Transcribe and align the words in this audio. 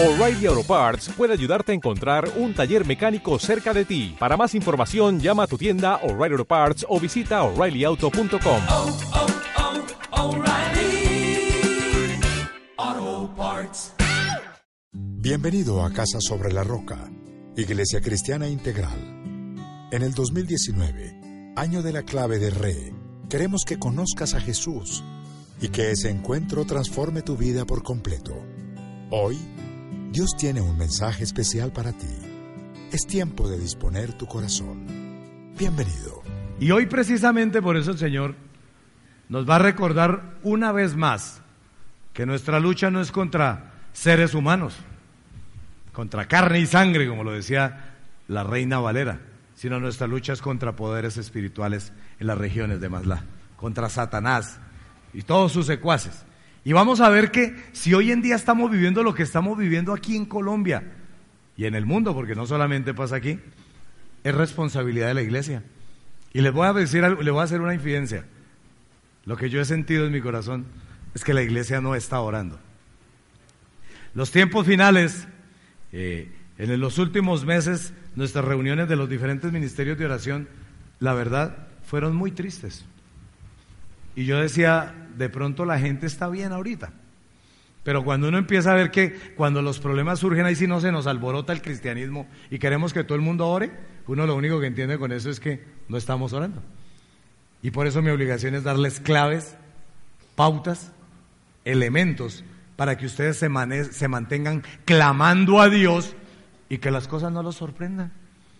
O'Reilly 0.00 0.46
Auto 0.46 0.62
Parts 0.62 1.10
puede 1.16 1.32
ayudarte 1.32 1.72
a 1.72 1.74
encontrar 1.74 2.30
un 2.36 2.54
taller 2.54 2.86
mecánico 2.86 3.36
cerca 3.40 3.74
de 3.74 3.84
ti. 3.84 4.14
Para 4.16 4.36
más 4.36 4.54
información, 4.54 5.18
llama 5.18 5.42
a 5.42 5.46
tu 5.48 5.58
tienda 5.58 5.96
O'Reilly 6.04 6.34
Auto 6.34 6.44
Parts 6.44 6.86
o 6.88 7.00
visita 7.00 7.42
oreillyauto.com. 7.42 8.62
oh, 8.70 8.96
oh, 12.78 13.34
Parts. 13.36 13.92
Bienvenido 14.92 15.84
a 15.84 15.92
Casa 15.92 16.20
sobre 16.20 16.52
la 16.52 16.62
Roca, 16.62 17.10
Iglesia 17.56 18.00
Cristiana 18.00 18.46
Integral. 18.48 19.56
En 19.90 20.02
el 20.02 20.14
2019, 20.14 21.54
año 21.56 21.82
de 21.82 21.92
la 21.92 22.04
clave 22.04 22.38
de 22.38 22.50
Re, 22.50 22.94
queremos 23.28 23.64
que 23.64 23.80
conozcas 23.80 24.34
a 24.34 24.40
Jesús 24.40 25.02
y 25.60 25.70
que 25.70 25.90
ese 25.90 26.08
encuentro 26.08 26.64
transforme 26.66 27.22
tu 27.22 27.36
vida 27.36 27.64
por 27.64 27.82
completo. 27.82 28.36
Hoy, 29.10 29.36
Dios 30.10 30.30
tiene 30.38 30.62
un 30.62 30.78
mensaje 30.78 31.22
especial 31.22 31.70
para 31.70 31.92
ti. 31.92 32.08
Es 32.90 33.06
tiempo 33.06 33.46
de 33.46 33.58
disponer 33.58 34.14
tu 34.14 34.26
corazón. 34.26 34.86
Bienvenido. 35.58 36.22
Y 36.58 36.70
hoy 36.70 36.86
precisamente 36.86 37.60
por 37.60 37.76
eso 37.76 37.90
el 37.90 37.98
Señor 37.98 38.34
nos 39.28 39.48
va 39.48 39.56
a 39.56 39.60
recordar 39.60 40.38
una 40.42 40.72
vez 40.72 40.96
más 40.96 41.42
que 42.14 42.24
nuestra 42.24 42.58
lucha 42.58 42.90
no 42.90 43.02
es 43.02 43.12
contra 43.12 43.72
seres 43.92 44.32
humanos, 44.32 44.74
contra 45.92 46.26
carne 46.26 46.60
y 46.60 46.66
sangre, 46.66 47.06
como 47.06 47.22
lo 47.22 47.32
decía 47.32 47.94
la 48.28 48.44
reina 48.44 48.80
Valera, 48.80 49.20
sino 49.54 49.78
nuestra 49.78 50.06
lucha 50.06 50.32
es 50.32 50.40
contra 50.40 50.74
poderes 50.74 51.18
espirituales 51.18 51.92
en 52.18 52.28
las 52.28 52.38
regiones 52.38 52.80
de 52.80 52.88
Masla, 52.88 53.24
contra 53.56 53.90
Satanás 53.90 54.58
y 55.12 55.22
todos 55.22 55.52
sus 55.52 55.66
secuaces. 55.66 56.24
Y 56.64 56.72
vamos 56.72 57.00
a 57.00 57.08
ver 57.08 57.30
que 57.30 57.54
si 57.72 57.94
hoy 57.94 58.12
en 58.12 58.22
día 58.22 58.36
estamos 58.36 58.70
viviendo 58.70 59.02
lo 59.02 59.14
que 59.14 59.22
estamos 59.22 59.56
viviendo 59.56 59.92
aquí 59.92 60.16
en 60.16 60.26
Colombia 60.26 60.82
y 61.56 61.64
en 61.64 61.74
el 61.74 61.86
mundo, 61.86 62.14
porque 62.14 62.34
no 62.34 62.46
solamente 62.46 62.94
pasa 62.94 63.16
aquí, 63.16 63.38
es 64.24 64.34
responsabilidad 64.34 65.08
de 65.08 65.14
la 65.14 65.22
iglesia. 65.22 65.62
Y 66.32 66.40
les 66.40 66.52
voy 66.52 66.66
a 66.66 66.72
decir 66.72 67.04
algo, 67.04 67.22
les 67.22 67.32
voy 67.32 67.40
a 67.40 67.44
hacer 67.44 67.60
una 67.60 67.74
infidencia. 67.74 68.26
Lo 69.24 69.36
que 69.36 69.50
yo 69.50 69.60
he 69.60 69.64
sentido 69.64 70.06
en 70.06 70.12
mi 70.12 70.20
corazón 70.20 70.66
es 71.14 71.24
que 71.24 71.34
la 71.34 71.42
iglesia 71.42 71.80
no 71.80 71.94
está 71.94 72.20
orando. 72.20 72.58
Los 74.14 74.30
tiempos 74.30 74.66
finales, 74.66 75.26
eh, 75.92 76.30
en 76.58 76.80
los 76.80 76.98
últimos 76.98 77.44
meses, 77.44 77.92
nuestras 78.14 78.44
reuniones 78.44 78.88
de 78.88 78.96
los 78.96 79.08
diferentes 79.08 79.52
ministerios 79.52 79.98
de 79.98 80.04
oración, 80.04 80.48
la 80.98 81.14
verdad, 81.14 81.68
fueron 81.84 82.16
muy 82.16 82.32
tristes. 82.32 82.84
Y 84.16 84.24
yo 84.24 84.38
decía, 84.38 85.07
de 85.18 85.28
pronto 85.28 85.64
la 85.64 85.78
gente 85.78 86.06
está 86.06 86.28
bien 86.28 86.52
ahorita. 86.52 86.92
Pero 87.82 88.04
cuando 88.04 88.28
uno 88.28 88.38
empieza 88.38 88.72
a 88.72 88.74
ver 88.74 88.90
que 88.90 89.34
cuando 89.36 89.62
los 89.62 89.80
problemas 89.80 90.18
surgen 90.18 90.44
ahí 90.44 90.54
sí 90.54 90.66
no 90.66 90.80
se 90.80 90.92
nos 90.92 91.06
alborota 91.06 91.52
el 91.52 91.62
cristianismo 91.62 92.26
y 92.50 92.58
queremos 92.58 92.92
que 92.92 93.04
todo 93.04 93.16
el 93.16 93.22
mundo 93.22 93.46
ore, 93.48 93.70
uno 94.06 94.26
lo 94.26 94.36
único 94.36 94.60
que 94.60 94.66
entiende 94.66 94.98
con 94.98 95.12
eso 95.12 95.30
es 95.30 95.40
que 95.40 95.64
no 95.88 95.96
estamos 95.96 96.32
orando. 96.32 96.62
Y 97.62 97.70
por 97.70 97.86
eso 97.86 98.02
mi 98.02 98.10
obligación 98.10 98.54
es 98.54 98.62
darles 98.62 99.00
claves, 99.00 99.56
pautas, 100.36 100.92
elementos 101.64 102.44
para 102.76 102.96
que 102.96 103.06
ustedes 103.06 103.38
se, 103.38 103.48
se 103.92 104.08
mantengan 104.08 104.62
clamando 104.84 105.60
a 105.60 105.68
Dios 105.68 106.14
y 106.68 106.78
que 106.78 106.90
las 106.90 107.08
cosas 107.08 107.32
no 107.32 107.42
los 107.42 107.56
sorprendan. 107.56 108.12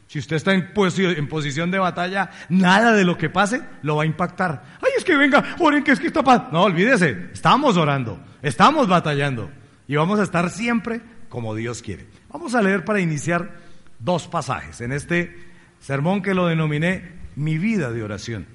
Si 0.08 0.18
usted 0.18 0.36
está 0.36 0.54
en, 0.54 0.72
posición 0.72 1.70
de 1.70 1.78
batalla, 1.78 2.30
nada 2.48 2.92
de 2.92 3.04
lo 3.04 3.18
que 3.18 3.28
pase 3.28 3.62
lo 3.82 3.96
va 3.96 4.04
a 4.04 4.06
impactar. 4.06 4.64
Ay, 4.80 4.92
es 4.96 5.04
que 5.04 5.14
venga, 5.14 5.56
oren 5.60 5.84
que 5.84 5.92
es 5.92 6.00
que 6.00 6.06
está 6.06 6.24
pasando. 6.24 6.52
No, 6.52 6.62
olvídese, 6.62 7.28
estamos 7.32 7.76
orando, 7.76 8.18
estamos 8.40 8.88
batallando 8.88 9.50
y 9.86 9.96
vamos 9.96 10.18
a 10.18 10.22
estar 10.22 10.48
siempre 10.48 11.02
como 11.28 11.54
Dios 11.54 11.82
quiere. 11.82 12.06
Vamos 12.30 12.54
a 12.54 12.62
leer 12.62 12.86
para 12.86 13.00
iniciar 13.00 13.58
dos 13.98 14.28
pasajes 14.28 14.80
en 14.80 14.92
este 14.92 15.36
sermón 15.78 16.22
que 16.22 16.32
lo 16.32 16.46
denominé 16.46 17.12
mi 17.36 17.58
vida 17.58 17.92
de 17.92 18.02
oración. 18.02 18.46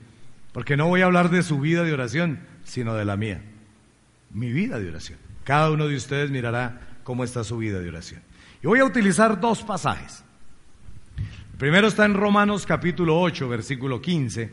Porque 0.54 0.76
no 0.76 0.88
voy 0.88 1.02
a 1.02 1.06
hablar 1.06 1.30
de 1.30 1.44
su 1.44 1.60
vida 1.60 1.84
de 1.84 1.94
oración, 1.94 2.40
sino 2.64 2.96
de 2.96 3.06
la 3.06 3.16
mía. 3.16 3.44
Mi 4.32 4.52
vida 4.52 4.80
de 4.80 4.90
oración. 4.90 5.20
Cada 5.44 5.70
uno 5.70 5.88
de 5.88 5.96
ustedes 5.96 6.32
mirará 6.32 6.82
cómo 7.04 7.24
está 7.24 7.44
su 7.44 7.58
vida 7.58 7.80
de 7.80 7.90
oración. 7.90 8.24
Y 8.64 8.66
voy 8.66 8.80
a 8.80 8.86
utilizar 8.86 9.40
dos 9.40 9.62
pasajes. 9.62 10.24
Primero 11.64 11.88
está 11.88 12.04
en 12.04 12.14
Romanos 12.14 12.66
capítulo 12.66 13.22
8, 13.22 13.48
versículo 13.48 14.02
15, 14.02 14.52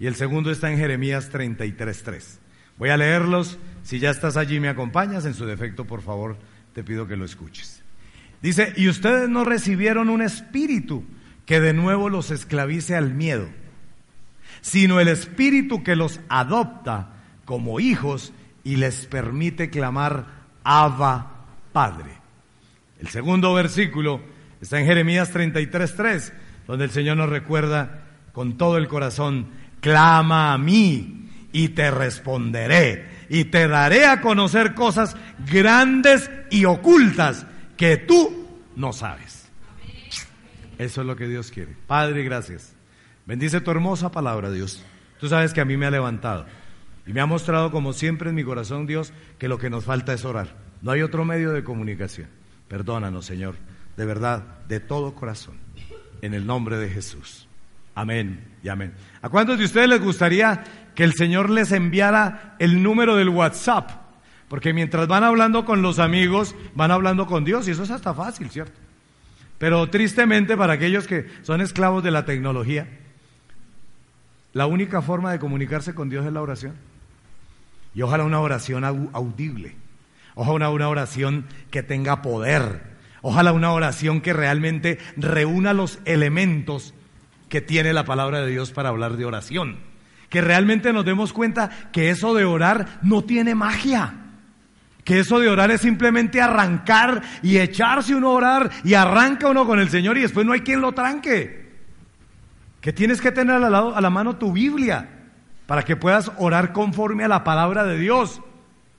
y 0.00 0.08
el 0.08 0.16
segundo 0.16 0.50
está 0.50 0.72
en 0.72 0.76
Jeremías 0.76 1.28
33, 1.28 2.02
3. 2.02 2.40
Voy 2.78 2.88
a 2.88 2.96
leerlos. 2.96 3.60
Si 3.84 4.00
ya 4.00 4.10
estás 4.10 4.36
allí, 4.36 4.58
me 4.58 4.68
acompañas. 4.68 5.24
En 5.24 5.34
su 5.34 5.46
defecto, 5.46 5.84
por 5.84 6.02
favor, 6.02 6.36
te 6.74 6.82
pido 6.82 7.06
que 7.06 7.14
lo 7.14 7.24
escuches. 7.24 7.84
Dice, 8.42 8.72
y 8.76 8.88
ustedes 8.88 9.28
no 9.28 9.44
recibieron 9.44 10.10
un 10.10 10.20
espíritu 10.20 11.04
que 11.46 11.60
de 11.60 11.74
nuevo 11.74 12.08
los 12.08 12.32
esclavice 12.32 12.96
al 12.96 13.14
miedo, 13.14 13.48
sino 14.60 14.98
el 14.98 15.06
espíritu 15.06 15.84
que 15.84 15.94
los 15.94 16.18
adopta 16.28 17.10
como 17.44 17.78
hijos 17.78 18.32
y 18.64 18.78
les 18.78 19.06
permite 19.06 19.70
clamar 19.70 20.26
Abba 20.64 21.46
Padre. 21.72 22.10
El 22.98 23.06
segundo 23.06 23.54
versículo 23.54 24.20
está 24.60 24.80
en 24.80 24.86
Jeremías 24.86 25.32
33:3, 25.32 26.32
donde 26.68 26.84
el 26.84 26.90
Señor 26.92 27.16
nos 27.16 27.28
recuerda 27.28 28.02
con 28.32 28.56
todo 28.56 28.76
el 28.76 28.86
corazón, 28.86 29.48
clama 29.80 30.52
a 30.52 30.58
mí 30.58 31.28
y 31.50 31.70
te 31.70 31.90
responderé 31.90 33.26
y 33.28 33.46
te 33.46 33.66
daré 33.66 34.06
a 34.06 34.20
conocer 34.20 34.74
cosas 34.74 35.16
grandes 35.50 36.30
y 36.50 36.64
ocultas 36.66 37.46
que 37.76 37.96
tú 37.96 38.60
no 38.76 38.92
sabes. 38.92 39.48
Eso 40.78 41.00
es 41.00 41.06
lo 41.06 41.16
que 41.16 41.26
Dios 41.26 41.50
quiere. 41.50 41.74
Padre, 41.86 42.22
gracias. 42.22 42.74
Bendice 43.26 43.60
tu 43.60 43.70
hermosa 43.70 44.10
palabra, 44.12 44.50
Dios. 44.50 44.84
Tú 45.18 45.28
sabes 45.28 45.52
que 45.52 45.60
a 45.60 45.64
mí 45.64 45.76
me 45.76 45.86
ha 45.86 45.90
levantado 45.90 46.46
y 47.06 47.12
me 47.12 47.20
ha 47.20 47.26
mostrado, 47.26 47.70
como 47.70 47.92
siempre 47.92 48.28
en 48.28 48.36
mi 48.36 48.44
corazón, 48.44 48.86
Dios, 48.86 49.12
que 49.38 49.48
lo 49.48 49.58
que 49.58 49.70
nos 49.70 49.84
falta 49.84 50.12
es 50.12 50.24
orar. 50.24 50.54
No 50.82 50.92
hay 50.92 51.02
otro 51.02 51.24
medio 51.24 51.52
de 51.52 51.64
comunicación. 51.64 52.28
Perdónanos, 52.68 53.24
Señor, 53.24 53.56
de 53.96 54.04
verdad, 54.04 54.44
de 54.68 54.78
todo 54.78 55.14
corazón, 55.14 55.56
en 56.22 56.34
el 56.34 56.46
nombre 56.46 56.76
de 56.78 56.88
Jesús. 56.88 57.46
Amén 57.94 58.44
y 58.62 58.68
amén. 58.68 58.92
¿A 59.22 59.28
cuántos 59.28 59.58
de 59.58 59.64
ustedes 59.64 59.88
les 59.88 60.00
gustaría 60.00 60.62
que 60.94 61.04
el 61.04 61.14
Señor 61.14 61.50
les 61.50 61.72
enviara 61.72 62.54
el 62.58 62.82
número 62.82 63.16
del 63.16 63.28
WhatsApp? 63.28 63.90
Porque 64.48 64.72
mientras 64.72 65.08
van 65.08 65.24
hablando 65.24 65.64
con 65.64 65.82
los 65.82 65.98
amigos, 65.98 66.54
van 66.74 66.90
hablando 66.90 67.26
con 67.26 67.44
Dios 67.44 67.68
y 67.68 67.72
eso 67.72 67.82
es 67.82 67.90
hasta 67.90 68.14
fácil, 68.14 68.50
¿cierto? 68.50 68.78
Pero 69.58 69.90
tristemente 69.90 70.56
para 70.56 70.74
aquellos 70.74 71.06
que 71.06 71.26
son 71.42 71.60
esclavos 71.60 72.04
de 72.04 72.12
la 72.12 72.24
tecnología, 72.24 72.86
la 74.52 74.66
única 74.66 75.02
forma 75.02 75.32
de 75.32 75.38
comunicarse 75.38 75.94
con 75.94 76.08
Dios 76.08 76.24
es 76.24 76.32
la 76.32 76.40
oración. 76.40 76.74
Y 77.94 78.02
ojalá 78.02 78.24
una 78.24 78.40
oración 78.40 78.84
audible. 78.84 79.74
Ojalá 80.34 80.70
una 80.70 80.88
oración 80.88 81.46
que 81.70 81.82
tenga 81.82 82.22
poder. 82.22 82.97
Ojalá 83.28 83.52
una 83.52 83.72
oración 83.72 84.22
que 84.22 84.32
realmente 84.32 84.96
reúna 85.18 85.74
los 85.74 85.98
elementos 86.06 86.94
que 87.50 87.60
tiene 87.60 87.92
la 87.92 88.06
palabra 88.06 88.40
de 88.40 88.50
Dios 88.50 88.70
para 88.70 88.88
hablar 88.88 89.18
de 89.18 89.26
oración. 89.26 89.80
Que 90.30 90.40
realmente 90.40 90.94
nos 90.94 91.04
demos 91.04 91.34
cuenta 91.34 91.68
que 91.92 92.08
eso 92.08 92.32
de 92.32 92.46
orar 92.46 93.00
no 93.02 93.24
tiene 93.24 93.54
magia. 93.54 94.14
Que 95.04 95.18
eso 95.18 95.40
de 95.40 95.50
orar 95.50 95.70
es 95.70 95.82
simplemente 95.82 96.40
arrancar 96.40 97.20
y 97.42 97.58
echarse 97.58 98.14
uno 98.14 98.28
a 98.28 98.32
orar 98.32 98.70
y 98.82 98.94
arranca 98.94 99.48
uno 99.48 99.66
con 99.66 99.78
el 99.78 99.90
Señor 99.90 100.16
y 100.16 100.22
después 100.22 100.46
no 100.46 100.54
hay 100.54 100.60
quien 100.60 100.80
lo 100.80 100.92
tranque. 100.92 101.68
Que 102.80 102.94
tienes 102.94 103.20
que 103.20 103.30
tener 103.30 103.62
al 103.62 103.70
lado, 103.70 103.94
a 103.94 104.00
la 104.00 104.08
mano 104.08 104.36
tu 104.36 104.54
Biblia 104.54 105.06
para 105.66 105.82
que 105.82 105.96
puedas 105.96 106.32
orar 106.38 106.72
conforme 106.72 107.24
a 107.24 107.28
la 107.28 107.44
palabra 107.44 107.84
de 107.84 107.98
Dios. 107.98 108.40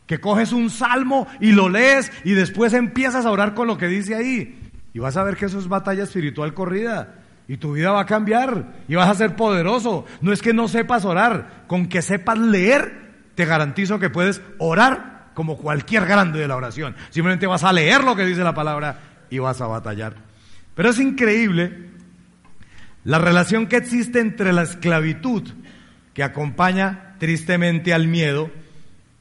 Que 0.09 0.19
coges 0.19 0.53
un 0.53 0.71
salmo 0.71 1.27
y 1.39 1.51
lo 1.51 1.69
lees 1.69 2.11
y 2.23 2.31
después 2.31 2.73
empiezas 2.73 3.27
a 3.27 3.29
orar 3.29 3.53
con 3.53 3.67
lo 3.67 3.77
que 3.77 3.85
dice 3.85 4.15
ahí. 4.15 4.71
Y 4.91 4.97
vas 4.97 5.15
a 5.17 5.23
ver 5.23 5.35
que 5.37 5.45
eso 5.45 5.59
es 5.59 5.67
batalla 5.67 6.01
espiritual 6.01 6.55
corrida. 6.55 7.17
Y 7.47 7.57
tu 7.57 7.73
vida 7.73 7.91
va 7.91 8.01
a 8.01 8.05
cambiar 8.07 8.73
y 8.87 8.95
vas 8.95 9.07
a 9.07 9.13
ser 9.13 9.35
poderoso. 9.35 10.07
No 10.21 10.33
es 10.33 10.41
que 10.41 10.51
no 10.51 10.67
sepas 10.67 11.05
orar, 11.05 11.65
con 11.67 11.85
que 11.85 12.01
sepas 12.01 12.39
leer, 12.39 13.11
te 13.35 13.45
garantizo 13.45 13.99
que 13.99 14.09
puedes 14.09 14.41
orar 14.57 15.29
como 15.35 15.57
cualquier 15.57 16.07
grande 16.07 16.39
de 16.39 16.47
la 16.47 16.55
oración. 16.55 16.95
Simplemente 17.11 17.45
vas 17.45 17.63
a 17.63 17.71
leer 17.71 18.03
lo 18.03 18.15
que 18.15 18.25
dice 18.25 18.43
la 18.43 18.55
palabra 18.55 19.01
y 19.29 19.37
vas 19.37 19.61
a 19.61 19.67
batallar. 19.67 20.15
Pero 20.73 20.89
es 20.89 20.99
increíble 20.99 21.91
la 23.03 23.19
relación 23.19 23.67
que 23.67 23.77
existe 23.77 24.21
entre 24.21 24.53
la 24.53 24.63
esclavitud 24.63 25.47
que 26.15 26.23
acompaña 26.23 27.13
tristemente 27.19 27.93
al 27.93 28.07
miedo 28.07 28.49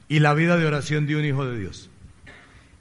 y 0.09 0.21
la 0.21 0.35
vida 0.35 0.57
de 0.57 0.67
oración 0.67 1.07
de 1.07 1.17
un 1.17 1.25
hijo 1.25 1.45
de 1.45 1.59
Dios. 1.59 1.91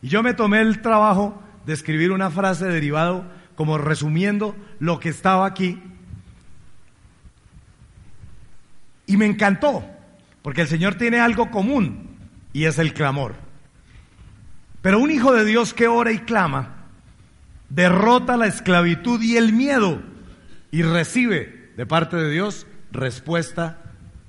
Y 0.02 0.08
yo 0.08 0.24
me 0.24 0.34
tomé 0.34 0.62
el 0.62 0.82
trabajo 0.82 1.42
de 1.66 1.74
escribir 1.74 2.12
una 2.12 2.30
frase 2.32 2.66
derivado 2.66 3.26
como 3.56 3.78
resumiendo 3.78 4.56
lo 4.80 5.00
que 5.00 5.10
estaba 5.10 5.46
aquí. 5.46 5.82
Y 9.06 9.18
me 9.18 9.26
encantó, 9.26 9.84
porque 10.42 10.62
el 10.62 10.68
Señor 10.68 10.96
tiene 10.96 11.20
algo 11.20 11.52
común 11.52 12.18
y 12.54 12.66
es 12.66 12.80
el 12.80 12.94
clamor. 12.94 13.36
Pero 14.82 15.00
un 15.00 15.12
hijo 15.12 15.34
de 15.34 15.44
Dios 15.44 15.74
que 15.74 15.88
ora 15.88 16.12
y 16.12 16.20
clama, 16.20 16.86
derrota 17.70 18.38
la 18.38 18.48
esclavitud 18.48 19.22
y 19.22 19.38
el 19.38 19.52
miedo 19.54 20.02
y 20.72 20.84
recibe 20.84 21.72
de 21.76 21.86
parte 21.86 22.16
de 22.16 22.32
Dios 22.32 22.68
respuesta 22.92 23.82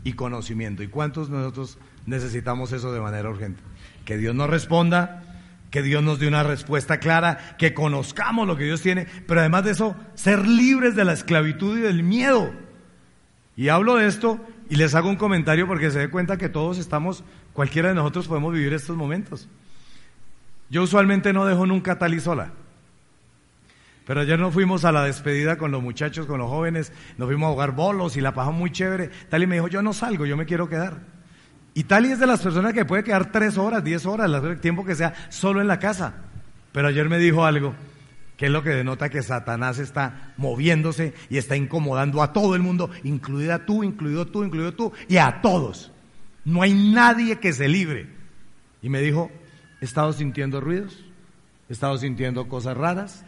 y 0.04 0.14
conocimiento. 0.14 0.82
¿Y 0.82 0.88
cuántos 0.88 1.28
nosotros 1.28 1.78
necesitamos 2.08 2.72
eso 2.72 2.92
de 2.92 3.00
manera 3.00 3.28
urgente? 3.28 3.62
Que 4.04 4.16
Dios 4.16 4.34
nos 4.34 4.50
responda, 4.50 5.22
que 5.70 5.82
Dios 5.82 6.02
nos 6.02 6.18
dé 6.18 6.26
una 6.28 6.42
respuesta 6.42 6.98
clara, 6.98 7.56
que 7.58 7.74
conozcamos 7.74 8.46
lo 8.46 8.56
que 8.56 8.64
Dios 8.64 8.80
tiene, 8.80 9.06
pero 9.26 9.40
además 9.40 9.64
de 9.64 9.72
eso, 9.72 9.96
ser 10.14 10.46
libres 10.46 10.96
de 10.96 11.04
la 11.04 11.12
esclavitud 11.12 11.78
y 11.78 11.82
del 11.82 12.02
miedo. 12.02 12.52
Y 13.56 13.68
hablo 13.68 13.96
de 13.96 14.06
esto 14.06 14.40
y 14.70 14.76
les 14.76 14.94
hago 14.94 15.08
un 15.08 15.16
comentario 15.16 15.66
porque 15.66 15.90
se 15.90 15.98
dé 15.98 16.10
cuenta 16.10 16.36
que 16.36 16.48
todos 16.48 16.78
estamos, 16.78 17.24
cualquiera 17.52 17.88
de 17.88 17.94
nosotros 17.94 18.28
podemos 18.28 18.52
vivir 18.52 18.72
estos 18.72 18.96
momentos. 18.96 19.48
Yo 20.70 20.82
usualmente 20.82 21.32
no 21.32 21.44
dejo 21.44 21.66
nunca 21.66 21.98
tal 21.98 22.14
y 22.14 22.20
sola. 22.20 22.52
Pero 24.06 24.20
ayer 24.20 24.38
nos 24.38 24.54
fuimos 24.54 24.86
a 24.86 24.92
la 24.92 25.04
despedida 25.04 25.58
con 25.58 25.70
los 25.70 25.82
muchachos, 25.82 26.26
con 26.26 26.38
los 26.38 26.48
jóvenes, 26.48 26.92
nos 27.18 27.28
fuimos 27.28 27.48
a 27.48 27.52
jugar 27.52 27.72
bolos 27.72 28.16
y 28.16 28.22
la 28.22 28.32
pasamos 28.32 28.58
muy 28.58 28.70
chévere. 28.70 29.10
Tali 29.28 29.46
me 29.46 29.56
dijo, 29.56 29.68
yo 29.68 29.82
no 29.82 29.92
salgo, 29.92 30.24
yo 30.24 30.34
me 30.34 30.46
quiero 30.46 30.68
quedar. 30.68 31.17
Y 31.78 31.84
Tali 31.84 32.10
es 32.10 32.18
de 32.18 32.26
las 32.26 32.40
personas 32.40 32.72
que 32.72 32.84
puede 32.84 33.04
quedar 33.04 33.30
tres 33.30 33.56
horas, 33.56 33.84
diez 33.84 34.04
horas, 34.04 34.28
el 34.42 34.58
tiempo 34.58 34.84
que 34.84 34.96
sea, 34.96 35.14
solo 35.28 35.60
en 35.60 35.68
la 35.68 35.78
casa. 35.78 36.12
Pero 36.72 36.88
ayer 36.88 37.08
me 37.08 37.20
dijo 37.20 37.44
algo, 37.44 37.72
que 38.36 38.46
es 38.46 38.50
lo 38.50 38.64
que 38.64 38.70
denota 38.70 39.10
que 39.10 39.22
Satanás 39.22 39.78
está 39.78 40.34
moviéndose 40.38 41.14
y 41.30 41.38
está 41.38 41.54
incomodando 41.54 42.20
a 42.20 42.32
todo 42.32 42.56
el 42.56 42.62
mundo, 42.62 42.90
incluida 43.04 43.64
tú, 43.64 43.84
incluido 43.84 44.26
tú, 44.26 44.42
incluido 44.42 44.74
tú, 44.74 44.92
y 45.08 45.18
a 45.18 45.40
todos. 45.40 45.92
No 46.44 46.62
hay 46.62 46.74
nadie 46.74 47.38
que 47.38 47.52
se 47.52 47.68
libre. 47.68 48.08
Y 48.82 48.88
me 48.88 49.00
dijo, 49.00 49.30
he 49.80 49.84
estado 49.84 50.12
sintiendo 50.12 50.60
ruidos, 50.60 51.04
he 51.68 51.74
estado 51.74 51.96
sintiendo 51.96 52.48
cosas 52.48 52.76
raras, 52.76 53.24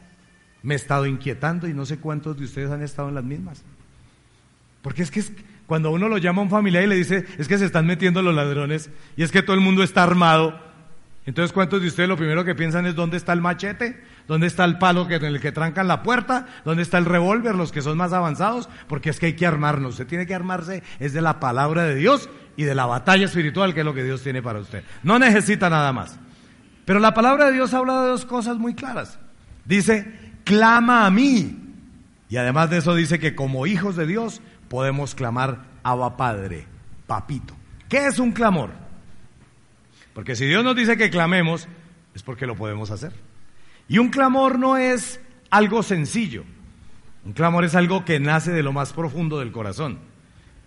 me 0.64 0.74
he 0.74 0.76
estado 0.76 1.06
inquietando 1.06 1.68
y 1.68 1.72
no 1.72 1.86
sé 1.86 1.98
cuántos 1.98 2.36
de 2.36 2.46
ustedes 2.46 2.72
han 2.72 2.82
estado 2.82 3.10
en 3.10 3.14
las 3.14 3.22
mismas. 3.22 3.62
Porque 4.82 5.04
es 5.04 5.12
que 5.12 5.20
es, 5.20 5.30
cuando 5.70 5.92
uno 5.92 6.08
lo 6.08 6.18
llama 6.18 6.40
a 6.40 6.46
un 6.46 6.50
familiar 6.50 6.82
y 6.82 6.88
le 6.88 6.96
dice, 6.96 7.24
es 7.38 7.46
que 7.46 7.56
se 7.56 7.64
están 7.64 7.86
metiendo 7.86 8.22
los 8.22 8.34
ladrones 8.34 8.90
y 9.16 9.22
es 9.22 9.30
que 9.30 9.40
todo 9.40 9.54
el 9.54 9.62
mundo 9.62 9.84
está 9.84 10.02
armado, 10.02 10.58
entonces 11.26 11.52
¿cuántos 11.52 11.80
de 11.80 11.86
ustedes 11.86 12.08
lo 12.08 12.16
primero 12.16 12.44
que 12.44 12.56
piensan 12.56 12.86
es 12.86 12.96
dónde 12.96 13.16
está 13.16 13.32
el 13.32 13.40
machete? 13.40 14.02
¿Dónde 14.26 14.48
está 14.48 14.64
el 14.64 14.78
palo 14.78 15.06
que, 15.06 15.14
en 15.14 15.26
el 15.26 15.40
que 15.40 15.52
trancan 15.52 15.86
la 15.86 16.02
puerta? 16.02 16.48
¿Dónde 16.64 16.82
está 16.82 16.98
el 16.98 17.04
revólver? 17.04 17.54
Los 17.54 17.70
que 17.70 17.82
son 17.82 17.96
más 17.96 18.12
avanzados, 18.12 18.68
porque 18.88 19.10
es 19.10 19.20
que 19.20 19.26
hay 19.26 19.34
que 19.34 19.46
armarnos. 19.46 19.92
Usted 19.92 20.08
tiene 20.08 20.26
que 20.26 20.34
armarse, 20.34 20.82
es 20.98 21.12
de 21.12 21.20
la 21.20 21.38
palabra 21.38 21.84
de 21.84 21.94
Dios 21.94 22.28
y 22.56 22.64
de 22.64 22.74
la 22.74 22.86
batalla 22.86 23.26
espiritual, 23.26 23.72
que 23.72 23.80
es 23.80 23.86
lo 23.86 23.94
que 23.94 24.02
Dios 24.02 24.24
tiene 24.24 24.42
para 24.42 24.58
usted. 24.58 24.82
No 25.04 25.20
necesita 25.20 25.70
nada 25.70 25.92
más. 25.92 26.18
Pero 26.84 26.98
la 26.98 27.14
palabra 27.14 27.46
de 27.46 27.52
Dios 27.52 27.74
habla 27.74 28.02
de 28.02 28.08
dos 28.08 28.24
cosas 28.24 28.58
muy 28.58 28.74
claras. 28.74 29.20
Dice, 29.66 30.32
clama 30.42 31.06
a 31.06 31.12
mí. 31.12 31.56
Y 32.28 32.38
además 32.38 32.70
de 32.70 32.78
eso 32.78 32.96
dice 32.96 33.20
que 33.20 33.36
como 33.36 33.68
hijos 33.68 33.94
de 33.94 34.06
Dios 34.08 34.42
podemos 34.70 35.16
clamar 35.16 35.64
Abba 35.82 36.16
Padre, 36.16 36.64
Papito. 37.08 37.56
¿Qué 37.88 38.06
es 38.06 38.20
un 38.20 38.30
clamor? 38.30 38.70
Porque 40.14 40.36
si 40.36 40.46
Dios 40.46 40.62
nos 40.62 40.76
dice 40.76 40.96
que 40.96 41.10
clamemos, 41.10 41.66
es 42.14 42.22
porque 42.22 42.46
lo 42.46 42.54
podemos 42.54 42.92
hacer. 42.92 43.12
Y 43.88 43.98
un 43.98 44.10
clamor 44.10 44.60
no 44.60 44.76
es 44.76 45.20
algo 45.50 45.82
sencillo. 45.82 46.44
Un 47.24 47.32
clamor 47.32 47.64
es 47.64 47.74
algo 47.74 48.04
que 48.04 48.20
nace 48.20 48.52
de 48.52 48.62
lo 48.62 48.72
más 48.72 48.92
profundo 48.92 49.40
del 49.40 49.50
corazón. 49.50 49.98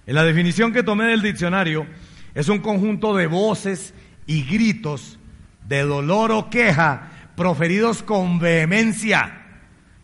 En 0.05 0.15
la 0.15 0.25
definición 0.25 0.73
que 0.73 0.83
tomé 0.83 1.05
del 1.05 1.21
diccionario, 1.21 1.87
es 2.35 2.49
un 2.49 2.59
conjunto 2.59 3.15
de 3.15 3.27
voces 3.27 3.93
y 4.27 4.43
gritos 4.43 5.17
de 5.65 5.83
dolor 5.83 6.33
o 6.33 6.49
queja 6.49 7.09
proferidos 7.37 8.03
con 8.03 8.37
vehemencia 8.37 9.45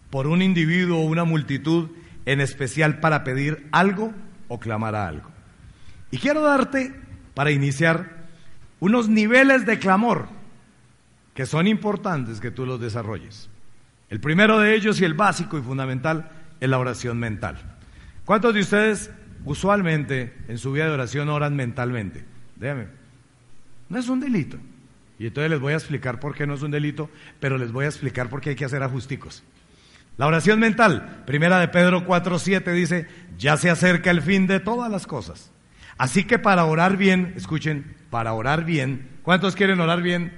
por 0.09 0.25
un 0.25 0.41
individuo 0.41 0.99
o 0.99 1.05
una 1.05 1.25
multitud 1.25 1.89
en 2.29 2.41
especial 2.41 2.99
para 2.99 3.23
pedir 3.23 3.67
algo 3.71 4.13
o 4.49 4.59
clamar 4.59 4.93
a 4.93 5.07
algo. 5.07 5.31
Y 6.11 6.19
quiero 6.19 6.43
darte, 6.43 6.93
para 7.33 7.49
iniciar, 7.49 8.27
unos 8.79 9.09
niveles 9.09 9.65
de 9.65 9.79
clamor 9.79 10.27
que 11.33 11.47
son 11.47 11.65
importantes 11.65 12.39
que 12.39 12.51
tú 12.51 12.67
los 12.67 12.79
desarrolles. 12.79 13.49
El 14.11 14.19
primero 14.19 14.59
de 14.59 14.75
ellos 14.75 15.01
y 15.01 15.05
el 15.05 15.15
básico 15.15 15.57
y 15.57 15.63
fundamental 15.63 16.29
es 16.59 16.69
la 16.69 16.77
oración 16.77 17.17
mental. 17.17 17.57
¿Cuántos 18.25 18.53
de 18.53 18.59
ustedes 18.59 19.09
usualmente 19.43 20.35
en 20.47 20.59
su 20.59 20.71
vida 20.71 20.85
de 20.85 20.91
oración 20.91 21.29
oran 21.29 21.55
mentalmente? 21.55 22.25
Déjame. 22.57 22.89
No 23.89 23.97
es 23.97 24.07
un 24.07 24.19
delito. 24.19 24.57
Y 25.17 25.25
entonces 25.25 25.49
les 25.49 25.59
voy 25.59 25.73
a 25.73 25.77
explicar 25.77 26.19
por 26.19 26.35
qué 26.35 26.45
no 26.45 26.53
es 26.53 26.61
un 26.61 26.69
delito, 26.69 27.09
pero 27.39 27.57
les 27.57 27.71
voy 27.71 27.85
a 27.85 27.87
explicar 27.87 28.29
por 28.29 28.39
qué 28.39 28.51
hay 28.51 28.55
que 28.55 28.65
hacer 28.65 28.83
ajusticos. 28.83 29.43
La 30.19 30.27
oración 30.27 30.59
mental, 30.59 31.23
primera 31.25 31.61
de 31.61 31.69
Pedro 31.69 32.05
4.7 32.05 32.73
dice, 32.73 33.07
ya 33.37 33.55
se 33.55 33.69
acerca 33.69 34.11
el 34.11 34.21
fin 34.21 34.47
de 34.47 34.59
todas 34.59 34.91
las 34.91 35.07
cosas. 35.07 35.49
Así 35.97 36.25
que 36.25 36.37
para 36.37 36.65
orar 36.65 36.97
bien, 36.97 37.31
escuchen, 37.37 37.95
para 38.09 38.33
orar 38.33 38.65
bien, 38.65 39.07
¿cuántos 39.23 39.55
quieren 39.55 39.79
orar 39.79 40.01
bien? 40.01 40.33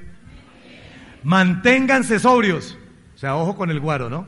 Manténganse 1.23 2.19
sobrios. 2.19 2.77
O 3.15 3.17
sea, 3.17 3.35
ojo 3.35 3.55
con 3.55 3.71
el 3.71 3.79
guaro, 3.79 4.07
¿no? 4.07 4.27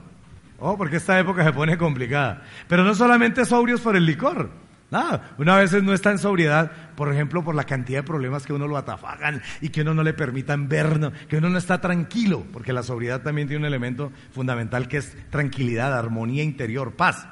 Ojo, 0.57 0.75
porque 0.75 0.97
esta 0.97 1.19
época 1.19 1.43
se 1.43 1.53
pone 1.53 1.77
complicada. 1.77 2.41
Pero 2.67 2.83
no 2.83 2.95
solamente 2.95 3.45
sobrios 3.45 3.79
por 3.81 3.95
el 3.95 4.07
licor, 4.07 4.49
Nada, 4.93 5.33
una 5.39 5.57
vez 5.57 5.73
no 5.81 5.91
está 5.91 6.11
en 6.11 6.19
sobriedad, 6.19 6.71
por 6.95 7.11
ejemplo, 7.11 7.43
por 7.43 7.55
la 7.55 7.63
cantidad 7.63 8.01
de 8.01 8.03
problemas 8.03 8.45
que 8.45 8.53
uno 8.53 8.67
lo 8.67 8.77
atafagan 8.77 9.41
y 9.59 9.69
que 9.69 9.81
uno 9.81 9.95
no 9.95 10.03
le 10.03 10.13
permitan 10.13 10.69
ver, 10.69 11.11
que 11.27 11.37
uno 11.37 11.49
no 11.49 11.57
está 11.57 11.81
tranquilo, 11.81 12.45
porque 12.53 12.73
la 12.73 12.83
sobriedad 12.83 13.23
también 13.23 13.47
tiene 13.47 13.61
un 13.61 13.65
elemento 13.65 14.11
fundamental 14.31 14.87
que 14.87 14.97
es 14.97 15.17
tranquilidad, 15.31 15.97
armonía 15.97 16.43
interior, 16.43 16.93
paz. 16.93 17.27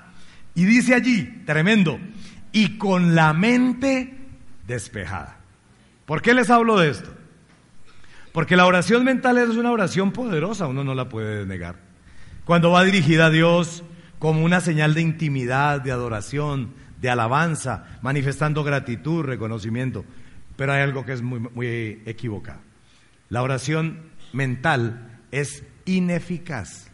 Y 0.56 0.66
dice 0.66 0.96
allí, 0.96 1.44
tremendo, 1.46 2.00
y 2.52 2.80
con 2.80 3.14
la 3.14 3.32
mente 3.34 4.18
despejada. 4.66 5.38
¿Por 6.08 6.24
qué 6.24 6.34
les 6.34 6.50
hablo 6.50 6.80
de 6.80 6.90
esto? 6.90 7.14
Porque 8.32 8.56
la 8.56 8.66
oración 8.66 9.04
mental 9.04 9.38
es 9.38 9.50
una 9.50 9.70
oración 9.72 10.14
poderosa, 10.14 10.66
uno 10.66 10.84
no 10.84 10.96
la 10.96 11.10
puede 11.10 11.46
negar. 11.46 11.76
Cuando 12.44 12.72
va 12.72 12.84
dirigida 12.84 13.28
a 13.28 13.30
Dios 13.30 13.84
como 14.18 14.44
una 14.44 14.62
señal 14.62 14.96
de 14.96 15.02
intimidad, 15.02 15.80
de 15.80 15.92
adoración, 15.92 16.82
de 17.02 17.10
alabanza, 17.10 17.98
manifestando 18.02 18.64
gratitud, 18.64 19.24
reconocimiento. 19.24 20.06
Pero 20.56 20.74
hay 20.74 20.82
algo 20.82 21.04
que 21.04 21.14
es 21.14 21.22
muy, 21.22 21.40
muy 21.40 22.04
equivocado. 22.06 22.60
La 23.30 23.42
oración 23.42 24.12
mental 24.34 25.20
es 25.32 25.64
ineficaz. 25.86 26.92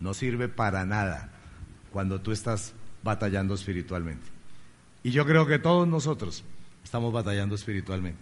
No 0.00 0.14
sirve 0.14 0.48
para 0.48 0.84
nada 0.86 1.28
cuando 1.92 2.20
tú 2.20 2.32
estás 2.32 2.74
batallando 3.02 3.54
espiritualmente. 3.54 4.26
Y 5.02 5.10
yo 5.10 5.26
creo 5.26 5.46
que 5.46 5.58
todos 5.58 5.86
nosotros 5.86 6.44
estamos 6.82 7.12
batallando 7.12 7.54
espiritualmente. 7.54 8.20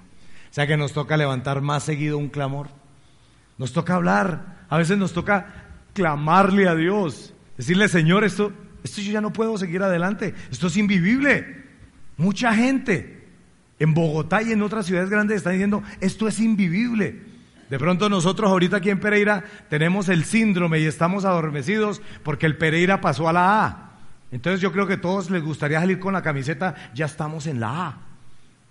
O 0.50 0.54
sea 0.54 0.66
que 0.66 0.76
nos 0.76 0.92
toca 0.92 1.16
levantar 1.16 1.60
más 1.60 1.84
seguido 1.84 2.18
un 2.18 2.28
clamor. 2.28 2.68
Nos 3.58 3.72
toca 3.72 3.94
hablar. 3.94 4.64
A 4.68 4.78
veces 4.78 4.98
nos 4.98 5.12
toca 5.12 5.68
clamarle 5.94 6.68
a 6.68 6.74
Dios. 6.74 7.32
Decirle, 7.56 7.88
Señor, 7.88 8.24
esto 8.24 8.52
esto 8.82 9.00
yo 9.00 9.12
ya 9.12 9.20
no 9.20 9.32
puedo 9.32 9.56
seguir 9.58 9.82
adelante, 9.82 10.34
esto 10.50 10.68
es 10.68 10.76
invivible. 10.76 11.64
Mucha 12.16 12.54
gente 12.54 13.20
en 13.78 13.94
Bogotá 13.94 14.42
y 14.42 14.52
en 14.52 14.62
otras 14.62 14.86
ciudades 14.86 15.10
grandes 15.10 15.38
están 15.38 15.54
diciendo, 15.54 15.82
esto 16.00 16.28
es 16.28 16.38
invivible. 16.38 17.22
De 17.70 17.78
pronto 17.78 18.08
nosotros 18.08 18.50
ahorita 18.50 18.78
aquí 18.78 18.90
en 18.90 19.00
Pereira 19.00 19.44
tenemos 19.68 20.08
el 20.08 20.24
síndrome 20.24 20.80
y 20.80 20.86
estamos 20.86 21.24
adormecidos 21.24 22.02
porque 22.22 22.46
el 22.46 22.56
Pereira 22.56 23.00
pasó 23.00 23.28
a 23.28 23.32
la 23.32 23.64
A. 23.64 23.90
Entonces 24.32 24.60
yo 24.60 24.72
creo 24.72 24.86
que 24.86 24.94
a 24.94 25.00
todos 25.00 25.30
les 25.30 25.42
gustaría 25.42 25.80
salir 25.80 25.98
con 25.98 26.12
la 26.12 26.22
camiseta, 26.22 26.74
ya 26.94 27.06
estamos 27.06 27.46
en 27.46 27.60
la 27.60 27.86
A. 27.86 27.98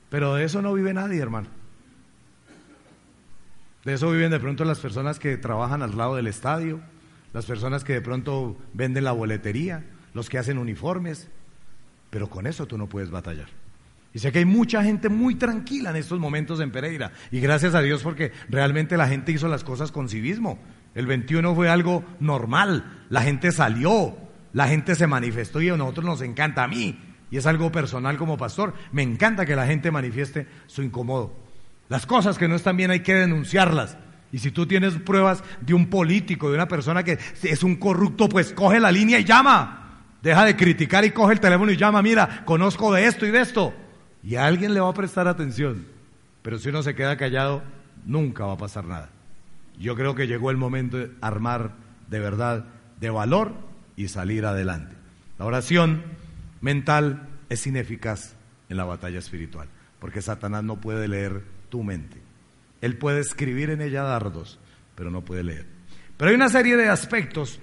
Pero 0.09 0.35
de 0.35 0.43
eso 0.43 0.61
no 0.61 0.73
vive 0.73 0.93
nadie, 0.93 1.21
hermano. 1.21 1.47
De 3.85 3.93
eso 3.93 4.11
viven 4.11 4.31
de 4.31 4.39
pronto 4.39 4.65
las 4.65 4.79
personas 4.79 5.19
que 5.19 5.37
trabajan 5.37 5.81
al 5.81 5.97
lado 5.97 6.15
del 6.15 6.27
estadio, 6.27 6.81
las 7.33 7.45
personas 7.45 7.83
que 7.83 7.93
de 7.93 8.01
pronto 8.01 8.57
venden 8.73 9.05
la 9.05 9.11
boletería, 9.11 9.85
los 10.13 10.29
que 10.29 10.37
hacen 10.37 10.57
uniformes, 10.57 11.29
pero 12.09 12.29
con 12.29 12.47
eso 12.47 12.65
tú 12.65 12.77
no 12.77 12.87
puedes 12.87 13.11
batallar. 13.11 13.47
Y 14.13 14.19
sé 14.19 14.31
que 14.31 14.39
hay 14.39 14.45
mucha 14.45 14.83
gente 14.83 15.09
muy 15.09 15.35
tranquila 15.35 15.91
en 15.91 15.97
estos 15.97 16.19
momentos 16.19 16.59
en 16.59 16.71
Pereira. 16.71 17.11
Y 17.31 17.39
gracias 17.39 17.75
a 17.75 17.81
Dios 17.81 18.01
porque 18.01 18.31
realmente 18.49 18.97
la 18.97 19.07
gente 19.07 19.31
hizo 19.31 19.47
las 19.47 19.63
cosas 19.63 19.91
con 19.91 20.09
civismo. 20.09 20.57
El 20.95 21.05
21 21.05 21.53
fue 21.53 21.69
algo 21.69 22.03
normal. 22.19 23.05
La 23.09 23.21
gente 23.21 23.51
salió, 23.51 24.17
la 24.51 24.67
gente 24.67 24.95
se 24.95 25.05
manifestó 25.05 25.61
y 25.61 25.69
a 25.69 25.77
nosotros 25.77 26.05
nos 26.05 26.21
encanta 26.21 26.63
a 26.63 26.67
mí. 26.67 26.99
Y 27.29 27.37
es 27.37 27.45
algo 27.45 27.71
personal 27.71 28.17
como 28.17 28.37
pastor. 28.37 28.73
Me 28.91 29.03
encanta 29.03 29.45
que 29.45 29.55
la 29.55 29.67
gente 29.67 29.91
manifieste 29.91 30.47
su 30.65 30.81
incomodo. 30.81 31.35
Las 31.87 32.07
cosas 32.07 32.39
que 32.39 32.47
no 32.47 32.55
están 32.55 32.77
bien 32.77 32.89
hay 32.89 33.01
que 33.01 33.13
denunciarlas. 33.13 33.97
Y 34.31 34.39
si 34.39 34.49
tú 34.49 34.65
tienes 34.65 34.95
pruebas 34.95 35.43
de 35.61 35.75
un 35.75 35.87
político, 35.87 36.49
de 36.49 36.55
una 36.55 36.67
persona 36.67 37.03
que 37.03 37.19
es 37.43 37.63
un 37.63 37.75
corrupto, 37.75 38.27
pues 38.27 38.53
coge 38.53 38.79
la 38.79 38.91
línea 38.91 39.19
y 39.19 39.23
llama. 39.23 39.88
Deja 40.21 40.45
de 40.45 40.55
criticar 40.55 41.05
y 41.05 41.11
coge 41.11 41.33
el 41.33 41.39
teléfono 41.39 41.71
y 41.71 41.77
llama, 41.77 42.01
mira, 42.01 42.43
conozco 42.45 42.93
de 42.93 43.05
esto 43.05 43.25
y 43.25 43.31
de 43.31 43.41
esto. 43.41 43.73
Y 44.23 44.35
alguien 44.35 44.73
le 44.73 44.81
va 44.81 44.89
a 44.89 44.93
prestar 44.93 45.27
atención. 45.27 45.85
Pero 46.41 46.59
si 46.59 46.69
uno 46.69 46.83
se 46.83 46.95
queda 46.95 47.17
callado, 47.17 47.63
nunca 48.05 48.45
va 48.45 48.53
a 48.53 48.57
pasar 48.57 48.85
nada. 48.85 49.09
Yo 49.79 49.95
creo 49.95 50.15
que 50.15 50.27
llegó 50.27 50.51
el 50.51 50.57
momento 50.57 50.97
de 50.97 51.11
armar 51.21 51.71
de 52.09 52.19
verdad, 52.19 52.65
de 52.99 53.09
valor 53.09 53.53
y 53.95 54.07
salir 54.07 54.45
adelante. 54.45 54.95
La 55.37 55.45
oración 55.45 56.03
mental 56.61 57.27
es 57.49 57.65
ineficaz 57.65 58.35
en 58.67 58.77
la 58.77 58.83
batalla 58.83 59.19
espiritual, 59.19 59.67
porque 59.99 60.21
Satanás 60.21 60.63
no 60.63 60.81
puede 60.81 61.07
leer 61.07 61.43
tu 61.69 61.83
mente. 61.83 62.17
Él 62.81 62.97
puede 62.97 63.21
escribir 63.21 63.69
en 63.69 63.81
ella 63.81 64.03
dardos, 64.03 64.59
pero 64.95 65.11
no 65.11 65.23
puede 65.23 65.43
leer. 65.43 65.65
Pero 66.17 66.29
hay 66.29 66.35
una 66.35 66.49
serie 66.49 66.75
de 66.75 66.89
aspectos 66.89 67.59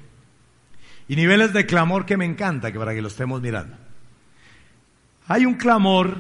y 1.09 1.17
niveles 1.17 1.53
de 1.53 1.67
clamor 1.67 2.05
que 2.07 2.17
me 2.17 2.25
encanta, 2.25 2.73
que 2.73 2.79
para 2.79 2.95
que 2.95 3.03
lo 3.03 3.09
estemos 3.09 3.41
mirando. 3.41 3.77
Hay 5.29 5.47
un 5.47 5.55
clamor, 5.55 6.19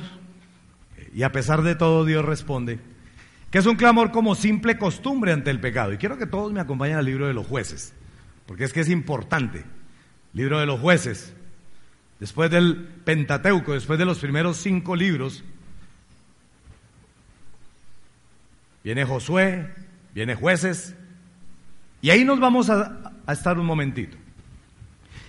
y 1.15 1.23
a 1.23 1.33
pesar 1.33 1.63
de 1.63 1.75
todo 1.75 2.05
Dios 2.05 2.25
responde, 2.25 2.79
que 3.51 3.59
es 3.59 3.67
un 3.67 3.77
clamor 3.77 4.11
como 4.11 4.35
simple 4.35 4.79
costumbre 4.79 5.33
ante 5.33 5.51
el 5.51 5.61
pecado. 5.61 5.93
Y 5.93 5.99
quiero 5.99 6.19
que 6.19 6.27
todos 6.27 6.53
me 6.53 6.61
acompañen 6.61 6.97
al 6.97 7.05
libro 7.05 7.27
de 7.27 7.35
los 7.35 7.47
jueces, 7.47 7.95
porque 8.47 8.65
es 8.65 8.73
que 8.73 8.81
es 8.81 8.91
importante. 8.91 9.65
Libro 10.33 10.61
de 10.61 10.67
los 10.67 10.81
jueces, 10.81 11.33
después 12.21 12.51
del 12.51 12.77
Pentateuco, 13.05 13.73
después 13.73 13.99
de 13.99 14.05
los 14.05 14.19
primeros 14.19 14.59
cinco 14.59 14.95
libros, 14.95 15.43
viene 18.85 19.05
Josué, 19.05 19.73
viene 20.15 20.35
jueces, 20.35 20.95
y 22.03 22.11
ahí 22.11 22.25
nos 22.25 22.39
vamos 22.39 22.69
a, 22.69 23.15
a 23.25 23.33
estar 23.33 23.59
un 23.59 23.67
momentito. 23.67 24.17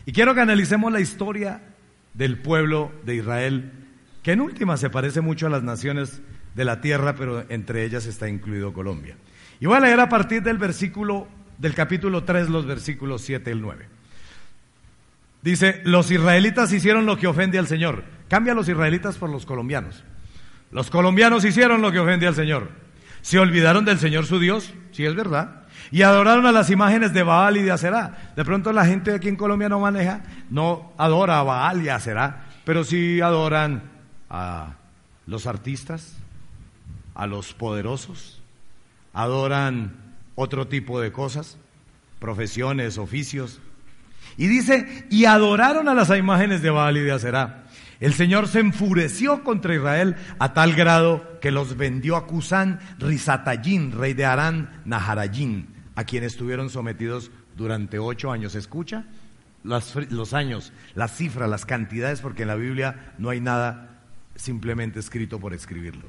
Y 0.08 0.14
quiero 0.14 0.34
que 0.34 0.40
analicemos 0.40 0.90
la 0.90 1.02
historia 1.02 1.62
del 2.14 2.38
pueblo 2.38 2.94
de 3.04 3.16
Israel, 3.16 3.74
que 4.24 4.32
en 4.32 4.40
última 4.40 4.78
se 4.78 4.90
parece 4.90 5.20
mucho 5.20 5.48
a 5.48 5.50
las 5.50 5.64
naciones 5.64 6.22
de 6.56 6.64
la 6.64 6.80
tierra, 6.80 7.16
pero 7.16 7.44
entre 7.50 7.84
ellas 7.84 8.06
está 8.06 8.30
incluido 8.30 8.72
Colombia. 8.72 9.18
Y 9.60 9.66
voy 9.66 9.76
a 9.76 9.82
leer 9.82 10.00
a 10.00 10.08
partir 10.08 10.42
del 10.42 10.58
versículo 10.58 11.28
del 11.58 11.74
capítulo 11.74 12.24
3, 12.24 12.48
los 12.48 12.66
versículos 12.66 13.22
7 13.24 13.50
y 13.50 13.54
el 13.54 13.62
9. 13.62 13.86
Dice, 15.42 15.82
los 15.84 16.10
israelitas 16.10 16.72
hicieron 16.72 17.06
lo 17.06 17.18
que 17.18 17.28
ofende 17.28 17.60
al 17.60 17.68
Señor. 17.68 18.06
Cambia 18.30 18.54
los 18.54 18.70
israelitas 18.70 19.18
por 19.18 19.30
los 19.30 19.46
colombianos. 19.46 20.06
Los 20.72 20.90
colombianos 20.90 21.44
hicieron 21.44 21.82
lo 21.82 21.92
que 21.92 22.00
ofende 22.00 22.28
al 22.28 22.36
Señor. 22.36 22.70
Se 23.22 23.40
olvidaron 23.40 23.84
del 23.84 24.00
Señor 24.00 24.26
su 24.26 24.40
Dios, 24.40 24.74
sí 24.94 25.06
es 25.06 25.16
verdad. 25.16 25.67
Y 25.91 26.01
adoraron 26.01 26.46
a 26.46 26.51
las 26.51 26.70
imágenes 26.70 27.13
de 27.13 27.24
Baal 27.24 27.58
y 27.58 27.63
de 27.63 27.72
Aserá. 27.72 28.34
De 28.36 28.44
pronto 28.44 28.74
la 28.74 28.86
gente 28.86 29.13
aquí 29.13 29.29
en 29.29 29.36
Colombia 29.36 29.70
no 29.70 29.79
maneja, 29.79 30.22
no 30.50 30.94
adora 30.98 31.39
a 31.39 31.44
Baal 31.44 31.84
y 31.84 31.89
a 31.89 32.00
pero 32.65 32.84
sí 32.84 33.22
adoran 33.22 33.84
a 34.29 34.75
los 35.25 35.48
artistas, 35.48 36.17
a 37.15 37.25
los 37.25 37.53
poderosos, 37.53 38.41
adoran 39.13 40.15
otro 40.36 40.67
tipo 40.67 41.00
de 41.00 41.13
cosas, 41.13 41.58
profesiones, 42.20 42.98
oficios. 42.98 43.62
Y 44.36 44.48
dice, 44.48 45.08
y 45.10 45.25
adoraron 45.25 45.88
a 45.88 45.94
las 45.94 46.10
imágenes 46.10 46.62
de 46.62 46.70
Baal 46.70 46.98
y 46.98 47.01
de 47.01 47.13
Aserá. 47.13 47.63
El 48.00 48.13
Señor 48.13 48.48
se 48.48 48.60
enfureció 48.60 49.44
contra 49.44 49.74
Israel 49.74 50.15
a 50.38 50.53
tal 50.53 50.75
grado 50.75 51.39
que 51.39 51.51
los 51.51 51.77
vendió 51.77 52.15
a 52.15 52.27
Cusán 52.27 52.79
Rizatayín, 53.00 53.94
rey 53.94 54.13
de 54.13 54.25
Arán, 54.25 54.82
Naharayín, 54.86 55.67
a 55.98 56.04
quien 56.04 56.24
estuvieron 56.24 56.70
sometidos 56.70 57.32
durante 57.58 57.98
ocho 57.98 58.32
años. 58.32 58.54
¿Escucha? 58.54 59.06
Los, 59.63 59.96
los 60.12 60.34
años, 60.36 60.72
las 60.94 61.18
cifras, 61.18 61.50
las 61.50 61.66
cantidades, 61.66 62.22
porque 62.22 62.44
en 62.44 62.50
la 62.50 62.56
Biblia 62.56 63.13
no 63.18 63.32
hay 63.32 63.42
nada 63.42 64.04
simplemente 64.36 65.00
escrito 65.00 65.39
por 65.39 65.56
escribirlo. 65.56 66.04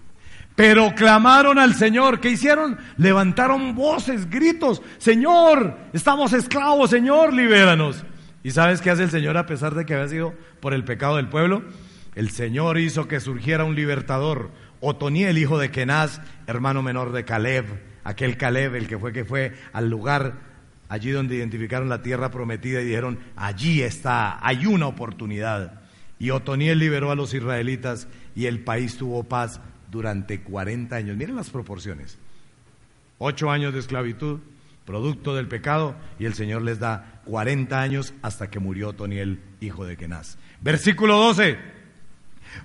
Pero 0.55 0.95
clamaron 0.95 1.59
al 1.59 1.75
Señor. 1.75 2.21
¿Qué 2.21 2.31
hicieron? 2.31 2.77
Levantaron 2.99 3.75
voces, 3.75 4.29
gritos. 4.29 4.83
Señor, 4.99 5.79
estamos 5.95 6.35
esclavos, 6.35 6.91
Señor, 6.91 7.33
libéranos. 7.33 8.05
¿Y 8.45 8.51
sabes 8.51 8.83
qué 8.83 8.91
hace 8.91 9.05
el 9.05 9.11
Señor 9.11 9.39
a 9.39 9.47
pesar 9.47 9.75
de 9.75 9.87
que 9.87 9.95
había 9.95 10.09
sido 10.09 10.35
por 10.61 10.75
el 10.75 10.85
pecado 10.85 11.17
del 11.17 11.31
pueblo? 11.31 11.63
El 12.15 12.29
Señor 12.29 12.77
hizo 12.77 13.09
que 13.09 13.21
surgiera 13.21 13.65
un 13.65 13.75
libertador, 13.75 14.51
Otoniel, 14.81 15.39
hijo 15.39 15.59
de 15.59 15.71
Kenaz, 15.71 16.21
hermano 16.47 16.83
menor 16.83 17.13
de 17.13 17.25
Caleb, 17.25 17.88
aquel 18.09 18.39
Caleb, 18.39 18.75
el 18.75 18.89
que 18.89 18.99
fue 18.99 19.13
que 19.13 19.27
fue 19.27 19.53
al 19.75 19.91
lugar 19.91 20.35
allí 20.89 21.11
donde 21.11 21.37
identificaron 21.37 21.91
la 21.91 22.01
tierra 22.01 22.31
prometida 22.31 22.81
y 22.81 22.87
dijeron, 22.87 23.19
allí 23.37 23.83
está, 23.83 24.45
hay 24.45 24.65
una 24.65 24.87
oportunidad. 24.87 25.83
Y 26.19 26.31
Otoniel 26.31 26.79
liberó 26.79 27.11
a 27.11 27.15
los 27.15 27.35
israelitas 27.35 28.09
y 28.35 28.47
el 28.47 28.61
país 28.61 28.97
tuvo 28.97 29.25
paz 29.25 29.61
durante 29.91 30.41
40 30.41 30.97
años. 30.97 31.19
Miren 31.19 31.37
las 31.37 31.51
proporciones. 31.51 32.19
Ocho 33.19 33.51
años 33.51 33.75
de 33.75 33.81
esclavitud, 33.81 34.41
producto 34.87 35.37
del 35.37 35.47
pecado, 35.47 35.95
y 36.19 36.25
el 36.25 36.33
Señor 36.33 36.63
les 36.63 36.79
da 36.79 37.21
40 37.27 37.79
años 37.79 38.15
hasta 38.23 38.49
que 38.49 38.59
murió 38.59 38.89
Otoniel, 38.89 39.41
hijo 39.61 39.85
de 39.85 39.99
Kenaz. 39.99 40.39
Versículo 40.63 41.19
12. 41.19 41.78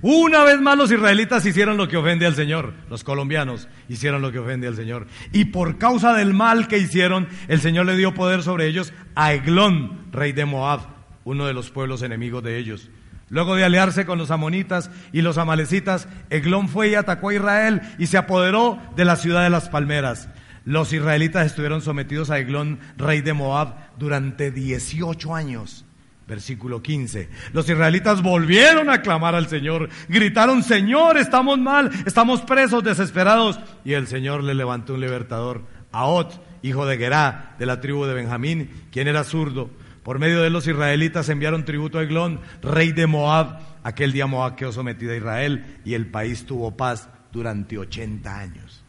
Una 0.01 0.43
vez 0.43 0.59
más 0.59 0.77
los 0.77 0.91
israelitas 0.91 1.45
hicieron 1.45 1.77
lo 1.77 1.87
que 1.87 1.97
ofende 1.97 2.25
al 2.25 2.35
Señor, 2.35 2.73
los 2.89 3.03
colombianos 3.03 3.67
hicieron 3.87 4.21
lo 4.21 4.31
que 4.31 4.39
ofende 4.39 4.67
al 4.67 4.75
Señor. 4.75 5.07
Y 5.31 5.45
por 5.45 5.77
causa 5.77 6.13
del 6.13 6.33
mal 6.33 6.67
que 6.67 6.77
hicieron, 6.77 7.27
el 7.47 7.61
Señor 7.61 7.85
le 7.85 7.95
dio 7.95 8.13
poder 8.13 8.43
sobre 8.43 8.67
ellos 8.67 8.93
a 9.15 9.33
Eglón, 9.33 10.07
rey 10.11 10.31
de 10.31 10.45
Moab, 10.45 10.81
uno 11.23 11.45
de 11.45 11.53
los 11.53 11.69
pueblos 11.69 12.01
enemigos 12.01 12.43
de 12.43 12.57
ellos. 12.57 12.89
Luego 13.29 13.55
de 13.55 13.63
aliarse 13.63 14.05
con 14.05 14.19
los 14.19 14.29
amonitas 14.29 14.91
y 15.11 15.21
los 15.21 15.37
amalecitas, 15.37 16.07
Eglón 16.29 16.69
fue 16.69 16.89
y 16.89 16.95
atacó 16.95 17.29
a 17.29 17.33
Israel 17.33 17.81
y 17.97 18.07
se 18.07 18.17
apoderó 18.17 18.79
de 18.95 19.05
la 19.05 19.15
ciudad 19.15 19.43
de 19.43 19.49
las 19.49 19.69
palmeras. 19.69 20.29
Los 20.65 20.93
israelitas 20.93 21.45
estuvieron 21.45 21.81
sometidos 21.81 22.29
a 22.29 22.39
Eglón, 22.39 22.79
rey 22.97 23.21
de 23.21 23.33
Moab, 23.33 23.75
durante 23.97 24.51
18 24.51 25.33
años. 25.35 25.85
Versículo 26.27 26.81
15. 26.81 27.29
Los 27.51 27.67
israelitas 27.69 28.21
volvieron 28.21 28.89
a 28.89 29.01
clamar 29.01 29.35
al 29.35 29.47
Señor. 29.47 29.89
Gritaron, 30.07 30.63
Señor, 30.63 31.17
estamos 31.17 31.59
mal, 31.59 31.91
estamos 32.05 32.41
presos, 32.41 32.83
desesperados. 32.83 33.59
Y 33.83 33.93
el 33.93 34.07
Señor 34.07 34.43
le 34.43 34.53
levantó 34.53 34.93
un 34.93 35.01
libertador, 35.01 35.63
Aot, 35.91 36.41
hijo 36.61 36.85
de 36.85 36.97
Gerá, 36.97 37.55
de 37.59 37.65
la 37.65 37.81
tribu 37.81 38.05
de 38.05 38.13
Benjamín, 38.13 38.69
quien 38.91 39.07
era 39.07 39.23
zurdo. 39.23 39.69
Por 40.03 40.19
medio 40.19 40.41
de 40.41 40.49
los 40.49 40.67
israelitas 40.67 41.29
enviaron 41.29 41.65
tributo 41.65 41.99
a 41.99 42.03
Eglón, 42.03 42.41
rey 42.61 42.91
de 42.91 43.07
Moab. 43.07 43.59
Aquel 43.83 44.11
día 44.11 44.27
Moab 44.27 44.55
quedó 44.55 44.71
sometido 44.71 45.13
a 45.13 45.17
Israel 45.17 45.79
y 45.85 45.93
el 45.93 46.07
país 46.07 46.45
tuvo 46.45 46.75
paz 46.75 47.09
durante 47.31 47.77
80 47.77 48.39
años. 48.39 48.83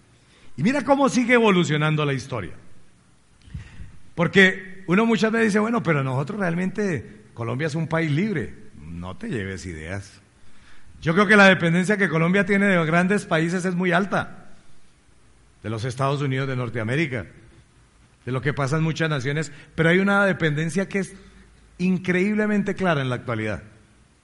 Y 0.56 0.62
mira 0.62 0.82
cómo 0.82 1.08
sigue 1.08 1.34
evolucionando 1.34 2.04
la 2.04 2.12
historia. 2.12 2.52
Porque 4.14 4.84
uno 4.86 5.06
muchas 5.06 5.32
veces 5.32 5.48
dice, 5.48 5.58
bueno, 5.58 5.82
pero 5.82 6.04
nosotros 6.04 6.38
realmente, 6.38 7.23
Colombia 7.34 7.66
es 7.66 7.74
un 7.74 7.88
país 7.88 8.10
libre. 8.10 8.54
No 8.80 9.16
te 9.16 9.28
lleves 9.28 9.66
ideas. 9.66 10.20
Yo 11.02 11.12
creo 11.12 11.26
que 11.26 11.36
la 11.36 11.48
dependencia 11.48 11.98
que 11.98 12.08
Colombia 12.08 12.46
tiene 12.46 12.66
de 12.66 12.86
grandes 12.86 13.26
países 13.26 13.64
es 13.64 13.74
muy 13.74 13.92
alta. 13.92 14.46
De 15.62 15.68
los 15.68 15.84
Estados 15.84 16.22
Unidos 16.22 16.48
de 16.48 16.56
Norteamérica, 16.56 17.26
de 18.24 18.32
lo 18.32 18.40
que 18.40 18.54
pasa 18.54 18.76
en 18.76 18.82
muchas 18.82 19.10
naciones, 19.10 19.52
pero 19.74 19.90
hay 19.90 19.98
una 19.98 20.24
dependencia 20.24 20.88
que 20.88 21.00
es 21.00 21.14
increíblemente 21.78 22.74
clara 22.74 23.02
en 23.02 23.08
la 23.08 23.16
actualidad, 23.16 23.62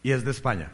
y 0.03 0.13
es 0.13 0.25
de 0.25 0.31
España. 0.31 0.71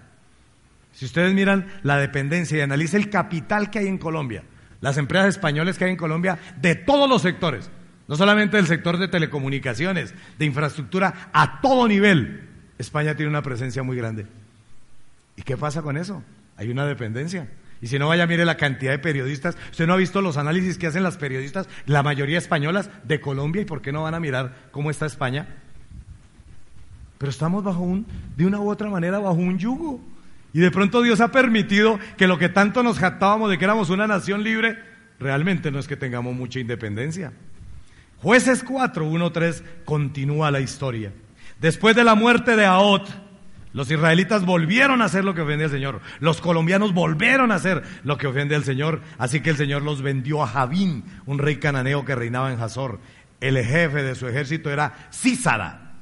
Si 0.93 1.05
ustedes 1.05 1.35
miran 1.35 1.67
la 1.83 1.99
dependencia 1.99 2.59
y 2.59 2.61
analizan 2.61 3.01
el 3.01 3.11
capital 3.11 3.71
que 3.71 3.81
hay 3.81 3.87
en 3.87 3.99
Colombia, 3.99 4.43
las 4.81 4.99
empresas 4.99 5.29
españolas 5.29 5.79
que 5.79 5.85
hay 5.85 5.91
en 5.93 5.97
Colombia, 5.97 6.39
de 6.61 6.75
todos 6.75 7.09
los 7.09 7.23
sectores, 7.23 7.71
no 8.09 8.17
solamente 8.17 8.57
del 8.57 8.67
sector 8.67 8.99
de 8.99 9.09
telecomunicaciones, 9.09 10.15
de 10.39 10.45
infraestructura, 10.45 11.31
a 11.33 11.61
todo 11.61 11.89
nivel, 11.89 12.49
España 12.79 13.17
tiene 13.17 13.31
una 13.31 13.43
presencia 13.43 13.83
muy 13.83 13.97
grande. 13.97 14.27
¿Y 15.37 15.43
qué 15.43 15.57
pasa 15.57 15.83
con 15.83 15.97
eso? 15.97 16.23
Hay 16.57 16.71
una 16.71 16.87
dependencia. 16.87 17.49
Y 17.83 17.89
si 17.89 17.99
no, 17.99 18.09
vaya, 18.09 18.27
mire 18.27 18.45
la 18.45 18.57
cantidad 18.57 18.93
de 18.93 18.99
periodistas. 18.99 19.57
Usted 19.71 19.87
no 19.87 19.95
ha 19.95 19.99
visto 19.99 20.23
los 20.23 20.37
análisis 20.37 20.79
que 20.79 20.87
hacen 20.87 21.03
las 21.03 21.17
periodistas, 21.17 21.69
la 21.85 22.03
mayoría 22.03 22.39
españolas 22.39 22.91
de 23.05 23.21
Colombia, 23.21 23.63
¿y 23.63 23.67
por 23.67 23.83
qué 23.83 23.93
no 23.93 24.03
van 24.03 24.15
a 24.15 24.21
mirar 24.21 24.55
cómo 24.71 24.91
está 24.91 25.07
España? 25.07 25.47
Pero 27.19 27.31
estamos 27.31 27.65
bajo 27.65 27.81
un, 27.81 28.07
de 28.37 28.47
una 28.47 28.61
u 28.61 28.71
otra 28.71 28.89
manera, 28.89 29.19
bajo 29.19 29.35
un 29.35 29.59
yugo. 29.59 30.01
Y 30.53 30.61
de 30.61 30.71
pronto 30.71 31.03
Dios 31.03 31.21
ha 31.21 31.33
permitido 31.33 31.99
que 32.17 32.27
lo 32.27 32.39
que 32.39 32.49
tanto 32.49 32.83
nos 32.83 32.99
jactábamos 32.99 33.51
de 33.51 33.59
que 33.59 33.65
éramos 33.65 33.91
una 33.91 34.07
nación 34.07 34.43
libre, 34.43 34.79
realmente 35.19 35.71
no 35.71 35.79
es 35.79 35.87
que 35.87 35.97
tengamos 35.97 36.35
mucha 36.35 36.61
independencia. 36.61 37.33
Jueces 38.23 38.65
4, 38.65 39.07
1, 39.07 39.33
3, 39.33 39.65
continúa 39.85 40.51
la 40.51 40.61
historia. 40.61 41.13
Después 41.61 41.95
de 41.97 42.05
la 42.05 42.15
muerte 42.15 42.57
de 42.57 42.65
Aot, 42.65 43.09
los 43.77 43.91
israelitas 43.91 44.47
volvieron 44.47 45.03
a 45.03 45.05
hacer 45.05 45.23
lo 45.23 45.35
que 45.35 45.43
ofende 45.43 45.65
al 45.65 45.71
Señor. 45.71 46.01
Los 46.19 46.41
colombianos 46.41 46.95
volvieron 46.95 47.53
a 47.53 47.57
hacer 47.57 47.83
lo 48.05 48.17
que 48.17 48.27
ofende 48.27 48.55
al 48.55 48.65
Señor. 48.65 49.03
Así 49.19 49.41
que 49.41 49.51
el 49.51 49.59
Señor 49.59 49.83
los 49.83 50.01
vendió 50.01 50.43
a 50.43 50.47
Javín, 50.47 51.05
un 51.27 51.39
rey 51.39 51.57
cananeo 51.57 52.05
que 52.07 52.15
reinaba 52.15 52.51
en 52.51 52.61
Hazor. 52.61 53.01
El 53.39 53.63
jefe 53.63 54.03
de 54.03 54.15
su 54.15 54.27
ejército 54.29 54.71
era 54.71 54.95
Císara, 55.13 55.93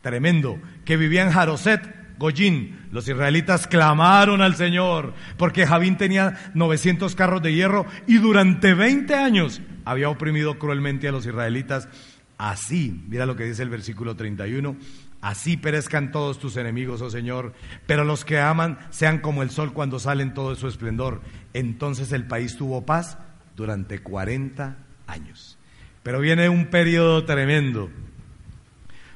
tremendo, 0.00 0.60
que 0.84 0.96
vivía 0.96 1.24
en 1.24 1.32
Jaroset, 1.32 1.82
Goyín. 2.18 2.86
Los 2.92 3.08
israelitas 3.08 3.66
clamaron 3.66 4.40
al 4.40 4.54
Señor 4.54 5.12
porque 5.36 5.66
Javín 5.66 5.96
tenía 5.96 6.38
900 6.54 7.16
carros 7.16 7.42
de 7.42 7.52
hierro 7.52 7.86
y 8.06 8.18
durante 8.18 8.74
20 8.74 9.14
años 9.14 9.60
había 9.88 10.10
oprimido 10.10 10.58
cruelmente 10.58 11.08
a 11.08 11.12
los 11.12 11.24
israelitas. 11.24 11.88
Así, 12.36 13.02
mira 13.08 13.24
lo 13.24 13.36
que 13.36 13.44
dice 13.44 13.62
el 13.62 13.70
versículo 13.70 14.16
31, 14.16 14.76
así 15.22 15.56
perezcan 15.56 16.12
todos 16.12 16.38
tus 16.38 16.58
enemigos, 16.58 17.00
oh 17.00 17.08
Señor, 17.08 17.54
pero 17.86 18.04
los 18.04 18.26
que 18.26 18.38
aman 18.38 18.78
sean 18.90 19.18
como 19.18 19.42
el 19.42 19.48
sol 19.48 19.72
cuando 19.72 19.98
sale 19.98 20.22
en 20.22 20.34
todo 20.34 20.54
su 20.56 20.68
esplendor. 20.68 21.22
Entonces 21.54 22.12
el 22.12 22.26
país 22.26 22.58
tuvo 22.58 22.84
paz 22.84 23.16
durante 23.56 24.00
40 24.00 24.76
años. 25.06 25.56
Pero 26.02 26.20
viene 26.20 26.50
un 26.50 26.66
periodo 26.66 27.24
tremendo, 27.24 27.88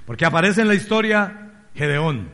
porque 0.07 0.25
aparece 0.25 0.62
en 0.62 0.69
la 0.69 0.75
historia 0.75 1.52
Gedeón, 1.75 2.31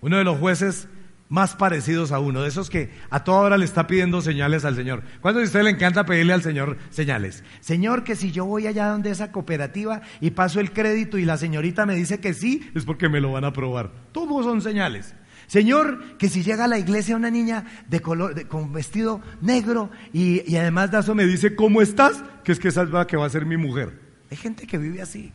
uno 0.00 0.16
de 0.16 0.24
los 0.24 0.38
jueces 0.38 0.88
más 1.28 1.56
parecidos 1.56 2.12
a 2.12 2.18
uno, 2.18 2.42
de 2.42 2.48
esos 2.48 2.70
que 2.70 2.90
a 3.10 3.24
toda 3.24 3.40
hora 3.40 3.58
le 3.58 3.64
está 3.64 3.86
pidiendo 3.86 4.20
señales 4.20 4.64
al 4.64 4.76
Señor. 4.76 5.02
¿Cuántos 5.20 5.42
de 5.42 5.46
ustedes 5.46 5.64
le 5.64 5.70
encanta 5.72 6.06
pedirle 6.06 6.32
al 6.32 6.42
Señor 6.42 6.78
señales? 6.90 7.42
Señor, 7.60 8.04
que 8.04 8.16
si 8.16 8.32
yo 8.32 8.44
voy 8.44 8.66
allá 8.66 8.88
donde 8.88 9.10
esa 9.10 9.32
cooperativa 9.32 10.02
y 10.20 10.30
paso 10.30 10.60
el 10.60 10.72
crédito 10.72 11.18
y 11.18 11.24
la 11.24 11.36
señorita 11.36 11.86
me 11.86 11.94
dice 11.94 12.20
que 12.20 12.34
sí, 12.34 12.70
es 12.74 12.84
porque 12.84 13.08
me 13.08 13.20
lo 13.20 13.32
van 13.32 13.44
a 13.44 13.48
aprobar. 13.48 13.90
Todos 14.12 14.44
son 14.44 14.62
señales. 14.62 15.14
Señor, 15.46 16.16
que 16.18 16.28
si 16.28 16.42
llega 16.42 16.64
a 16.64 16.68
la 16.68 16.78
iglesia 16.78 17.16
una 17.16 17.30
niña 17.30 17.64
de 17.88 18.00
color, 18.00 18.48
con 18.48 18.72
vestido 18.72 19.20
negro 19.40 19.90
y, 20.12 20.42
y 20.50 20.56
además 20.56 20.90
de 20.90 20.98
eso 20.98 21.14
me 21.14 21.24
dice, 21.24 21.54
¿cómo 21.54 21.82
estás? 21.82 22.22
Que 22.42 22.52
es 22.52 22.58
que 22.58 22.68
esa 22.68 22.82
es 22.82 22.90
la 22.90 23.06
que 23.06 23.16
va 23.16 23.26
a 23.26 23.30
ser 23.30 23.46
mi 23.46 23.56
mujer. 23.56 24.00
Hay 24.30 24.36
gente 24.36 24.66
que 24.66 24.78
vive 24.78 25.00
así. 25.00 25.32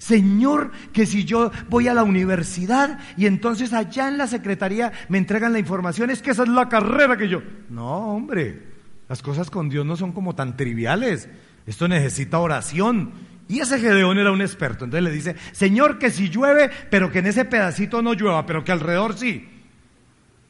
Señor, 0.00 0.72
que 0.94 1.04
si 1.04 1.26
yo 1.26 1.52
voy 1.68 1.86
a 1.86 1.92
la 1.92 2.04
universidad 2.04 2.98
y 3.18 3.26
entonces 3.26 3.74
allá 3.74 4.08
en 4.08 4.16
la 4.16 4.26
secretaría 4.26 4.92
me 5.10 5.18
entregan 5.18 5.52
la 5.52 5.58
información, 5.58 6.08
es 6.08 6.22
que 6.22 6.30
esa 6.30 6.44
es 6.44 6.48
la 6.48 6.70
carrera 6.70 7.18
que 7.18 7.28
yo... 7.28 7.42
No, 7.68 8.14
hombre, 8.14 8.62
las 9.10 9.20
cosas 9.20 9.50
con 9.50 9.68
Dios 9.68 9.84
no 9.84 9.98
son 9.98 10.12
como 10.12 10.34
tan 10.34 10.56
triviales. 10.56 11.28
Esto 11.66 11.86
necesita 11.86 12.38
oración. 12.38 13.12
Y 13.46 13.60
ese 13.60 13.78
Gedeón 13.78 14.18
era 14.18 14.32
un 14.32 14.40
experto. 14.40 14.86
Entonces 14.86 15.04
le 15.04 15.12
dice, 15.12 15.36
Señor, 15.52 15.98
que 15.98 16.08
si 16.10 16.30
llueve, 16.30 16.70
pero 16.88 17.12
que 17.12 17.18
en 17.18 17.26
ese 17.26 17.44
pedacito 17.44 18.00
no 18.00 18.14
llueva, 18.14 18.46
pero 18.46 18.64
que 18.64 18.72
alrededor 18.72 19.18
sí. 19.18 19.46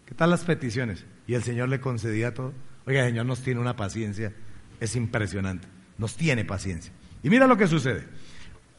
¿Qué 0.07 0.15
tal 0.15 0.31
las 0.31 0.45
peticiones? 0.45 1.05
Y 1.27 1.35
el 1.35 1.43
Señor 1.43 1.71
le 1.71 1.81
concedía 1.81 2.35
todo. 2.35 2.55
Oiga, 2.87 3.01
el 3.01 3.09
Señor 3.09 3.27
nos 3.27 3.41
tiene 3.41 3.61
una 3.61 3.75
paciencia. 3.75 4.33
Es 4.79 4.95
impresionante. 4.95 5.67
Nos 5.99 6.15
tiene 6.17 6.45
paciencia. 6.45 6.93
Y 7.25 7.31
mira 7.31 7.49
lo 7.49 7.57
que 7.57 7.67
sucede. 7.67 8.07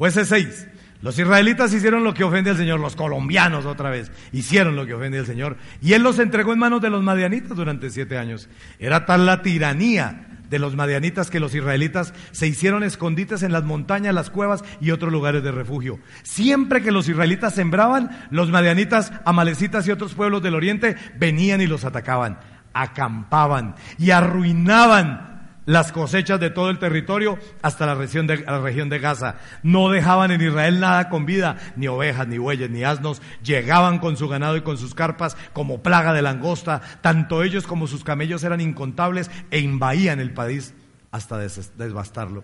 Jueces 0.01 0.29
6. 0.29 0.67
Los 1.03 1.19
israelitas 1.19 1.71
hicieron 1.75 2.03
lo 2.03 2.15
que 2.15 2.23
ofende 2.23 2.49
al 2.49 2.57
Señor, 2.57 2.79
los 2.79 2.95
colombianos 2.95 3.67
otra 3.67 3.91
vez 3.91 4.11
hicieron 4.31 4.75
lo 4.75 4.87
que 4.87 4.95
ofende 4.95 5.19
al 5.19 5.27
Señor, 5.27 5.57
y 5.79 5.93
Él 5.93 6.01
los 6.01 6.17
entregó 6.17 6.53
en 6.53 6.57
manos 6.57 6.81
de 6.81 6.89
los 6.89 7.03
madianitas 7.03 7.55
durante 7.55 7.91
siete 7.91 8.17
años. 8.17 8.49
Era 8.79 9.05
tal 9.05 9.27
la 9.27 9.43
tiranía 9.43 10.39
de 10.49 10.57
los 10.57 10.75
madianitas 10.75 11.29
que 11.29 11.39
los 11.39 11.53
israelitas 11.53 12.15
se 12.31 12.47
hicieron 12.47 12.81
escondites 12.81 13.43
en 13.43 13.51
las 13.51 13.63
montañas, 13.63 14.15
las 14.15 14.31
cuevas 14.31 14.63
y 14.79 14.89
otros 14.89 15.11
lugares 15.11 15.43
de 15.43 15.51
refugio. 15.51 15.99
Siempre 16.23 16.81
que 16.81 16.89
los 16.89 17.07
israelitas 17.07 17.53
sembraban, 17.53 18.25
los 18.31 18.49
madianitas, 18.49 19.13
amalecitas 19.23 19.87
y 19.87 19.91
otros 19.91 20.15
pueblos 20.15 20.41
del 20.41 20.55
oriente 20.55 20.95
venían 21.19 21.61
y 21.61 21.67
los 21.67 21.85
atacaban, 21.85 22.39
acampaban 22.73 23.75
y 23.99 24.09
arruinaban 24.09 25.30
las 25.71 25.93
cosechas 25.93 26.37
de 26.41 26.49
todo 26.49 26.69
el 26.69 26.79
territorio 26.79 27.39
hasta 27.61 27.85
la 27.85 27.95
región, 27.95 28.27
de, 28.27 28.39
la 28.39 28.59
región 28.59 28.89
de 28.89 28.99
Gaza. 28.99 29.37
No 29.63 29.89
dejaban 29.89 30.29
en 30.31 30.41
Israel 30.41 30.81
nada 30.81 31.07
con 31.07 31.25
vida, 31.25 31.55
ni 31.77 31.87
ovejas, 31.87 32.27
ni 32.27 32.37
bueyes, 32.37 32.69
ni 32.69 32.83
asnos. 32.83 33.21
Llegaban 33.41 33.99
con 33.99 34.17
su 34.17 34.27
ganado 34.27 34.57
y 34.57 34.63
con 34.63 34.77
sus 34.77 34.93
carpas 34.93 35.37
como 35.53 35.81
plaga 35.81 36.11
de 36.11 36.21
langosta. 36.21 36.81
Tanto 36.99 37.41
ellos 37.41 37.67
como 37.67 37.87
sus 37.87 38.03
camellos 38.03 38.43
eran 38.43 38.59
incontables 38.59 39.31
e 39.49 39.59
invadían 39.59 40.19
el 40.19 40.33
país 40.33 40.73
hasta 41.09 41.37
desbastarlo. 41.37 42.43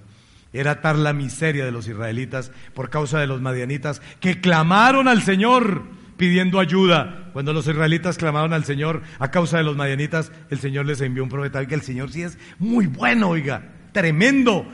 Era 0.53 0.79
tal 0.79 1.03
la 1.03 1.11
miseria 1.11 1.65
de 1.65 1.71
los 1.73 1.85
israelitas 1.89 2.53
por 2.73 2.89
causa 2.89 3.19
de 3.19 3.27
los 3.27 3.41
madianitas 3.41 4.01
que 4.21 4.39
clamaron 4.39 5.09
al 5.09 5.21
Señor 5.21 5.83
pidiendo 6.17 6.59
ayuda. 6.59 7.29
Cuando 7.33 7.53
los 7.53 7.67
israelitas 7.67 8.17
clamaron 8.17 8.53
al 8.53 8.65
Señor 8.65 9.03
a 9.19 9.31
causa 9.31 9.57
de 9.57 9.63
los 9.63 9.77
madianitas, 9.77 10.31
el 10.49 10.59
Señor 10.59 10.85
les 10.85 11.01
envió 11.01 11.23
un 11.23 11.29
profeta. 11.29 11.65
que 11.65 11.75
el 11.75 11.81
Señor 11.81 12.11
sí 12.11 12.23
es 12.23 12.37
muy 12.59 12.87
bueno, 12.87 13.29
oiga. 13.29 13.73
Tremendo, 13.91 14.67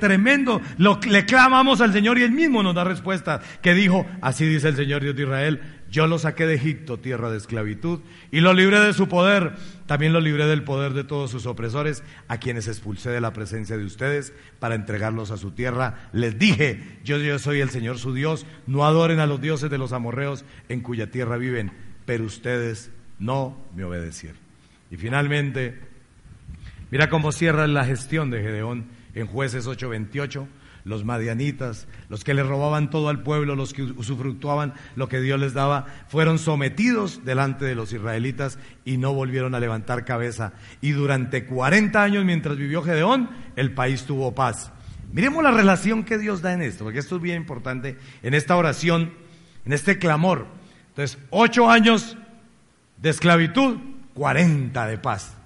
tremendo. 0.00 0.60
Lo, 0.78 0.98
le 1.08 1.24
clamamos 1.24 1.80
al 1.80 1.92
Señor 1.92 2.18
y 2.18 2.22
Él 2.22 2.32
mismo 2.32 2.62
nos 2.62 2.74
da 2.74 2.82
respuesta. 2.82 3.40
Que 3.62 3.74
dijo, 3.74 4.06
así 4.20 4.44
dice 4.44 4.68
el 4.68 4.76
Señor 4.76 5.02
Dios 5.02 5.14
de 5.14 5.22
Israel, 5.22 5.60
yo 5.90 6.06
lo 6.06 6.18
saqué 6.18 6.46
de 6.46 6.54
Egipto, 6.54 6.98
tierra 6.98 7.30
de 7.30 7.38
esclavitud, 7.38 8.00
y 8.30 8.40
lo 8.40 8.52
libré 8.52 8.80
de 8.80 8.92
su 8.92 9.08
poder. 9.08 9.54
También 9.86 10.12
lo 10.12 10.20
libré 10.20 10.46
del 10.46 10.64
poder 10.64 10.92
de 10.92 11.04
todos 11.04 11.30
sus 11.30 11.46
opresores, 11.46 12.02
a 12.28 12.38
quienes 12.38 12.68
expulsé 12.68 13.10
de 13.10 13.20
la 13.20 13.32
presencia 13.32 13.76
de 13.76 13.84
ustedes 13.84 14.32
para 14.58 14.74
entregarlos 14.74 15.30
a 15.30 15.36
su 15.36 15.52
tierra. 15.52 16.08
Les 16.12 16.38
dije, 16.38 16.98
yo, 17.04 17.18
yo 17.18 17.38
soy 17.38 17.60
el 17.60 17.70
Señor 17.70 17.98
su 17.98 18.12
Dios, 18.12 18.46
no 18.66 18.84
adoren 18.84 19.20
a 19.20 19.26
los 19.26 19.40
dioses 19.40 19.70
de 19.70 19.78
los 19.78 19.92
amorreos 19.92 20.44
en 20.68 20.80
cuya 20.80 21.10
tierra 21.10 21.36
viven, 21.36 21.72
pero 22.04 22.24
ustedes 22.24 22.90
no 23.18 23.56
me 23.74 23.84
obedecieron. 23.84 24.38
Y 24.90 24.96
finalmente, 24.96 25.78
mira 26.90 27.08
cómo 27.08 27.32
cierra 27.32 27.66
la 27.66 27.84
gestión 27.84 28.30
de 28.30 28.42
Gedeón 28.42 28.86
en 29.14 29.26
jueces 29.26 29.66
8:28 29.66 30.46
los 30.86 31.04
madianitas, 31.04 31.88
los 32.08 32.22
que 32.22 32.32
le 32.32 32.44
robaban 32.44 32.90
todo 32.90 33.08
al 33.08 33.24
pueblo, 33.24 33.56
los 33.56 33.74
que 33.74 33.82
usufructuaban 33.82 34.72
lo 34.94 35.08
que 35.08 35.20
Dios 35.20 35.38
les 35.40 35.52
daba, 35.52 35.86
fueron 36.06 36.38
sometidos 36.38 37.24
delante 37.24 37.64
de 37.64 37.74
los 37.74 37.92
israelitas 37.92 38.60
y 38.84 38.96
no 38.96 39.12
volvieron 39.12 39.56
a 39.56 39.60
levantar 39.60 40.04
cabeza. 40.04 40.52
Y 40.80 40.92
durante 40.92 41.44
40 41.44 42.00
años, 42.00 42.24
mientras 42.24 42.56
vivió 42.56 42.82
Gedeón, 42.82 43.28
el 43.56 43.72
país 43.74 44.04
tuvo 44.04 44.32
paz. 44.32 44.70
Miremos 45.12 45.42
la 45.42 45.50
relación 45.50 46.04
que 46.04 46.18
Dios 46.18 46.40
da 46.40 46.52
en 46.52 46.62
esto, 46.62 46.84
porque 46.84 47.00
esto 47.00 47.16
es 47.16 47.22
bien 47.22 47.36
importante, 47.38 47.98
en 48.22 48.34
esta 48.34 48.54
oración, 48.56 49.12
en 49.64 49.72
este 49.72 49.98
clamor. 49.98 50.46
Entonces, 50.90 51.18
ocho 51.30 51.68
años 51.68 52.16
de 52.98 53.10
esclavitud, 53.10 53.76
40 54.14 54.86
de 54.86 54.98
paz. 54.98 55.36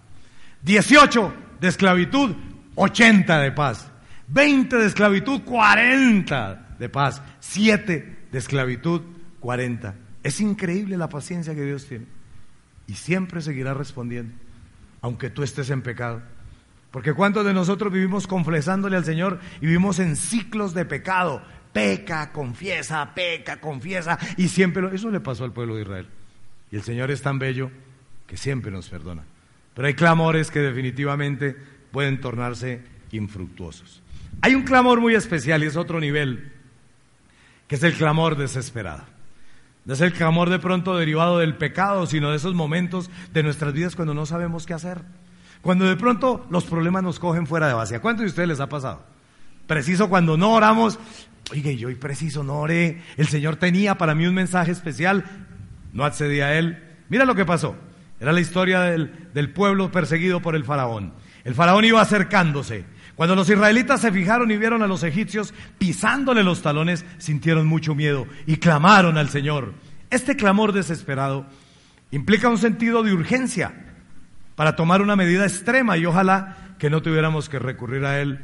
18 0.63 1.33
de 1.61 1.69
esclavitud, 1.69 2.33
80 2.75 3.41
de 3.41 3.53
paz. 3.53 3.90
20 4.33 4.77
de 4.77 4.87
esclavitud, 4.87 5.43
40 5.43 6.77
de 6.79 6.89
paz. 6.89 7.23
7 7.41 8.19
de 8.31 8.39
esclavitud, 8.39 9.03
40. 9.41 9.95
Es 10.23 10.41
increíble 10.41 10.97
la 10.97 11.09
paciencia 11.09 11.55
que 11.55 11.65
Dios 11.65 11.87
tiene. 11.87 12.07
Y 12.87 12.95
siempre 12.95 13.41
seguirá 13.41 13.75
respondiendo, 13.75 14.35
aunque 15.01 15.31
tú 15.31 15.43
estés 15.43 15.71
en 15.71 15.83
pecado. 15.83 16.23
Porque 16.91 17.13
cuántos 17.13 17.45
de 17.45 17.55
nosotros 17.55 17.93
vivimos 17.93 18.27
confesándole 18.27 18.97
al 18.97 19.05
Señor 19.05 19.39
y 19.61 19.67
vivimos 19.67 19.99
en 19.99 20.17
ciclos 20.17 20.75
de 20.75 20.85
pecado? 20.85 21.43
Peca, 21.73 22.33
confiesa, 22.33 23.15
peca, 23.15 23.61
confiesa. 23.61 24.19
Y 24.37 24.49
siempre 24.49 24.83
lo, 24.83 24.91
eso 24.91 25.11
le 25.11 25.21
pasó 25.21 25.45
al 25.45 25.53
pueblo 25.53 25.77
de 25.77 25.83
Israel. 25.83 26.09
Y 26.73 26.77
el 26.77 26.83
Señor 26.83 27.11
es 27.11 27.23
tan 27.23 27.39
bello 27.39 27.71
que 28.27 28.37
siempre 28.37 28.71
nos 28.71 28.89
perdona. 28.89 29.23
Pero 29.75 29.87
hay 29.87 29.95
clamores 29.95 30.51
que 30.51 30.61
definitivamente 30.61 31.57
pueden 31.93 32.21
tornarse 32.21 32.83
infructuosos. 33.13 34.03
Hay 34.43 34.55
un 34.55 34.63
clamor 34.63 35.01
muy 35.01 35.15
especial 35.15 35.63
y 35.63 35.67
es 35.67 35.77
otro 35.77 36.01
nivel, 36.01 36.53
que 37.69 37.75
es 37.75 37.83
el 37.83 37.95
clamor 37.95 38.37
desesperado. 38.37 39.05
No 39.85 39.95
es 39.95 40.01
el 40.01 40.13
clamor 40.13 40.51
de 40.51 40.59
pronto 40.59 40.97
derivado 40.97 41.39
del 41.39 41.57
pecado, 41.57 42.07
sino 42.07 42.31
de 42.31 42.37
esos 42.37 42.55
momentos 42.55 43.11
de 43.33 43.43
nuestras 43.43 43.73
vidas 43.73 43.97
cuando 43.97 44.15
no 44.15 44.27
sabemos 44.27 44.67
qué 44.67 44.75
hacer. 44.75 45.03
Cuando 45.63 45.85
de 45.87 45.97
pronto 45.97 46.47
los 46.51 46.65
problemas 46.65 47.03
nos 47.03 47.19
cogen 47.19 47.47
fuera 47.47 47.69
de 47.69 47.75
base. 47.75 47.97
¿A 47.97 48.01
cuántos 48.01 48.23
de 48.23 48.29
ustedes 48.29 48.49
les 48.49 48.61
ha 48.61 48.69
pasado? 48.69 49.03
Preciso 49.67 50.09
cuando 50.09 50.37
no 50.37 50.53
oramos, 50.53 50.99
oye, 51.53 51.77
yo 51.77 51.89
hoy 51.89 51.95
preciso 51.95 52.43
no 52.43 52.61
oré, 52.61 53.03
el 53.17 53.29
Señor 53.29 53.57
tenía 53.57 53.97
para 53.97 54.15
mí 54.15 54.27
un 54.27 54.35
mensaje 54.35 54.73
especial, 54.73 55.25
no 55.93 56.05
accedí 56.05 56.41
a 56.41 56.59
él. 56.59 56.83
Mira 57.09 57.25
lo 57.25 57.35
que 57.35 57.45
pasó. 57.45 57.77
Era 58.21 58.33
la 58.33 58.41
historia 58.41 58.81
del, 58.81 59.29
del 59.33 59.51
pueblo 59.51 59.91
perseguido 59.91 60.41
por 60.41 60.55
el 60.55 60.65
faraón. 60.65 61.13
El 61.45 61.55
faraón 61.55 61.85
iba 61.85 62.01
acercándose 62.01 62.85
cuando 63.21 63.37
los 63.37 63.51
israelitas 63.51 64.01
se 64.01 64.13
fijaron 64.13 64.51
y 64.51 64.57
vieron 64.57 64.83
a 64.83 64.87
los 64.87 65.03
egipcios 65.03 65.53
pisándole 65.77 66.43
los 66.43 66.63
talones, 66.63 67.05
sintieron 67.19 67.67
mucho 67.67 67.95
miedo 67.95 68.27
y 68.47 68.57
clamaron 68.57 69.19
al 69.19 69.29
Señor. 69.29 69.75
Este 70.09 70.37
clamor 70.37 70.73
desesperado 70.73 71.45
implica 72.13 72.49
un 72.49 72.57
sentido 72.57 73.03
de 73.03 73.13
urgencia 73.13 73.75
para 74.57 74.75
tomar 74.75 75.03
una 75.03 75.17
medida 75.17 75.45
extrema 75.45 75.99
y 75.99 76.07
ojalá 76.07 76.57
que 76.79 76.89
no 76.89 77.03
tuviéramos 77.03 77.51
que 77.51 77.59
recurrir 77.59 78.07
a 78.07 78.23
él. 78.23 78.41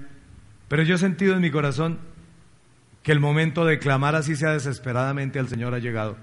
Pero 0.68 0.82
yo 0.82 0.96
he 0.96 0.98
sentido 0.98 1.34
en 1.34 1.40
mi 1.40 1.50
corazón 1.50 1.98
que 3.02 3.12
el 3.12 3.18
momento 3.18 3.64
de 3.64 3.78
clamar 3.78 4.14
así 4.14 4.36
sea 4.36 4.52
desesperadamente 4.52 5.38
al 5.38 5.48
Señor 5.48 5.72
ha 5.72 5.78
llegado. 5.78 6.18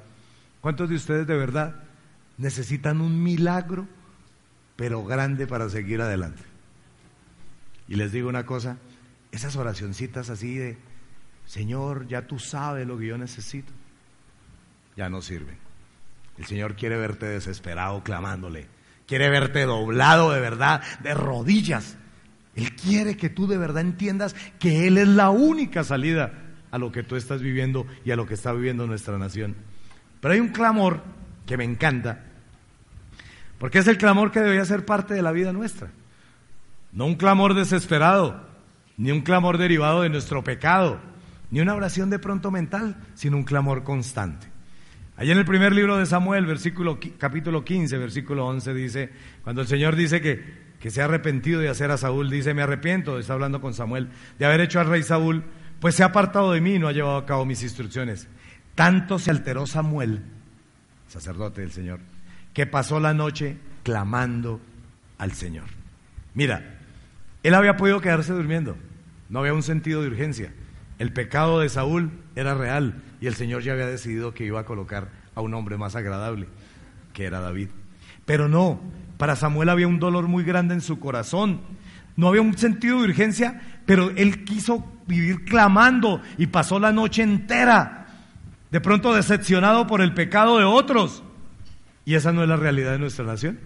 ¿Cuántos 0.61 0.89
de 0.89 0.95
ustedes 0.97 1.25
de 1.25 1.37
verdad 1.37 1.77
necesitan 2.37 3.01
un 3.01 3.23
milagro, 3.23 3.87
pero 4.75 5.03
grande 5.03 5.47
para 5.47 5.69
seguir 5.69 6.03
adelante? 6.03 6.52
Y 7.93 7.95
les 7.95 8.11
digo 8.11 8.27
una 8.27 8.43
cosa, 8.43 8.77
esas 9.31 9.55
oracioncitas 9.55 10.31
así 10.31 10.57
de, 10.57 10.77
Señor, 11.45 12.07
ya 12.07 12.25
tú 12.25 12.39
sabes 12.39 12.87
lo 12.87 12.97
que 12.97 13.05
yo 13.05 13.19
necesito, 13.19 13.71
ya 14.97 15.09
no 15.09 15.21
sirven. 15.21 15.59
El 16.39 16.45
Señor 16.47 16.75
quiere 16.75 16.97
verte 16.97 17.27
desesperado 17.27 18.01
clamándole, 18.01 18.65
quiere 19.05 19.29
verte 19.29 19.65
doblado 19.65 20.31
de 20.31 20.39
verdad, 20.39 20.81
de 21.03 21.13
rodillas, 21.13 21.95
Él 22.55 22.75
quiere 22.75 23.15
que 23.15 23.29
tú 23.29 23.45
de 23.45 23.59
verdad 23.59 23.83
entiendas 23.83 24.35
que 24.57 24.87
Él 24.87 24.97
es 24.97 25.09
la 25.09 25.29
única 25.29 25.83
salida 25.83 26.33
a 26.71 26.79
lo 26.79 26.91
que 26.91 27.03
tú 27.03 27.15
estás 27.15 27.43
viviendo 27.43 27.85
y 28.03 28.09
a 28.09 28.15
lo 28.15 28.25
que 28.25 28.33
está 28.33 28.53
viviendo 28.53 28.87
nuestra 28.87 29.19
nación. 29.19 29.55
Pero 30.19 30.33
hay 30.33 30.39
un 30.39 30.49
clamor 30.49 31.03
que 31.45 31.57
me 31.57 31.63
encanta, 31.63 32.23
porque 33.59 33.77
es 33.77 33.87
el 33.87 33.99
clamor 33.99 34.31
que 34.31 34.39
debería 34.39 34.65
ser 34.65 34.83
parte 34.83 35.13
de 35.13 35.21
la 35.21 35.31
vida 35.31 35.53
nuestra. 35.53 35.91
No 36.93 37.05
un 37.05 37.15
clamor 37.15 37.55
desesperado, 37.55 38.47
ni 38.97 39.11
un 39.11 39.21
clamor 39.21 39.57
derivado 39.57 40.03
de 40.03 40.09
nuestro 40.09 40.43
pecado, 40.43 40.99
ni 41.49 41.59
una 41.59 41.75
oración 41.75 42.09
de 42.09 42.19
pronto 42.19 42.51
mental, 42.51 42.97
sino 43.15 43.37
un 43.37 43.43
clamor 43.43 43.83
constante. 43.83 44.47
Allí 45.15 45.31
en 45.31 45.37
el 45.37 45.45
primer 45.45 45.73
libro 45.73 45.97
de 45.97 46.05
Samuel, 46.05 46.45
versículo, 46.45 46.99
capítulo 47.17 47.63
15, 47.63 47.97
versículo 47.97 48.47
11, 48.47 48.73
dice, 48.73 49.09
cuando 49.43 49.61
el 49.61 49.67
Señor 49.67 49.95
dice 49.95 50.21
que, 50.21 50.43
que 50.79 50.89
se 50.89 51.01
ha 51.01 51.05
arrepentido 51.05 51.59
de 51.59 51.69
hacer 51.69 51.91
a 51.91 51.97
Saúl, 51.97 52.29
dice, 52.29 52.53
me 52.53 52.63
arrepiento, 52.63 53.19
está 53.19 53.33
hablando 53.33 53.61
con 53.61 53.73
Samuel, 53.73 54.09
de 54.39 54.45
haber 54.45 54.61
hecho 54.61 54.79
al 54.79 54.87
rey 54.87 55.03
Saúl, 55.03 55.43
pues 55.79 55.95
se 55.95 56.03
ha 56.03 56.07
apartado 56.07 56.51
de 56.51 56.61
mí 56.61 56.75
y 56.75 56.79
no 56.79 56.87
ha 56.87 56.93
llevado 56.93 57.17
a 57.17 57.25
cabo 57.25 57.45
mis 57.45 57.61
instrucciones. 57.61 58.27
Tanto 58.73 59.19
se 59.19 59.29
alteró 59.29 59.67
Samuel, 59.67 60.23
sacerdote 61.07 61.61
del 61.61 61.71
Señor, 61.71 61.99
que 62.53 62.65
pasó 62.65 62.99
la 62.99 63.13
noche 63.13 63.57
clamando 63.83 64.59
al 65.19 65.33
Señor. 65.33 65.65
Mira, 66.33 66.72
él 67.43 67.53
había 67.53 67.77
podido 67.77 68.01
quedarse 68.01 68.33
durmiendo, 68.33 68.77
no 69.29 69.39
había 69.39 69.53
un 69.53 69.63
sentido 69.63 70.01
de 70.01 70.07
urgencia. 70.07 70.53
El 70.97 71.11
pecado 71.11 71.59
de 71.59 71.69
Saúl 71.69 72.11
era 72.35 72.55
real 72.55 73.01
y 73.19 73.27
el 73.27 73.35
Señor 73.35 73.61
ya 73.61 73.73
había 73.73 73.87
decidido 73.87 74.33
que 74.33 74.45
iba 74.45 74.61
a 74.61 74.65
colocar 74.65 75.09
a 75.35 75.41
un 75.41 75.53
hombre 75.53 75.77
más 75.77 75.95
agradable, 75.95 76.47
que 77.13 77.25
era 77.25 77.41
David. 77.41 77.69
Pero 78.25 78.47
no, 78.47 78.79
para 79.17 79.35
Samuel 79.35 79.69
había 79.69 79.87
un 79.87 79.99
dolor 79.99 80.27
muy 80.27 80.43
grande 80.43 80.73
en 80.73 80.81
su 80.81 80.99
corazón. 80.99 81.61
No 82.15 82.29
había 82.29 82.41
un 82.41 82.57
sentido 82.57 82.99
de 82.99 83.05
urgencia, 83.05 83.61
pero 83.85 84.11
él 84.11 84.45
quiso 84.45 84.85
vivir 85.07 85.43
clamando 85.43 86.21
y 86.37 86.47
pasó 86.47 86.79
la 86.79 86.93
noche 86.93 87.23
entera, 87.23 88.07
de 88.71 88.79
pronto 88.79 89.13
decepcionado 89.13 89.87
por 89.87 90.01
el 90.01 90.13
pecado 90.13 90.57
de 90.59 90.63
otros. 90.63 91.23
Y 92.05 92.15
esa 92.15 92.31
no 92.31 92.43
es 92.43 92.49
la 92.49 92.55
realidad 92.55 92.91
de 92.91 92.99
nuestra 92.99 93.25
nación. 93.25 93.59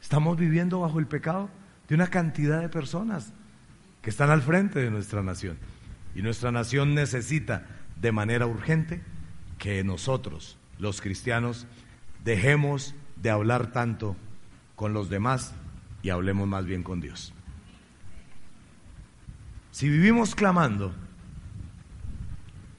Estamos 0.00 0.38
viviendo 0.38 0.80
bajo 0.80 0.98
el 0.98 1.06
pecado 1.06 1.50
de 1.88 1.94
una 1.94 2.08
cantidad 2.08 2.60
de 2.60 2.68
personas 2.68 3.32
que 4.02 4.10
están 4.10 4.30
al 4.30 4.42
frente 4.42 4.78
de 4.78 4.90
nuestra 4.90 5.22
nación. 5.22 5.58
Y 6.14 6.22
nuestra 6.22 6.52
nación 6.52 6.94
necesita 6.94 7.66
de 8.00 8.12
manera 8.12 8.46
urgente 8.46 9.00
que 9.58 9.82
nosotros, 9.84 10.58
los 10.78 11.00
cristianos, 11.00 11.66
dejemos 12.24 12.94
de 13.16 13.30
hablar 13.30 13.72
tanto 13.72 14.16
con 14.76 14.92
los 14.92 15.10
demás 15.10 15.54
y 16.02 16.10
hablemos 16.10 16.46
más 16.46 16.64
bien 16.64 16.82
con 16.82 17.00
Dios. 17.00 17.32
Si 19.70 19.88
vivimos 19.88 20.34
clamando, 20.34 20.94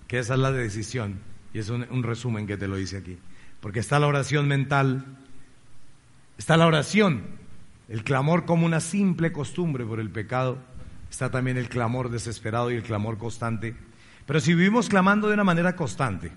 que 0.08 0.19
esa 0.19 0.34
es 0.34 0.39
la 0.39 0.52
decisión, 0.52 1.19
y 1.54 1.60
es 1.60 1.69
un, 1.69 1.86
un, 1.89 2.04
resumen 2.04 2.48
que 2.48 2.58
te 2.58 2.67
lo 2.67 2.76
dice 2.76 2.98
aquí, 2.98 3.17
porque 3.62 3.80
está 3.80 4.00
la 4.00 4.08
oración 4.08 4.48
mental, 4.48 5.06
está 6.38 6.58
la 6.58 6.67
oración, 6.67 7.38
el 7.89 8.04
clamor 8.04 8.45
como 8.45 8.65
una 8.65 8.80
simple 8.80 9.32
costumbre 9.32 9.86
por 9.86 9.99
el 9.99 10.10
pecado, 10.10 10.60
está 11.10 11.32
también 11.32 11.58
el 11.58 11.69
clamor 11.69 12.10
desesperado 12.10 12.71
y 12.71 12.75
el 12.75 12.84
clamor 12.84 13.17
constante. 13.17 13.75
Pero 14.25 14.39
si 14.39 14.54
vivimos 14.54 14.89
clamando 14.89 15.28
de 15.28 15.34
una 15.34 15.43
manera 15.43 15.75
constante, 15.75 16.32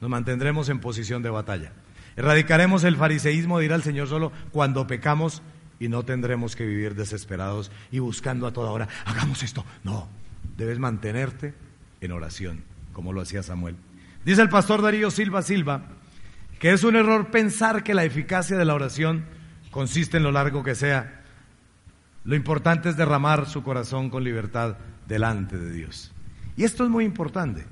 nos 0.00 0.10
mantendremos 0.10 0.68
en 0.68 0.80
posición 0.80 1.22
de 1.22 1.30
batalla. 1.30 1.72
Erradicaremos 2.16 2.84
el 2.84 2.96
fariseísmo 2.96 3.58
de 3.58 3.66
ir 3.66 3.72
al 3.72 3.82
Señor 3.82 4.08
solo 4.08 4.32
cuando 4.50 4.86
pecamos 4.86 5.42
y 5.78 5.88
no 5.88 6.04
tendremos 6.04 6.56
que 6.56 6.66
vivir 6.66 6.94
desesperados 6.94 7.70
y 7.90 8.00
buscando 8.00 8.46
a 8.46 8.52
toda 8.52 8.70
hora, 8.70 8.88
hagamos 9.04 9.42
esto. 9.42 9.64
No, 9.84 10.08
debes 10.56 10.78
mantenerte 10.78 11.54
en 12.00 12.12
oración, 12.12 12.64
como 12.92 13.12
lo 13.12 13.20
hacía 13.20 13.42
Samuel. 13.42 13.76
Dice 14.24 14.42
el 14.42 14.48
pastor 14.48 14.82
Darío 14.82 15.10
Silva 15.10 15.42
Silva 15.42 15.82
que 16.62 16.72
es 16.72 16.84
un 16.84 16.94
error 16.94 17.32
pensar 17.32 17.82
que 17.82 17.92
la 17.92 18.04
eficacia 18.04 18.56
de 18.56 18.64
la 18.64 18.74
oración 18.74 19.24
consiste 19.72 20.18
en 20.18 20.22
lo 20.22 20.30
largo 20.30 20.62
que 20.62 20.76
sea 20.76 21.22
lo 22.24 22.36
importante 22.36 22.88
es 22.88 22.96
derramar 22.96 23.48
su 23.48 23.62
corazón 23.62 24.08
con 24.08 24.22
libertad 24.22 24.76
delante 25.08 25.58
de 25.58 25.72
Dios. 25.72 26.12
Y 26.56 26.64
esto 26.64 26.84
es 26.84 26.90
muy 26.90 27.04
importante, 27.04 27.64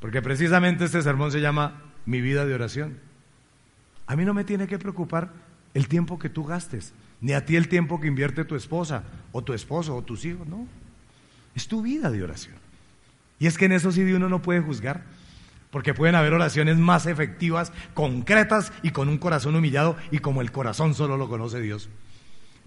porque 0.00 0.22
precisamente 0.22 0.84
este 0.84 1.02
sermón 1.02 1.30
se 1.30 1.40
llama 1.40 1.82
Mi 2.04 2.20
vida 2.20 2.44
de 2.44 2.54
oración. 2.54 2.98
A 4.06 4.16
mí 4.16 4.24
no 4.24 4.34
me 4.34 4.44
tiene 4.44 4.66
que 4.66 4.78
preocupar 4.78 5.30
el 5.74 5.86
tiempo 5.86 6.18
que 6.18 6.28
tú 6.28 6.44
gastes, 6.44 6.92
ni 7.20 7.32
a 7.32 7.46
ti 7.46 7.54
el 7.54 7.68
tiempo 7.68 8.00
que 8.00 8.08
invierte 8.08 8.44
tu 8.44 8.56
esposa, 8.56 9.04
o 9.30 9.42
tu 9.42 9.52
esposo, 9.52 9.94
o 9.94 10.02
tus 10.02 10.24
hijos, 10.24 10.46
no. 10.48 10.66
Es 11.54 11.68
tu 11.68 11.82
vida 11.82 12.10
de 12.10 12.24
oración. 12.24 12.56
Y 13.38 13.46
es 13.46 13.56
que 13.56 13.66
en 13.66 13.72
eso 13.72 13.92
sí 13.92 14.02
uno 14.12 14.28
no 14.28 14.42
puede 14.42 14.60
juzgar, 14.60 15.04
porque 15.72 15.94
pueden 15.94 16.14
haber 16.14 16.34
oraciones 16.34 16.76
más 16.76 17.06
efectivas, 17.06 17.72
concretas 17.94 18.72
y 18.82 18.90
con 18.90 19.08
un 19.08 19.16
corazón 19.16 19.56
humillado, 19.56 19.96
y 20.10 20.18
como 20.18 20.42
el 20.42 20.52
corazón 20.52 20.94
solo 20.94 21.16
lo 21.16 21.28
conoce 21.28 21.60
Dios. 21.60 21.88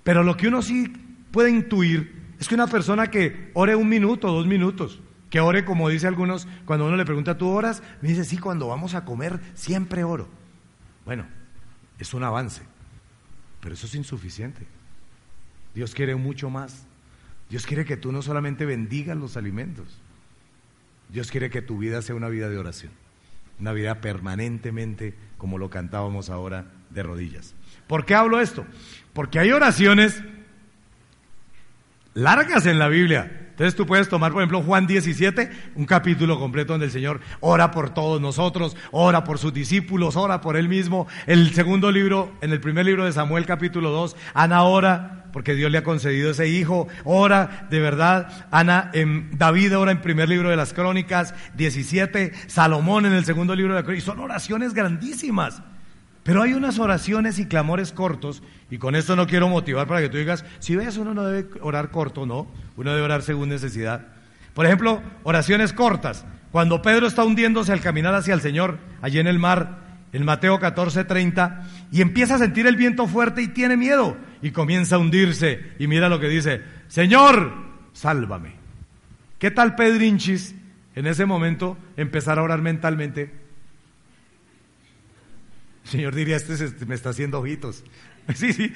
Pero 0.03 0.23
lo 0.23 0.35
que 0.35 0.47
uno 0.47 0.63
sí 0.63 0.91
puede 1.31 1.51
intuir 1.51 2.33
es 2.39 2.47
que 2.47 2.55
una 2.55 2.67
persona 2.67 3.11
que 3.11 3.51
ore 3.53 3.75
un 3.75 3.87
minuto, 3.87 4.31
dos 4.31 4.47
minutos, 4.47 4.99
que 5.29 5.39
ore 5.39 5.63
como 5.63 5.87
dice 5.87 6.07
algunos, 6.07 6.47
cuando 6.65 6.87
uno 6.87 6.97
le 6.97 7.05
pregunta, 7.05 7.37
¿tú 7.37 7.47
oras? 7.47 7.83
Me 8.01 8.09
dice, 8.09 8.25
sí, 8.25 8.39
cuando 8.39 8.67
vamos 8.67 8.95
a 8.95 9.05
comer 9.05 9.39
siempre 9.53 10.03
oro. 10.03 10.27
Bueno, 11.05 11.27
es 11.99 12.11
un 12.15 12.23
avance, 12.23 12.63
pero 13.61 13.75
eso 13.75 13.85
es 13.85 13.93
insuficiente. 13.93 14.65
Dios 15.75 15.93
quiere 15.93 16.15
mucho 16.15 16.49
más. 16.49 16.87
Dios 17.51 17.67
quiere 17.67 17.85
que 17.85 17.97
tú 17.97 18.11
no 18.11 18.23
solamente 18.23 18.65
bendigas 18.65 19.15
los 19.15 19.37
alimentos, 19.37 20.01
Dios 21.09 21.31
quiere 21.31 21.49
que 21.49 21.61
tu 21.61 21.77
vida 21.77 22.01
sea 22.01 22.15
una 22.15 22.29
vida 22.29 22.49
de 22.49 22.57
oración, 22.57 22.91
una 23.59 23.73
vida 23.73 24.01
permanentemente, 24.01 25.13
como 25.37 25.57
lo 25.57 25.69
cantábamos 25.69 26.29
ahora, 26.29 26.65
de 26.89 27.03
rodillas. 27.03 27.53
¿Por 27.87 28.05
qué 28.05 28.15
hablo 28.15 28.39
esto? 28.39 28.65
Porque 29.13 29.39
hay 29.39 29.51
oraciones 29.51 30.23
largas 32.13 32.65
en 32.65 32.79
la 32.79 32.87
Biblia. 32.87 33.45
Entonces 33.51 33.75
tú 33.75 33.85
puedes 33.85 34.09
tomar, 34.09 34.33
por 34.33 34.41
ejemplo, 34.41 34.61
Juan 34.63 34.85
17, 34.85 35.49
un 35.75 35.85
capítulo 35.85 36.37
completo 36.37 36.73
donde 36.73 36.87
el 36.87 36.91
Señor 36.91 37.21
ora 37.39 37.71
por 37.71 37.93
todos 37.93 38.19
nosotros, 38.19 38.75
ora 38.91 39.23
por 39.23 39.37
sus 39.37 39.53
discípulos, 39.53 40.17
ora 40.17 40.41
por 40.41 40.57
él 40.57 40.67
mismo. 40.67 41.07
El 41.25 41.53
segundo 41.53 41.89
libro, 41.89 42.33
en 42.41 42.51
el 42.51 42.59
primer 42.59 42.85
libro 42.85 43.05
de 43.05 43.13
Samuel, 43.13 43.45
capítulo 43.45 43.91
2, 43.91 44.17
Ana 44.33 44.63
ora 44.63 45.24
porque 45.35 45.53
Dios 45.53 45.69
le 45.69 45.79
ha 45.79 45.83
concedido 45.83 46.31
ese 46.31 46.47
hijo, 46.47 46.87
ora 47.03 47.67
de 47.69 47.81
verdad. 47.81 48.47
Ana, 48.51 48.89
en, 48.93 49.37
David 49.37 49.77
ora 49.77 49.91
en 49.91 49.99
primer 49.99 50.29
libro 50.29 50.49
de 50.49 50.55
las 50.55 50.71
crónicas, 50.71 51.33
17, 51.57 52.31
Salomón 52.47 53.05
en 53.05 53.11
el 53.11 53.25
segundo 53.25 53.53
libro 53.53 53.73
de 53.73 53.79
las 53.79 53.83
crónicas. 53.83 54.05
Y 54.05 54.05
son 54.05 54.21
oraciones 54.21 54.73
grandísimas. 54.73 55.61
Pero 56.23 56.41
hay 56.41 56.53
unas 56.53 56.79
oraciones 56.79 57.37
y 57.37 57.47
clamores 57.47 57.91
cortos, 57.91 58.43
y 58.71 58.77
con 58.77 58.95
esto 58.95 59.17
no 59.17 59.27
quiero 59.27 59.49
motivar 59.49 59.87
para 59.87 59.99
que 59.99 60.07
tú 60.07 60.15
digas, 60.15 60.45
si 60.59 60.77
ves, 60.77 60.95
uno 60.95 61.13
no 61.13 61.25
debe 61.25 61.49
orar 61.59 61.91
corto, 61.91 62.25
no, 62.25 62.47
uno 62.77 62.91
debe 62.91 63.03
orar 63.03 63.21
según 63.21 63.49
necesidad. 63.49 64.07
Por 64.53 64.65
ejemplo, 64.65 65.01
oraciones 65.23 65.73
cortas. 65.73 66.25
Cuando 66.53 66.81
Pedro 66.81 67.07
está 67.07 67.25
hundiéndose 67.25 67.73
al 67.73 67.81
caminar 67.81 68.15
hacia 68.15 68.33
el 68.33 68.39
Señor, 68.39 68.79
allí 69.01 69.19
en 69.19 69.27
el 69.27 69.39
mar, 69.39 69.83
en 70.13 70.23
Mateo 70.23 70.61
14:30, 70.61 71.59
y 71.91 72.01
empieza 72.01 72.35
a 72.35 72.39
sentir 72.39 72.67
el 72.67 72.77
viento 72.77 73.05
fuerte 73.05 73.41
y 73.41 73.49
tiene 73.49 73.75
miedo, 73.75 74.15
y 74.45 74.51
comienza 74.51 74.93
a 74.93 74.99
hundirse, 74.99 75.71
y 75.79 75.87
mira 75.87 76.07
lo 76.07 76.19
que 76.19 76.29
dice, 76.29 76.61
Señor, 76.87 77.51
sálvame. 77.93 78.53
¿Qué 79.39 79.49
tal 79.49 79.73
Pedrinchis 79.73 80.53
en 80.93 81.07
ese 81.07 81.25
momento 81.25 81.79
empezar 81.97 82.37
a 82.37 82.43
orar 82.43 82.61
mentalmente? 82.61 83.33
El 85.85 85.89
Señor 85.89 86.13
diría, 86.13 86.35
este 86.35 86.85
me 86.85 86.93
está 86.93 87.09
haciendo 87.09 87.39
ojitos. 87.39 87.83
Sí, 88.35 88.53
sí. 88.53 88.71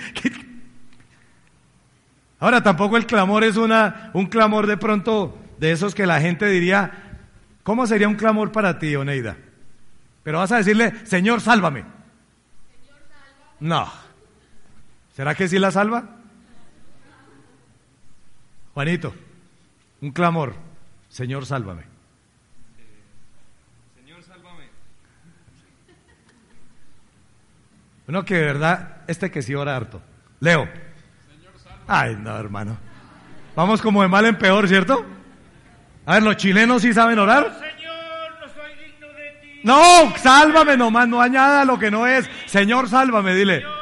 Ahora, 2.39 2.63
tampoco 2.63 2.97
el 2.97 3.05
clamor 3.05 3.43
es 3.43 3.55
una, 3.55 4.10
un 4.15 4.25
clamor 4.25 4.65
de 4.65 4.77
pronto 4.77 5.38
de 5.60 5.71
esos 5.71 5.93
que 5.93 6.08
la 6.08 6.19
gente 6.19 6.47
diría, 6.47 7.19
¿cómo 7.62 7.86
sería 7.86 8.08
un 8.08 8.15
clamor 8.15 8.51
para 8.51 8.79
ti, 8.79 8.95
Oneida? 8.95 9.38
Pero 10.23 10.39
vas 10.39 10.51
a 10.51 10.58
decirle, 10.58 10.95
Señor, 11.05 11.41
sálvame. 11.41 11.84
No. 13.60 14.09
¿Será 15.19 15.36
que 15.36 15.49
sí 15.49 15.60
la 15.60 15.69
salva? 15.69 16.05
Juanito, 18.73 19.13
un 19.99 20.12
clamor, 20.12 20.55
Señor, 21.10 21.45
sálvame. 21.45 21.84
Bueno, 28.05 28.23
que 28.23 28.36
de 28.36 28.45
verdad, 28.45 29.01
este 29.08 29.29
que 29.29 29.41
sí 29.41 29.53
ora 29.53 29.75
harto. 29.75 30.01
Leo. 30.39 30.69
Ay, 31.86 32.15
no, 32.15 32.38
hermano. 32.38 32.77
Vamos 33.58 33.82
como 33.82 34.01
de 34.01 34.08
mal 34.08 34.25
en 34.25 34.38
peor, 34.38 34.69
¿cierto? 34.69 35.05
A 36.05 36.13
ver, 36.13 36.23
los 36.23 36.38
chilenos 36.38 36.82
sí 36.82 36.93
saben 36.93 37.19
orar. 37.19 37.60
Señor, 37.60 38.39
no 38.39 38.47
soy 38.47 38.71
digno 38.82 39.08
de 39.08 39.32
ti. 39.41 39.60
No, 39.65 40.15
sálvame 40.15 40.77
nomás, 40.77 41.10
no 41.10 41.19
añada 41.19 41.65
lo 41.65 41.77
que 41.77 41.91
no 41.91 42.08
es. 42.08 42.29
Señor, 42.45 42.88
sálvame, 42.88 43.36
dile. 43.36 43.55
Señor, 43.55 43.69
sálvame. 43.69 43.79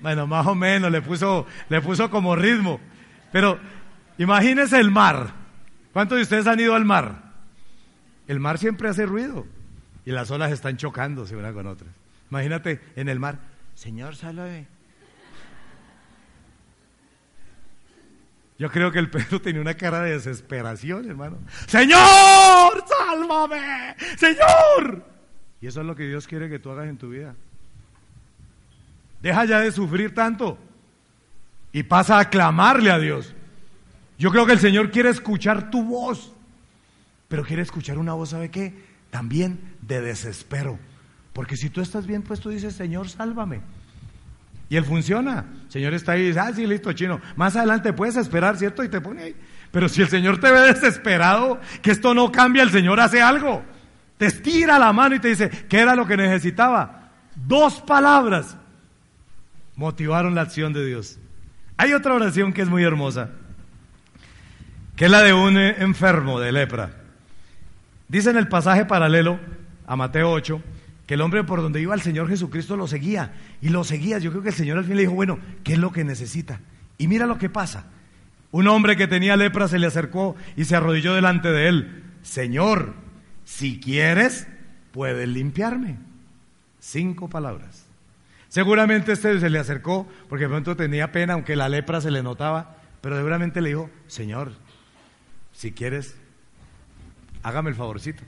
Bueno, 0.00 0.26
más 0.26 0.46
o 0.46 0.54
menos, 0.54 0.90
le 0.90 1.02
puso, 1.02 1.46
le 1.68 1.80
puso 1.80 2.10
como 2.10 2.34
ritmo. 2.36 2.80
Pero 3.32 3.58
imagínese 4.18 4.78
el 4.78 4.90
mar. 4.90 5.32
¿Cuántos 5.92 6.16
de 6.16 6.22
ustedes 6.22 6.46
han 6.46 6.60
ido 6.60 6.74
al 6.74 6.84
mar? 6.84 7.30
El 8.26 8.40
mar 8.40 8.58
siempre 8.58 8.88
hace 8.88 9.06
ruido 9.06 9.46
y 10.04 10.12
las 10.12 10.30
olas 10.30 10.52
están 10.52 10.76
chocándose 10.76 11.36
una 11.36 11.52
con 11.52 11.66
otra. 11.66 11.88
Imagínate 12.30 12.80
en 12.96 13.08
el 13.08 13.18
mar, 13.18 13.38
Señor, 13.74 14.14
sálvame. 14.14 14.66
Yo 18.58 18.70
creo 18.70 18.92
que 18.92 18.98
el 18.98 19.10
Pedro 19.10 19.40
tenía 19.40 19.60
una 19.60 19.74
cara 19.74 20.02
de 20.02 20.12
desesperación, 20.12 21.08
hermano. 21.08 21.38
Señor, 21.66 22.84
sálvame, 22.86 23.96
Señor. 24.16 25.04
Y 25.60 25.66
eso 25.66 25.80
es 25.80 25.86
lo 25.86 25.96
que 25.96 26.06
Dios 26.06 26.26
quiere 26.26 26.48
que 26.48 26.58
tú 26.58 26.70
hagas 26.70 26.88
en 26.88 26.98
tu 26.98 27.08
vida. 27.08 27.34
Deja 29.22 29.44
ya 29.44 29.60
de 29.60 29.72
sufrir 29.72 30.14
tanto 30.14 30.58
y 31.72 31.82
pasa 31.82 32.18
a 32.18 32.30
clamarle 32.30 32.90
a 32.90 32.98
Dios. 32.98 33.34
Yo 34.18 34.30
creo 34.30 34.46
que 34.46 34.52
el 34.52 34.58
Señor 34.58 34.90
quiere 34.90 35.10
escuchar 35.10 35.70
tu 35.70 35.84
voz, 35.84 36.34
pero 37.28 37.44
quiere 37.44 37.62
escuchar 37.62 37.98
una 37.98 38.14
voz, 38.14 38.30
¿sabe 38.30 38.50
qué? 38.50 38.74
También 39.10 39.76
de 39.82 40.00
desespero. 40.00 40.78
Porque 41.32 41.56
si 41.56 41.70
tú 41.70 41.80
estás 41.80 42.06
bien, 42.06 42.22
pues 42.22 42.40
tú 42.40 42.50
dices, 42.50 42.74
Señor, 42.74 43.08
sálvame. 43.08 43.60
Y 44.68 44.76
él 44.76 44.84
funciona. 44.84 45.46
El 45.64 45.70
Señor 45.70 45.94
está 45.94 46.12
ahí 46.12 46.22
y 46.22 46.26
dice, 46.28 46.40
ah, 46.40 46.52
sí, 46.54 46.66
listo, 46.66 46.92
chino. 46.92 47.20
Más 47.36 47.56
adelante 47.56 47.92
puedes 47.92 48.16
esperar, 48.16 48.56
¿cierto? 48.56 48.84
Y 48.84 48.88
te 48.88 49.00
pone 49.00 49.22
ahí. 49.22 49.36
Pero 49.70 49.88
si 49.88 50.02
el 50.02 50.08
Señor 50.08 50.38
te 50.38 50.50
ve 50.50 50.60
desesperado, 50.60 51.60
que 51.82 51.90
esto 51.90 52.14
no 52.14 52.30
cambia, 52.30 52.62
el 52.62 52.70
Señor 52.70 53.00
hace 53.00 53.22
algo. 53.22 53.62
Te 54.16 54.26
estira 54.26 54.78
la 54.78 54.92
mano 54.92 55.14
y 55.14 55.20
te 55.20 55.28
dice, 55.28 55.48
¿qué 55.48 55.78
era 55.78 55.94
lo 55.94 56.06
que 56.06 56.16
necesitaba? 56.16 57.10
Dos 57.34 57.80
palabras 57.80 58.56
motivaron 59.80 60.34
la 60.34 60.42
acción 60.42 60.74
de 60.74 60.84
Dios. 60.84 61.18
Hay 61.78 61.94
otra 61.94 62.12
oración 62.12 62.52
que 62.52 62.60
es 62.60 62.68
muy 62.68 62.84
hermosa, 62.84 63.30
que 64.94 65.06
es 65.06 65.10
la 65.10 65.22
de 65.22 65.32
un 65.32 65.56
eh, 65.56 65.76
enfermo 65.78 66.38
de 66.38 66.52
lepra. 66.52 66.90
Dice 68.06 68.28
en 68.28 68.36
el 68.36 68.46
pasaje 68.46 68.84
paralelo 68.84 69.40
a 69.86 69.96
Mateo 69.96 70.32
8 70.32 70.62
que 71.06 71.14
el 71.14 71.22
hombre 71.22 71.44
por 71.44 71.62
donde 71.62 71.80
iba 71.80 71.94
el 71.94 72.02
Señor 72.02 72.28
Jesucristo 72.28 72.76
lo 72.76 72.86
seguía 72.86 73.32
y 73.62 73.70
lo 73.70 73.82
seguía. 73.82 74.18
Yo 74.18 74.30
creo 74.32 74.42
que 74.42 74.50
el 74.50 74.54
Señor 74.54 74.76
al 74.76 74.84
fin 74.84 74.96
le 74.96 75.02
dijo, 75.02 75.14
bueno, 75.14 75.38
¿qué 75.64 75.72
es 75.72 75.78
lo 75.78 75.92
que 75.92 76.04
necesita? 76.04 76.60
Y 76.98 77.08
mira 77.08 77.24
lo 77.24 77.38
que 77.38 77.48
pasa. 77.48 77.86
Un 78.50 78.68
hombre 78.68 78.98
que 78.98 79.08
tenía 79.08 79.38
lepra 79.38 79.66
se 79.66 79.78
le 79.78 79.86
acercó 79.86 80.36
y 80.56 80.66
se 80.66 80.76
arrodilló 80.76 81.14
delante 81.14 81.50
de 81.52 81.68
él. 81.68 82.02
Señor, 82.20 82.92
si 83.46 83.80
quieres, 83.80 84.46
puedes 84.92 85.26
limpiarme. 85.26 85.96
Cinco 86.80 87.30
palabras. 87.30 87.79
Seguramente 88.50 89.12
este 89.12 89.40
se 89.40 89.48
le 89.48 89.58
acercó 89.58 90.06
porque 90.28 90.44
de 90.44 90.50
pronto 90.50 90.76
tenía 90.76 91.12
pena, 91.12 91.32
aunque 91.32 91.56
la 91.56 91.70
lepra 91.70 92.02
se 92.02 92.10
le 92.10 92.22
notaba, 92.22 92.76
pero 93.00 93.16
seguramente 93.16 93.62
le 93.62 93.70
dijo, 93.70 93.88
Señor, 94.08 94.52
si 95.52 95.72
quieres, 95.72 96.16
hágame 97.42 97.70
el 97.70 97.76
favorcito. 97.76 98.22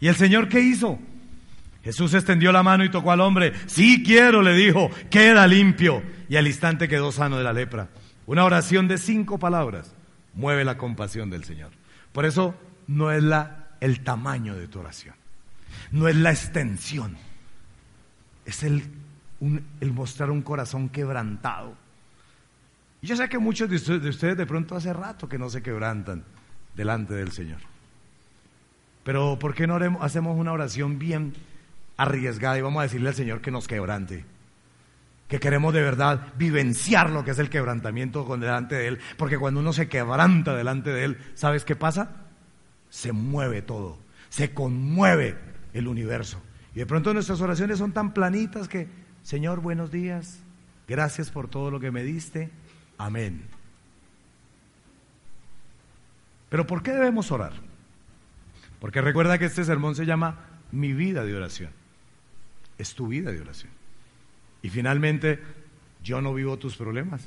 ¿Y 0.00 0.08
el 0.08 0.16
Señor 0.16 0.48
qué 0.48 0.60
hizo? 0.60 0.98
Jesús 1.84 2.14
extendió 2.14 2.50
la 2.50 2.62
mano 2.62 2.84
y 2.84 2.90
tocó 2.90 3.12
al 3.12 3.20
hombre. 3.20 3.52
Sí 3.66 4.02
quiero, 4.02 4.42
le 4.42 4.54
dijo, 4.54 4.90
queda 5.10 5.46
limpio. 5.46 6.02
Y 6.28 6.36
al 6.36 6.46
instante 6.46 6.88
quedó 6.88 7.12
sano 7.12 7.38
de 7.38 7.44
la 7.44 7.52
lepra. 7.52 7.88
Una 8.26 8.44
oración 8.44 8.88
de 8.88 8.98
cinco 8.98 9.38
palabras 9.38 9.94
mueve 10.34 10.64
la 10.64 10.76
compasión 10.78 11.30
del 11.30 11.44
Señor. 11.44 11.70
Por 12.12 12.24
eso 12.24 12.54
no 12.86 13.12
es 13.12 13.22
la, 13.22 13.68
el 13.80 14.00
tamaño 14.00 14.56
de 14.56 14.68
tu 14.68 14.80
oración, 14.80 15.14
no 15.92 16.08
es 16.08 16.16
la 16.16 16.30
extensión, 16.30 17.16
es 18.48 18.62
el, 18.62 18.82
el 19.80 19.92
mostrar 19.92 20.30
un 20.30 20.40
corazón 20.40 20.88
quebrantado. 20.88 21.76
Y 23.02 23.06
yo 23.06 23.14
sé 23.14 23.28
que 23.28 23.38
muchos 23.38 23.68
de 23.68 23.76
ustedes, 23.76 24.38
de 24.38 24.46
pronto 24.46 24.74
hace 24.74 24.90
rato 24.94 25.28
que 25.28 25.38
no 25.38 25.50
se 25.50 25.62
quebrantan 25.62 26.24
delante 26.74 27.12
del 27.12 27.30
Señor. 27.30 27.60
Pero 29.04 29.38
¿por 29.38 29.54
qué 29.54 29.66
no 29.66 29.76
hacemos 30.00 30.38
una 30.38 30.52
oración 30.52 30.98
bien 30.98 31.34
arriesgada 31.98 32.58
y 32.58 32.62
vamos 32.62 32.80
a 32.80 32.84
decirle 32.84 33.10
al 33.10 33.14
Señor 33.14 33.42
que 33.42 33.50
nos 33.50 33.68
quebrante? 33.68 34.24
Que 35.28 35.40
queremos 35.40 35.74
de 35.74 35.82
verdad 35.82 36.28
vivenciar 36.38 37.10
lo 37.10 37.24
que 37.24 37.32
es 37.32 37.38
el 37.38 37.50
quebrantamiento 37.50 38.24
con 38.24 38.40
delante 38.40 38.76
de 38.76 38.88
Él. 38.88 38.98
Porque 39.18 39.36
cuando 39.36 39.60
uno 39.60 39.74
se 39.74 39.90
quebranta 39.90 40.56
delante 40.56 40.88
de 40.88 41.04
Él, 41.04 41.18
¿sabes 41.34 41.66
qué 41.66 41.76
pasa? 41.76 42.28
Se 42.88 43.12
mueve 43.12 43.60
todo, 43.60 43.98
se 44.30 44.54
conmueve 44.54 45.36
el 45.74 45.86
universo. 45.86 46.40
Y 46.78 46.82
de 46.82 46.86
pronto 46.86 47.12
nuestras 47.12 47.40
oraciones 47.40 47.78
son 47.78 47.90
tan 47.90 48.14
planitas 48.14 48.68
que, 48.68 48.86
Señor, 49.24 49.58
buenos 49.60 49.90
días, 49.90 50.44
gracias 50.86 51.28
por 51.28 51.48
todo 51.48 51.72
lo 51.72 51.80
que 51.80 51.90
me 51.90 52.04
diste, 52.04 52.50
amén. 52.98 53.42
Pero 56.48 56.68
¿por 56.68 56.84
qué 56.84 56.92
debemos 56.92 57.32
orar? 57.32 57.52
Porque 58.78 59.00
recuerda 59.00 59.40
que 59.40 59.46
este 59.46 59.64
sermón 59.64 59.96
se 59.96 60.06
llama 60.06 60.38
Mi 60.70 60.92
vida 60.92 61.24
de 61.24 61.34
oración. 61.34 61.72
Es 62.78 62.94
tu 62.94 63.08
vida 63.08 63.32
de 63.32 63.40
oración. 63.40 63.72
Y 64.62 64.68
finalmente, 64.68 65.40
yo 66.04 66.22
no 66.22 66.32
vivo 66.32 66.60
tus 66.60 66.76
problemas. 66.76 67.26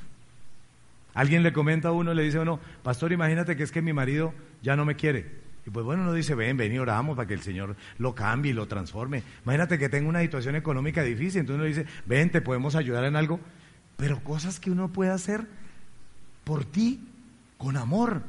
Alguien 1.13 1.43
le 1.43 1.51
comenta 1.51 1.89
a 1.89 1.91
uno, 1.91 2.13
le 2.13 2.23
dice 2.23 2.37
a 2.37 2.43
uno, 2.43 2.61
pastor, 2.83 3.11
imagínate 3.11 3.57
que 3.57 3.63
es 3.63 3.73
que 3.73 3.81
mi 3.81 3.91
marido 3.91 4.33
ya 4.61 4.77
no 4.77 4.85
me 4.85 4.95
quiere. 4.95 5.40
Y 5.65 5.69
pues 5.69 5.85
bueno, 5.85 6.03
uno 6.03 6.13
dice, 6.13 6.33
ven, 6.33 6.57
ven 6.57 6.73
y 6.73 6.79
oramos 6.79 7.15
para 7.15 7.27
que 7.27 7.35
el 7.35 7.41
Señor 7.41 7.75
lo 7.99 8.15
cambie 8.15 8.51
y 8.51 8.55
lo 8.55 8.67
transforme. 8.67 9.23
Imagínate 9.43 9.77
que 9.77 9.89
tengo 9.89 10.09
una 10.09 10.21
situación 10.21 10.55
económica 10.55 11.03
difícil, 11.03 11.41
entonces 11.41 11.59
uno 11.59 11.65
dice, 11.65 11.85
ven, 12.05 12.31
te 12.31 12.41
podemos 12.41 12.75
ayudar 12.75 13.03
en 13.03 13.15
algo. 13.15 13.39
Pero 13.97 14.23
cosas 14.23 14.59
que 14.59 14.71
uno 14.71 14.87
puede 14.87 15.11
hacer 15.11 15.45
por 16.43 16.65
ti, 16.65 16.99
con 17.57 17.77
amor, 17.77 18.23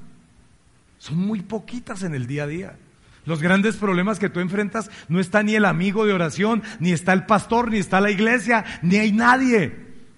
son 0.98 1.18
muy 1.18 1.40
poquitas 1.40 2.02
en 2.02 2.14
el 2.14 2.26
día 2.26 2.44
a 2.44 2.46
día. 2.46 2.76
Los 3.24 3.40
grandes 3.40 3.76
problemas 3.76 4.18
que 4.18 4.28
tú 4.28 4.40
enfrentas 4.40 4.90
no 5.08 5.20
está 5.20 5.42
ni 5.42 5.54
el 5.54 5.64
amigo 5.64 6.04
de 6.04 6.12
oración, 6.12 6.62
ni 6.80 6.92
está 6.92 7.12
el 7.12 7.24
pastor, 7.24 7.70
ni 7.70 7.78
está 7.78 8.00
la 8.00 8.10
iglesia, 8.10 8.64
ni 8.82 8.96
hay 8.96 9.12
nadie. 9.12 9.74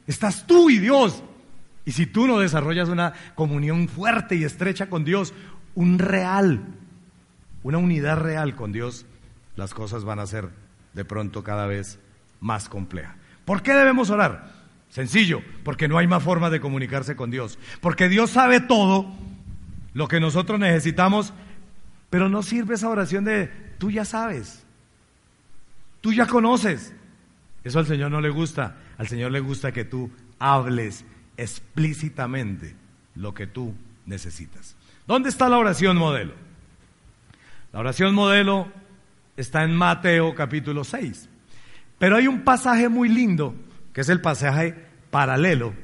Estás 0.07 0.47
tú 0.47 0.71
y 0.71 0.79
Dios. 0.79 1.23
Y 1.85 1.93
si 1.93 2.07
tú 2.07 2.27
no 2.27 2.39
desarrollas 2.39 2.89
una 2.89 3.13
comunión 3.35 3.89
fuerte 3.89 4.37
y 4.37 4.45
estrecha 4.45 4.89
con 4.89 5.05
Dios, 5.05 5.35
un 5.75 5.99
real, 5.99 6.63
una 7.65 7.79
unidad 7.79 8.19
real 8.19 8.55
con 8.55 8.71
Dios, 8.71 9.07
las 9.57 9.75
cosas 9.75 10.05
van 10.05 10.21
a 10.21 10.27
ser 10.27 10.51
de 10.93 11.05
pronto 11.05 11.43
cada 11.43 11.67
vez 11.67 11.99
más 12.41 12.69
complejas. 12.69 13.17
¿Por 13.45 13.63
qué 13.63 13.73
debemos 13.73 14.11
orar? 14.11 14.53
Sencillo, 14.91 15.43
porque 15.65 15.89
no 15.89 15.99
hay 15.99 16.07
más 16.07 16.23
forma 16.23 16.51
de 16.51 16.61
comunicarse 16.61 17.17
con 17.17 17.31
Dios. 17.31 17.59
Porque 17.81 18.09
Dios 18.09 18.31
sabe 18.31 18.61
todo 18.61 19.13
lo 19.93 20.07
que 20.07 20.21
nosotros 20.21 20.61
necesitamos, 20.61 21.33
pero 22.11 22.29
no 22.29 22.43
sirve 22.43 22.75
esa 22.75 22.89
oración 22.89 23.25
de 23.25 23.51
tú 23.79 23.91
ya 23.91 24.05
sabes, 24.05 24.65
tú 26.01 26.13
ya 26.13 26.27
conoces. 26.27 26.93
Eso 27.65 27.79
al 27.79 27.87
Señor 27.87 28.11
no 28.11 28.21
le 28.21 28.29
gusta. 28.29 28.77
Al 28.99 29.09
Señor 29.09 29.33
le 29.33 29.41
gusta 29.41 29.73
que 29.73 29.85
tú 29.85 30.11
hables 30.39 31.05
explícitamente 31.37 32.77
lo 33.15 33.33
que 33.33 33.47
tú 33.47 33.75
necesitas. 34.05 34.77
¿Dónde 35.07 35.31
está 35.31 35.49
la 35.49 35.59
oración 35.59 35.97
modelo? 35.97 36.35
La 37.75 37.81
oración 37.81 38.15
modelo 38.15 38.69
está 39.37 39.65
en 39.65 39.75
Mateo 39.75 40.33
capítulo 40.37 40.85
6. 40.85 41.29
Pero 41.99 42.15
hay 42.15 42.29
un 42.29 42.45
pasaje 42.45 42.89
muy 42.89 43.09
lindo, 43.09 43.57
que 43.93 44.03
es 44.03 44.09
el 44.09 44.21
pasaje 44.21 44.77
paralelo. 45.11 45.75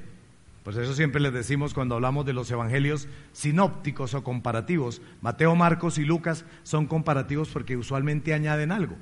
Pues 0.63 0.77
eso 0.77 0.95
siempre 0.95 1.21
les 1.21 1.33
decimos 1.33 1.75
cuando 1.75 1.97
hablamos 1.97 2.25
de 2.25 2.33
los 2.33 2.49
evangelios 2.49 3.09
sinópticos 3.33 4.15
o 4.15 4.23
comparativos. 4.23 5.03
Mateo, 5.21 5.57
Marcos 5.57 5.99
y 5.99 6.05
Lucas 6.05 6.45
son 6.63 6.87
comparativos 6.87 7.49
porque 7.49 7.77
usualmente 7.77 8.35
añaden 8.35 8.71
algo. 8.71 8.95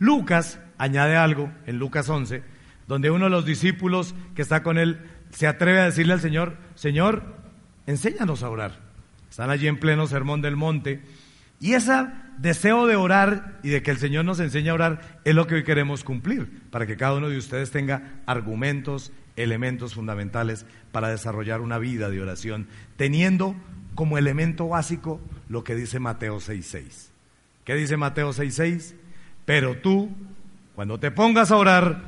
Lucas 0.00 0.58
añade 0.76 1.14
algo 1.14 1.52
en 1.66 1.78
Lucas 1.78 2.08
11, 2.08 2.42
donde 2.88 3.12
uno 3.12 3.26
de 3.26 3.30
los 3.30 3.46
discípulos 3.46 4.16
que 4.34 4.42
está 4.42 4.64
con 4.64 4.76
él 4.76 4.98
se 5.30 5.46
atreve 5.46 5.78
a 5.78 5.84
decirle 5.84 6.14
al 6.14 6.20
Señor, 6.20 6.56
Señor, 6.74 7.22
enséñanos 7.86 8.42
a 8.42 8.50
orar. 8.50 8.80
Están 9.30 9.50
allí 9.50 9.68
en 9.68 9.78
pleno 9.78 10.08
sermón 10.08 10.42
del 10.42 10.56
monte. 10.56 11.00
Y 11.64 11.72
ese 11.72 12.08
deseo 12.36 12.86
de 12.86 12.94
orar 12.94 13.58
y 13.62 13.70
de 13.70 13.82
que 13.82 13.90
el 13.90 13.96
Señor 13.96 14.26
nos 14.26 14.38
enseñe 14.38 14.68
a 14.68 14.74
orar 14.74 15.00
es 15.24 15.34
lo 15.34 15.46
que 15.46 15.54
hoy 15.54 15.64
queremos 15.64 16.04
cumplir, 16.04 16.60
para 16.70 16.86
que 16.86 16.98
cada 16.98 17.14
uno 17.14 17.30
de 17.30 17.38
ustedes 17.38 17.70
tenga 17.70 18.20
argumentos, 18.26 19.12
elementos 19.34 19.94
fundamentales 19.94 20.66
para 20.92 21.08
desarrollar 21.08 21.62
una 21.62 21.78
vida 21.78 22.10
de 22.10 22.20
oración, 22.20 22.66
teniendo 22.98 23.56
como 23.94 24.18
elemento 24.18 24.68
básico 24.68 25.22
lo 25.48 25.64
que 25.64 25.74
dice 25.74 26.00
Mateo 26.00 26.36
6.6. 26.36 27.08
¿Qué 27.64 27.74
dice 27.76 27.96
Mateo 27.96 28.34
6.6? 28.34 28.92
Pero 29.46 29.78
tú, 29.78 30.10
cuando 30.74 31.00
te 31.00 31.12
pongas 31.12 31.50
a 31.50 31.56
orar, 31.56 32.02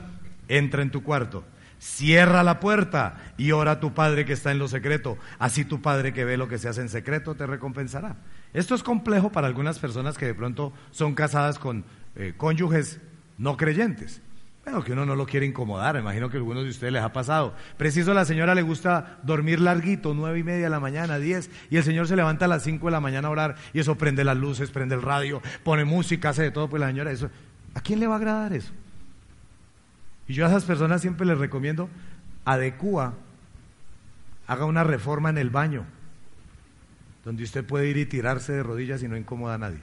entra 0.48 0.82
en 0.82 0.90
tu 0.90 1.02
cuarto, 1.02 1.46
cierra 1.78 2.42
la 2.42 2.60
puerta 2.60 3.32
y 3.38 3.52
ora 3.52 3.70
a 3.70 3.80
tu 3.80 3.94
Padre 3.94 4.26
que 4.26 4.34
está 4.34 4.50
en 4.52 4.58
lo 4.58 4.68
secreto. 4.68 5.16
Así 5.38 5.64
tu 5.64 5.80
Padre 5.80 6.12
que 6.12 6.26
ve 6.26 6.36
lo 6.36 6.46
que 6.46 6.58
se 6.58 6.68
hace 6.68 6.82
en 6.82 6.90
secreto 6.90 7.36
te 7.36 7.46
recompensará. 7.46 8.16
Esto 8.56 8.74
es 8.74 8.82
complejo 8.82 9.30
para 9.30 9.48
algunas 9.48 9.78
personas 9.78 10.16
que 10.16 10.24
de 10.24 10.34
pronto 10.34 10.72
son 10.90 11.14
casadas 11.14 11.58
con 11.58 11.84
eh, 12.14 12.32
cónyuges 12.38 13.00
no 13.36 13.58
creyentes. 13.58 14.22
Bueno, 14.64 14.82
que 14.82 14.92
uno 14.92 15.04
no 15.04 15.14
lo 15.14 15.26
quiere 15.26 15.44
incomodar, 15.44 15.94
me 15.96 16.00
imagino 16.00 16.30
que 16.30 16.38
a 16.38 16.40
algunos 16.40 16.64
de 16.64 16.70
ustedes 16.70 16.90
les 16.90 17.02
ha 17.02 17.12
pasado. 17.12 17.54
Preciso 17.76 18.12
a 18.12 18.14
la 18.14 18.24
señora 18.24 18.54
le 18.54 18.62
gusta 18.62 19.18
dormir 19.24 19.60
larguito, 19.60 20.14
nueve 20.14 20.38
y 20.38 20.42
media 20.42 20.64
de 20.64 20.70
la 20.70 20.80
mañana, 20.80 21.18
diez, 21.18 21.50
y 21.68 21.76
el 21.76 21.84
señor 21.84 22.08
se 22.08 22.16
levanta 22.16 22.46
a 22.46 22.48
las 22.48 22.62
cinco 22.62 22.86
de 22.86 22.92
la 22.92 23.00
mañana 23.00 23.28
a 23.28 23.30
orar, 23.30 23.56
y 23.74 23.80
eso 23.80 23.96
prende 23.96 24.24
las 24.24 24.38
luces, 24.38 24.70
prende 24.70 24.94
el 24.94 25.02
radio, 25.02 25.42
pone 25.62 25.84
música, 25.84 26.30
hace 26.30 26.44
de 26.44 26.50
todo, 26.50 26.66
pues 26.70 26.80
la 26.80 26.86
señora, 26.86 27.12
eso, 27.12 27.28
¿a 27.74 27.82
quién 27.82 28.00
le 28.00 28.06
va 28.06 28.14
a 28.14 28.16
agradar 28.16 28.54
eso? 28.54 28.72
Y 30.28 30.32
yo 30.32 30.46
a 30.46 30.48
esas 30.48 30.64
personas 30.64 31.02
siempre 31.02 31.26
les 31.26 31.36
recomiendo, 31.36 31.90
adecúa, 32.46 33.12
haga 34.46 34.64
una 34.64 34.82
reforma 34.82 35.28
en 35.28 35.36
el 35.36 35.50
baño, 35.50 35.84
donde 37.26 37.42
usted 37.42 37.66
puede 37.66 37.88
ir 37.88 37.96
y 37.96 38.06
tirarse 38.06 38.52
de 38.52 38.62
rodillas 38.62 39.02
y 39.02 39.08
no 39.08 39.16
incomoda 39.16 39.54
a 39.54 39.58
nadie. 39.58 39.80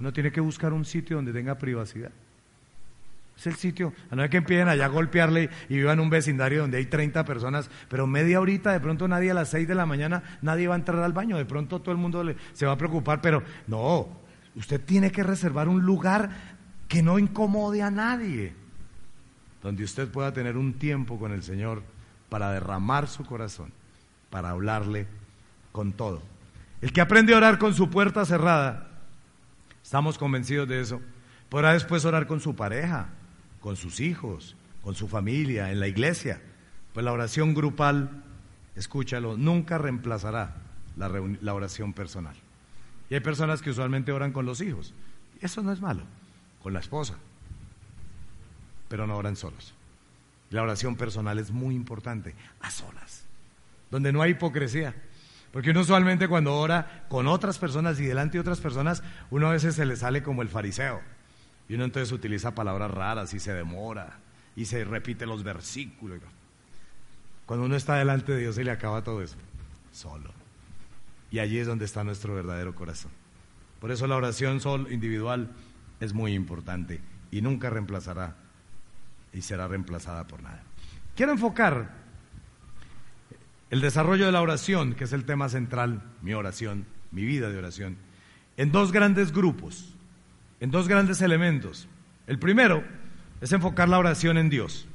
Uno 0.00 0.14
tiene 0.14 0.32
que 0.32 0.40
buscar 0.40 0.72
un 0.72 0.86
sitio 0.86 1.16
donde 1.16 1.30
tenga 1.30 1.58
privacidad. 1.58 2.10
Es 3.36 3.46
el 3.46 3.56
sitio, 3.56 3.92
a 4.10 4.16
no 4.16 4.24
es 4.24 4.30
que 4.30 4.38
empiecen 4.38 4.68
allá 4.68 4.86
a 4.86 4.88
golpearle 4.88 5.50
y 5.68 5.76
vivan 5.76 5.98
en 5.98 6.04
un 6.04 6.08
vecindario 6.08 6.62
donde 6.62 6.78
hay 6.78 6.86
30 6.86 7.26
personas, 7.26 7.70
pero 7.90 8.06
media 8.06 8.40
horita, 8.40 8.72
de 8.72 8.80
pronto 8.80 9.08
nadie 9.08 9.30
a 9.30 9.34
las 9.34 9.50
6 9.50 9.68
de 9.68 9.74
la 9.74 9.84
mañana, 9.84 10.22
nadie 10.40 10.68
va 10.68 10.74
a 10.74 10.78
entrar 10.78 11.02
al 11.02 11.12
baño, 11.12 11.36
de 11.36 11.44
pronto 11.44 11.80
todo 11.80 11.92
el 11.92 11.98
mundo 11.98 12.24
se 12.54 12.64
va 12.64 12.72
a 12.72 12.78
preocupar, 12.78 13.20
pero 13.20 13.42
no, 13.66 14.08
usted 14.56 14.80
tiene 14.80 15.12
que 15.12 15.22
reservar 15.22 15.68
un 15.68 15.82
lugar 15.82 16.30
que 16.88 17.02
no 17.02 17.18
incomode 17.18 17.82
a 17.82 17.90
nadie, 17.90 18.54
donde 19.62 19.84
usted 19.84 20.08
pueda 20.08 20.32
tener 20.32 20.56
un 20.56 20.72
tiempo 20.72 21.18
con 21.18 21.32
el 21.32 21.42
Señor 21.42 21.82
para 22.30 22.52
derramar 22.52 23.06
su 23.06 23.26
corazón, 23.26 23.70
para 24.30 24.48
hablarle 24.48 25.19
con 25.72 25.92
todo. 25.92 26.22
El 26.80 26.92
que 26.92 27.00
aprende 27.00 27.34
a 27.34 27.36
orar 27.36 27.58
con 27.58 27.74
su 27.74 27.90
puerta 27.90 28.24
cerrada, 28.24 28.88
estamos 29.82 30.18
convencidos 30.18 30.68
de 30.68 30.80
eso, 30.80 31.00
podrá 31.48 31.72
después 31.72 32.04
orar 32.04 32.26
con 32.26 32.40
su 32.40 32.56
pareja, 32.56 33.08
con 33.60 33.76
sus 33.76 34.00
hijos, 34.00 34.56
con 34.82 34.94
su 34.94 35.08
familia, 35.08 35.70
en 35.70 35.80
la 35.80 35.88
iglesia. 35.88 36.40
Pues 36.94 37.04
la 37.04 37.12
oración 37.12 37.54
grupal, 37.54 38.22
escúchalo, 38.76 39.36
nunca 39.36 39.78
reemplazará 39.78 40.56
la, 40.96 41.10
la 41.40 41.54
oración 41.54 41.92
personal. 41.92 42.34
Y 43.10 43.14
hay 43.14 43.20
personas 43.20 43.60
que 43.60 43.70
usualmente 43.70 44.12
oran 44.12 44.32
con 44.32 44.46
los 44.46 44.60
hijos. 44.60 44.94
Eso 45.40 45.62
no 45.62 45.72
es 45.72 45.80
malo, 45.80 46.02
con 46.62 46.72
la 46.72 46.80
esposa, 46.80 47.14
pero 48.88 49.06
no 49.06 49.16
oran 49.16 49.36
solos. 49.36 49.74
La 50.50 50.62
oración 50.62 50.96
personal 50.96 51.38
es 51.38 51.50
muy 51.50 51.74
importante, 51.74 52.34
a 52.60 52.70
solas, 52.70 53.24
donde 53.90 54.12
no 54.12 54.22
hay 54.22 54.32
hipocresía. 54.32 54.94
Porque 55.52 55.70
uno 55.70 55.80
usualmente 55.80 56.28
cuando 56.28 56.54
ora 56.54 57.04
con 57.08 57.26
otras 57.26 57.58
personas 57.58 57.98
y 57.98 58.04
delante 58.04 58.38
de 58.38 58.40
otras 58.40 58.60
personas, 58.60 59.02
uno 59.30 59.48
a 59.48 59.52
veces 59.52 59.74
se 59.74 59.86
le 59.86 59.96
sale 59.96 60.22
como 60.22 60.42
el 60.42 60.48
fariseo. 60.48 61.00
Y 61.68 61.74
uno 61.74 61.84
entonces 61.84 62.12
utiliza 62.12 62.54
palabras 62.54 62.90
raras 62.90 63.34
y 63.34 63.40
se 63.40 63.52
demora 63.52 64.18
y 64.56 64.64
se 64.64 64.84
repite 64.84 65.26
los 65.26 65.42
versículos. 65.42 66.20
Cuando 67.46 67.66
uno 67.66 67.76
está 67.76 67.96
delante 67.96 68.32
de 68.32 68.38
Dios 68.38 68.54
se 68.54 68.64
le 68.64 68.70
acaba 68.70 69.02
todo 69.02 69.22
eso, 69.22 69.36
solo. 69.92 70.32
Y 71.32 71.38
allí 71.40 71.58
es 71.58 71.66
donde 71.66 71.84
está 71.84 72.04
nuestro 72.04 72.34
verdadero 72.34 72.74
corazón. 72.74 73.10
Por 73.80 73.90
eso 73.90 74.06
la 74.06 74.16
oración 74.16 74.60
sol 74.60 74.88
individual 74.90 75.50
es 76.00 76.12
muy 76.12 76.34
importante 76.34 77.00
y 77.30 77.40
nunca 77.40 77.70
reemplazará 77.70 78.36
y 79.32 79.42
será 79.42 79.68
reemplazada 79.68 80.26
por 80.26 80.42
nada. 80.42 80.62
Quiero 81.16 81.32
enfocar 81.32 81.99
el 83.70 83.80
desarrollo 83.80 84.26
de 84.26 84.32
la 84.32 84.42
oración, 84.42 84.94
que 84.94 85.04
es 85.04 85.12
el 85.12 85.24
tema 85.24 85.48
central, 85.48 86.02
mi 86.22 86.34
oración, 86.34 86.86
mi 87.12 87.24
vida 87.24 87.48
de 87.50 87.58
oración, 87.58 87.96
en 88.56 88.72
dos 88.72 88.92
grandes 88.92 89.32
grupos, 89.32 89.94
en 90.58 90.70
dos 90.70 90.88
grandes 90.88 91.22
elementos. 91.22 91.88
El 92.26 92.38
primero 92.38 92.84
es 93.40 93.52
enfocar 93.52 93.88
la 93.88 93.98
oración 93.98 94.38
en 94.38 94.50
Dios. 94.50 94.86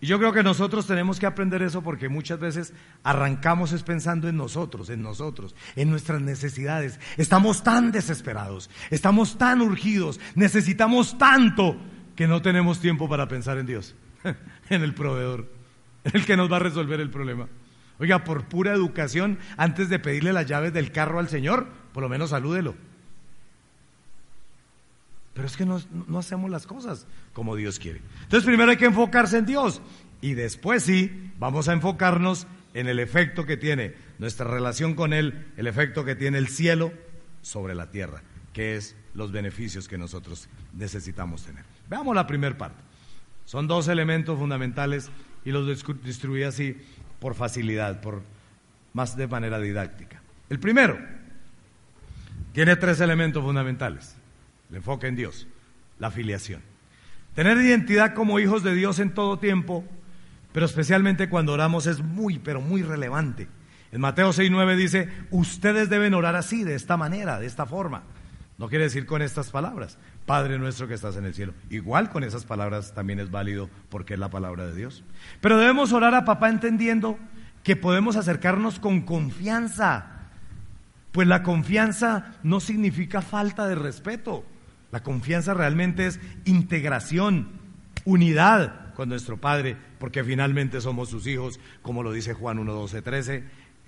Y 0.00 0.06
yo 0.06 0.18
creo 0.18 0.32
que 0.32 0.44
nosotros 0.44 0.86
tenemos 0.86 1.18
que 1.18 1.26
aprender 1.26 1.60
eso 1.62 1.82
porque 1.82 2.08
muchas 2.08 2.38
veces 2.38 2.72
arrancamos 3.02 3.72
es 3.72 3.82
pensando 3.82 4.28
en 4.28 4.36
nosotros, 4.36 4.90
en 4.90 5.02
nosotros, 5.02 5.56
en 5.74 5.90
nuestras 5.90 6.20
necesidades. 6.20 7.00
Estamos 7.16 7.64
tan 7.64 7.90
desesperados, 7.90 8.70
estamos 8.90 9.38
tan 9.38 9.60
urgidos, 9.60 10.20
necesitamos 10.36 11.18
tanto 11.18 11.76
que 12.14 12.28
no 12.28 12.42
tenemos 12.42 12.80
tiempo 12.80 13.08
para 13.08 13.28
pensar 13.28 13.58
en 13.58 13.66
Dios, 13.66 13.96
en 14.70 14.82
el 14.82 14.94
proveedor, 14.94 15.52
en 16.04 16.12
el 16.14 16.24
que 16.24 16.36
nos 16.36 16.50
va 16.50 16.56
a 16.56 16.60
resolver 16.60 17.00
el 17.00 17.10
problema. 17.10 17.48
Oiga, 17.98 18.24
por 18.24 18.44
pura 18.44 18.72
educación, 18.72 19.38
antes 19.56 19.88
de 19.88 19.98
pedirle 19.98 20.32
las 20.32 20.46
llaves 20.46 20.72
del 20.72 20.92
carro 20.92 21.18
al 21.18 21.28
Señor, 21.28 21.66
por 21.92 22.02
lo 22.02 22.08
menos 22.08 22.30
salúdelo. 22.30 22.74
Pero 25.34 25.46
es 25.46 25.56
que 25.56 25.64
no, 25.64 25.80
no 26.06 26.18
hacemos 26.18 26.50
las 26.50 26.66
cosas 26.66 27.06
como 27.32 27.56
Dios 27.56 27.78
quiere. 27.78 28.00
Entonces 28.22 28.44
primero 28.44 28.70
hay 28.70 28.76
que 28.76 28.86
enfocarse 28.86 29.38
en 29.38 29.46
Dios 29.46 29.80
y 30.20 30.34
después 30.34 30.82
sí 30.82 31.32
vamos 31.38 31.68
a 31.68 31.72
enfocarnos 31.72 32.46
en 32.74 32.88
el 32.88 32.98
efecto 32.98 33.46
que 33.46 33.56
tiene 33.56 33.94
nuestra 34.18 34.48
relación 34.48 34.94
con 34.94 35.12
Él, 35.12 35.46
el 35.56 35.66
efecto 35.66 36.04
que 36.04 36.14
tiene 36.14 36.38
el 36.38 36.48
cielo 36.48 36.92
sobre 37.42 37.74
la 37.74 37.90
tierra, 37.90 38.22
que 38.52 38.76
es 38.76 38.96
los 39.14 39.32
beneficios 39.32 39.88
que 39.88 39.98
nosotros 39.98 40.48
necesitamos 40.74 41.44
tener. 41.44 41.64
Veamos 41.88 42.14
la 42.14 42.26
primera 42.26 42.56
parte. 42.56 42.82
Son 43.44 43.66
dos 43.66 43.88
elementos 43.88 44.38
fundamentales 44.38 45.10
y 45.44 45.50
los 45.50 45.84
distribuí 46.02 46.42
así 46.42 46.76
por 47.20 47.34
facilidad, 47.34 48.00
por 48.00 48.22
más 48.92 49.16
de 49.16 49.26
manera 49.26 49.58
didáctica. 49.58 50.20
El 50.48 50.58
primero 50.58 50.98
tiene 52.52 52.76
tres 52.76 53.00
elementos 53.00 53.42
fundamentales. 53.42 54.16
El 54.70 54.76
enfoque 54.76 55.06
en 55.06 55.16
Dios, 55.16 55.46
la 55.98 56.10
filiación. 56.10 56.62
Tener 57.34 57.56
identidad 57.58 58.14
como 58.14 58.40
hijos 58.40 58.62
de 58.62 58.74
Dios 58.74 58.98
en 58.98 59.14
todo 59.14 59.38
tiempo, 59.38 59.84
pero 60.52 60.66
especialmente 60.66 61.28
cuando 61.28 61.52
oramos 61.52 61.86
es 61.86 62.00
muy, 62.00 62.38
pero 62.38 62.60
muy 62.60 62.82
relevante. 62.82 63.48
En 63.92 64.00
Mateo 64.00 64.30
6.9 64.30 64.76
dice, 64.76 65.08
ustedes 65.30 65.88
deben 65.88 66.14
orar 66.14 66.36
así, 66.36 66.64
de 66.64 66.74
esta 66.74 66.96
manera, 66.96 67.38
de 67.38 67.46
esta 67.46 67.64
forma. 67.64 68.02
No 68.58 68.68
quiere 68.68 68.84
decir 68.84 69.06
con 69.06 69.22
estas 69.22 69.50
palabras, 69.50 69.98
Padre 70.28 70.58
nuestro 70.58 70.86
que 70.86 70.92
estás 70.92 71.16
en 71.16 71.24
el 71.24 71.32
cielo. 71.32 71.54
Igual 71.70 72.10
con 72.10 72.22
esas 72.22 72.44
palabras 72.44 72.92
también 72.92 73.18
es 73.18 73.30
válido 73.30 73.70
porque 73.88 74.12
es 74.12 74.20
la 74.20 74.28
palabra 74.28 74.66
de 74.66 74.74
Dios. 74.76 75.02
Pero 75.40 75.56
debemos 75.56 75.94
orar 75.94 76.14
a 76.14 76.26
papá 76.26 76.50
entendiendo 76.50 77.18
que 77.64 77.76
podemos 77.76 78.14
acercarnos 78.14 78.78
con 78.78 79.00
confianza. 79.00 80.28
Pues 81.12 81.26
la 81.26 81.42
confianza 81.42 82.34
no 82.42 82.60
significa 82.60 83.22
falta 83.22 83.66
de 83.66 83.74
respeto. 83.74 84.44
La 84.92 85.02
confianza 85.02 85.54
realmente 85.54 86.06
es 86.06 86.20
integración, 86.44 87.48
unidad 88.04 88.92
con 88.94 89.08
nuestro 89.08 89.38
Padre, 89.38 89.78
porque 89.98 90.24
finalmente 90.24 90.82
somos 90.82 91.08
sus 91.08 91.26
hijos, 91.26 91.58
como 91.80 92.02
lo 92.02 92.12
dice 92.12 92.34
Juan 92.34 92.58
1, 92.58 92.70
12, 92.70 93.00
13. 93.00 93.44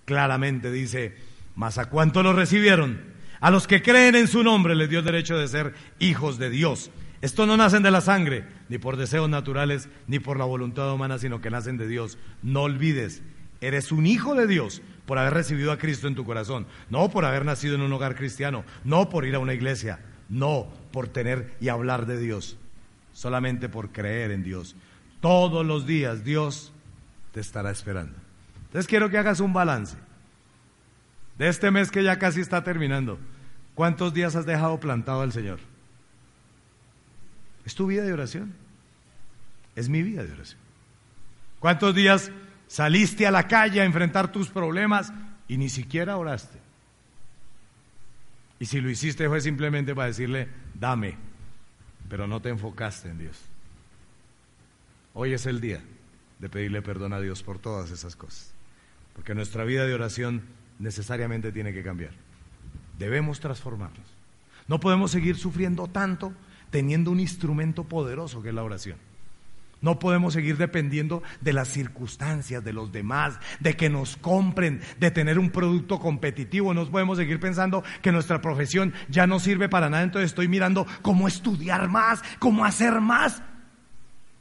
Claramente 0.07 0.73
dice, 0.73 1.19
mas 1.55 1.77
a 1.77 1.91
cuánto 1.91 2.23
lo 2.23 2.33
recibieron, 2.33 3.20
a 3.41 3.51
los 3.51 3.67
que 3.67 3.83
creen 3.83 4.15
en 4.15 4.29
su 4.29 4.43
nombre 4.43 4.75
les 4.75 4.91
dio 4.91 5.03
derecho 5.03 5.39
de 5.39 5.49
ser 5.49 5.75
hijos 5.99 6.39
de 6.39 6.51
Dios. 6.51 6.91
Esto 7.23 7.47
no 7.47 7.57
nacen 7.57 7.83
de 7.83 7.91
la 7.91 8.01
sangre, 8.01 8.45
ni 8.69 8.79
por 8.79 8.97
deseos 8.97 9.29
naturales, 9.29 9.89
ni 10.07 10.19
por 10.19 10.39
la 10.39 10.45
voluntad 10.45 10.93
humana, 10.93 11.19
sino 11.19 11.41
que 11.41 11.51
nacen 11.51 11.77
de 11.77 11.87
Dios. 11.87 12.19
No 12.43 12.63
olvides, 12.63 13.23
eres 13.61 13.93
un 13.93 14.07
hijo 14.07 14.35
de 14.35 14.47
Dios 14.47 14.83
por 15.07 15.19
haber 15.19 15.35
recibido 15.35 15.73
a 15.73 15.79
Cristo 15.79 16.07
en 16.09 16.15
tu 16.15 16.25
corazón, 16.25 16.67
no 16.89 17.11
por 17.11 17.25
haber 17.25 17.45
nacido 17.45 17.75
en 17.75 17.83
un 17.83 17.93
hogar 17.93 18.15
cristiano, 18.15 18.65
no 18.85 19.09
por 19.09 19.27
ir 19.27 19.35
a 19.35 19.39
una 19.39 19.55
iglesia, 19.55 20.01
no 20.29 20.69
por 20.93 21.09
tener 21.09 21.55
y 21.61 21.69
hablar 21.69 22.07
de 22.07 22.19
Dios, 22.19 22.57
solamente 23.13 23.69
por 23.69 23.91
creer 23.91 24.31
en 24.31 24.43
Dios. 24.43 24.77
Todos 25.21 25.67
los 25.67 25.87
días 25.87 26.25
Dios 26.25 26.73
te 27.33 27.41
estará 27.41 27.71
esperando. 27.71 28.17
Entonces 28.67 28.87
quiero 28.87 29.11
que 29.11 29.19
hagas 29.19 29.41
un 29.41 29.53
balance. 29.53 29.97
De 31.41 31.49
este 31.49 31.71
mes 31.71 31.91
que 31.91 32.05
ya 32.05 32.19
casi 32.19 32.43
está 32.43 32.63
terminando, 32.65 33.19
¿cuántos 33.75 34.13
días 34.13 34.37
has 34.37 34.45
dejado 34.45 34.79
plantado 34.79 35.23
al 35.23 35.33
Señor? 35.33 35.59
¿Es 37.65 37.75
tu 37.75 37.87
vida 37.87 38.03
de 38.03 38.13
oración? 38.13 38.53
Es 39.75 39.89
mi 39.89 40.03
vida 40.03 40.23
de 40.23 40.35
oración. 40.35 40.61
¿Cuántos 41.59 41.95
días 41.95 42.31
saliste 42.67 43.27
a 43.27 43.31
la 43.31 43.49
calle 43.49 43.81
a 43.81 43.87
enfrentar 43.87 44.31
tus 44.31 44.51
problemas 44.51 45.15
y 45.49 45.57
ni 45.57 45.71
siquiera 45.71 46.19
oraste? 46.19 46.59
Y 48.59 48.67
si 48.67 48.83
lo 48.83 48.91
hiciste 48.91 49.27
fue 49.27 49.41
simplemente 49.41 49.95
para 49.95 50.09
decirle, 50.09 50.47
dame, 50.75 51.17
pero 52.11 52.27
no 52.27 52.43
te 52.43 52.51
enfocaste 52.51 53.09
en 53.09 53.19
Dios. 53.19 53.41
Hoy 55.15 55.33
es 55.33 55.47
el 55.47 55.63
día 55.63 55.81
de 56.39 56.51
pedirle 56.51 56.83
perdón 56.83 57.15
a 57.15 57.21
Dios 57.21 57.43
por 57.43 57.59
todas 57.59 57.91
esas 57.93 58.15
cosas. 58.15 58.53
Porque 59.15 59.35
nuestra 59.35 59.65
vida 59.65 59.87
de 59.87 59.95
oración 59.95 60.60
necesariamente 60.81 61.53
tiene 61.53 61.73
que 61.73 61.83
cambiar. 61.83 62.13
Debemos 62.99 63.39
transformarnos. 63.39 64.07
No 64.67 64.81
podemos 64.81 65.11
seguir 65.11 65.37
sufriendo 65.37 65.87
tanto 65.87 66.33
teniendo 66.71 67.11
un 67.11 67.21
instrumento 67.21 67.85
poderoso 67.85 68.43
que 68.43 68.49
es 68.49 68.55
la 68.55 68.63
oración. 68.63 68.97
No 69.83 69.99
podemos 69.99 70.35
seguir 70.35 70.59
dependiendo 70.59 71.23
de 71.41 71.55
las 71.55 71.69
circunstancias, 71.69 72.63
de 72.63 72.73
los 72.73 72.93
demás, 72.93 73.39
de 73.61 73.77
que 73.77 73.89
nos 73.89 74.17
compren, 74.17 74.81
de 74.99 75.11
tener 75.11 75.39
un 75.39 75.51
producto 75.51 75.99
competitivo. 75.99 76.75
No 76.75 76.87
podemos 76.91 77.17
seguir 77.17 77.41
pensando 77.41 77.83
que 78.03 78.13
nuestra 78.13 78.43
profesión 78.43 78.93
ya 79.09 79.27
no 79.27 79.41
sirve 79.41 79.71
para 79.71 79.89
nada, 79.89 80.03
entonces 80.03 80.31
estoy 80.31 80.49
mirando 80.49 80.87
cómo 81.01 81.29
estudiar 81.29 81.89
más, 81.89 82.23
cómo 82.39 82.65
hacer 82.67 83.01
más. 83.01 83.43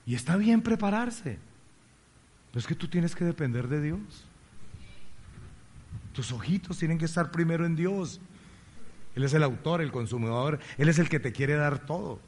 Y 0.06 0.16
está 0.16 0.36
bien 0.36 0.62
prepararse. 0.62 1.40
Pero 2.52 2.60
es 2.60 2.68
que 2.68 2.76
tú 2.76 2.90
tienes 2.90 3.16
que 3.16 3.24
depender 3.24 3.70
de 3.70 3.82
Dios. 3.82 4.29
Tus 6.20 6.34
ojitos 6.34 6.78
tienen 6.78 6.97
que 6.97 7.05
estar 7.05 7.32
primero 7.32 7.65
en 7.65 7.78
Dios. 7.78 8.20
Él 9.15 9.24
es 9.24 9.34
el 9.34 9.41
autor, 9.41 9.80
el 9.80 9.89
consumidor, 9.89 10.59
Él 10.78 10.89
es 10.89 10.99
el 10.99 11.07
que 11.07 11.22
te 11.22 11.32
quiere 11.32 11.53
dar 11.53 11.86
todo. 11.86 12.20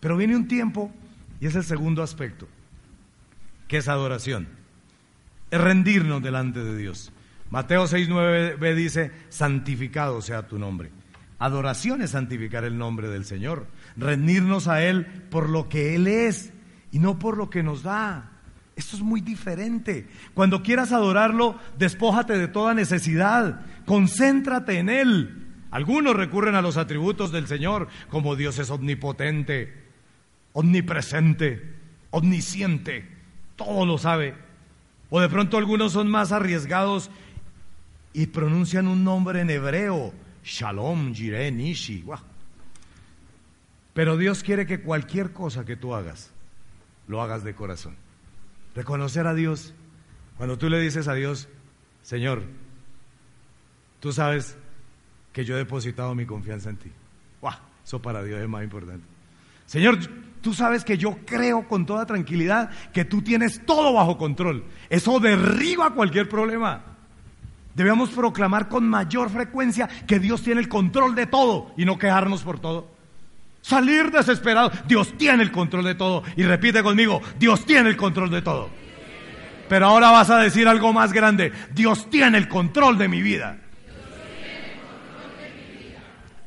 Pero 0.00 0.16
viene 0.16 0.34
un 0.34 0.48
tiempo, 0.48 0.90
y 1.42 1.46
es 1.46 1.54
el 1.56 1.64
segundo 1.64 2.02
aspecto, 2.02 2.48
que 3.68 3.76
es 3.76 3.88
adoración. 3.88 4.48
Es 5.50 5.60
rendirnos 5.60 6.22
delante 6.22 6.64
de 6.64 6.74
Dios. 6.74 7.12
Mateo 7.50 7.84
6.9b 7.84 8.74
dice, 8.74 9.12
santificado 9.28 10.22
sea 10.22 10.48
tu 10.48 10.58
nombre. 10.58 10.90
Adoración 11.38 12.00
es 12.00 12.12
santificar 12.12 12.64
el 12.64 12.78
nombre 12.78 13.08
del 13.08 13.26
Señor, 13.26 13.66
rendirnos 13.98 14.68
a 14.68 14.82
Él 14.82 15.04
por 15.30 15.50
lo 15.50 15.68
que 15.68 15.96
Él 15.96 16.06
es 16.06 16.54
y 16.92 16.98
no 16.98 17.18
por 17.18 17.36
lo 17.36 17.50
que 17.50 17.62
nos 17.62 17.82
da. 17.82 18.39
Esto 18.80 18.96
es 18.96 19.02
muy 19.02 19.20
diferente. 19.20 20.06
Cuando 20.32 20.62
quieras 20.62 20.90
adorarlo, 20.90 21.58
despójate 21.76 22.38
de 22.38 22.48
toda 22.48 22.72
necesidad, 22.72 23.60
concéntrate 23.84 24.78
en 24.78 24.88
Él. 24.88 25.48
Algunos 25.70 26.16
recurren 26.16 26.54
a 26.54 26.62
los 26.62 26.78
atributos 26.78 27.30
del 27.30 27.46
Señor, 27.46 27.88
como 28.08 28.36
Dios 28.36 28.58
es 28.58 28.70
omnipotente, 28.70 29.84
omnipresente, 30.54 31.74
omnisciente, 32.08 33.06
todo 33.54 33.84
lo 33.84 33.98
sabe. 33.98 34.34
O 35.10 35.20
de 35.20 35.28
pronto 35.28 35.58
algunos 35.58 35.92
son 35.92 36.08
más 36.08 36.32
arriesgados 36.32 37.10
y 38.14 38.28
pronuncian 38.28 38.88
un 38.88 39.04
nombre 39.04 39.42
en 39.42 39.50
hebreo, 39.50 40.14
Shalom, 40.42 41.12
Jireh, 41.12 41.52
Nishi. 41.52 42.02
Pero 43.92 44.16
Dios 44.16 44.42
quiere 44.42 44.64
que 44.64 44.80
cualquier 44.80 45.34
cosa 45.34 45.66
que 45.66 45.76
tú 45.76 45.94
hagas, 45.94 46.30
lo 47.08 47.20
hagas 47.20 47.44
de 47.44 47.54
corazón. 47.54 47.94
Reconocer 48.80 49.26
a 49.26 49.34
Dios. 49.34 49.74
Cuando 50.38 50.56
tú 50.56 50.70
le 50.70 50.80
dices 50.80 51.06
a 51.06 51.12
Dios, 51.12 51.50
Señor, 52.00 52.44
tú 54.00 54.10
sabes 54.10 54.56
que 55.34 55.44
yo 55.44 55.54
he 55.54 55.58
depositado 55.58 56.14
mi 56.14 56.24
confianza 56.24 56.70
en 56.70 56.78
ti. 56.78 56.90
¡Guau! 57.42 57.58
Eso 57.84 58.00
para 58.00 58.22
Dios 58.22 58.40
es 58.40 58.48
más 58.48 58.64
importante. 58.64 59.04
Señor, 59.66 59.98
tú 60.40 60.54
sabes 60.54 60.82
que 60.82 60.96
yo 60.96 61.18
creo 61.26 61.68
con 61.68 61.84
toda 61.84 62.06
tranquilidad 62.06 62.70
que 62.94 63.04
tú 63.04 63.20
tienes 63.20 63.66
todo 63.66 63.92
bajo 63.92 64.16
control. 64.16 64.64
Eso 64.88 65.20
derriba 65.20 65.92
cualquier 65.92 66.26
problema. 66.30 66.82
Debemos 67.74 68.08
proclamar 68.08 68.70
con 68.70 68.88
mayor 68.88 69.28
frecuencia 69.28 69.90
que 70.06 70.18
Dios 70.18 70.42
tiene 70.42 70.62
el 70.62 70.70
control 70.70 71.14
de 71.14 71.26
todo 71.26 71.74
y 71.76 71.84
no 71.84 71.98
quejarnos 71.98 72.42
por 72.44 72.58
todo. 72.58 72.88
Salir 73.62 74.10
desesperado. 74.10 74.70
Dios 74.86 75.16
tiene 75.18 75.42
el 75.42 75.52
control 75.52 75.84
de 75.84 75.94
todo. 75.94 76.22
Y 76.36 76.42
repite 76.42 76.82
conmigo, 76.82 77.22
Dios 77.38 77.64
tiene 77.66 77.90
el 77.90 77.96
control 77.96 78.30
de 78.30 78.42
todo. 78.42 78.70
Pero 79.68 79.86
ahora 79.86 80.10
vas 80.10 80.30
a 80.30 80.38
decir 80.38 80.66
algo 80.66 80.92
más 80.92 81.12
grande. 81.12 81.52
Dios 81.72 82.10
tiene 82.10 82.38
el 82.38 82.48
control 82.48 82.98
de 82.98 83.08
mi 83.08 83.22
vida. 83.22 83.58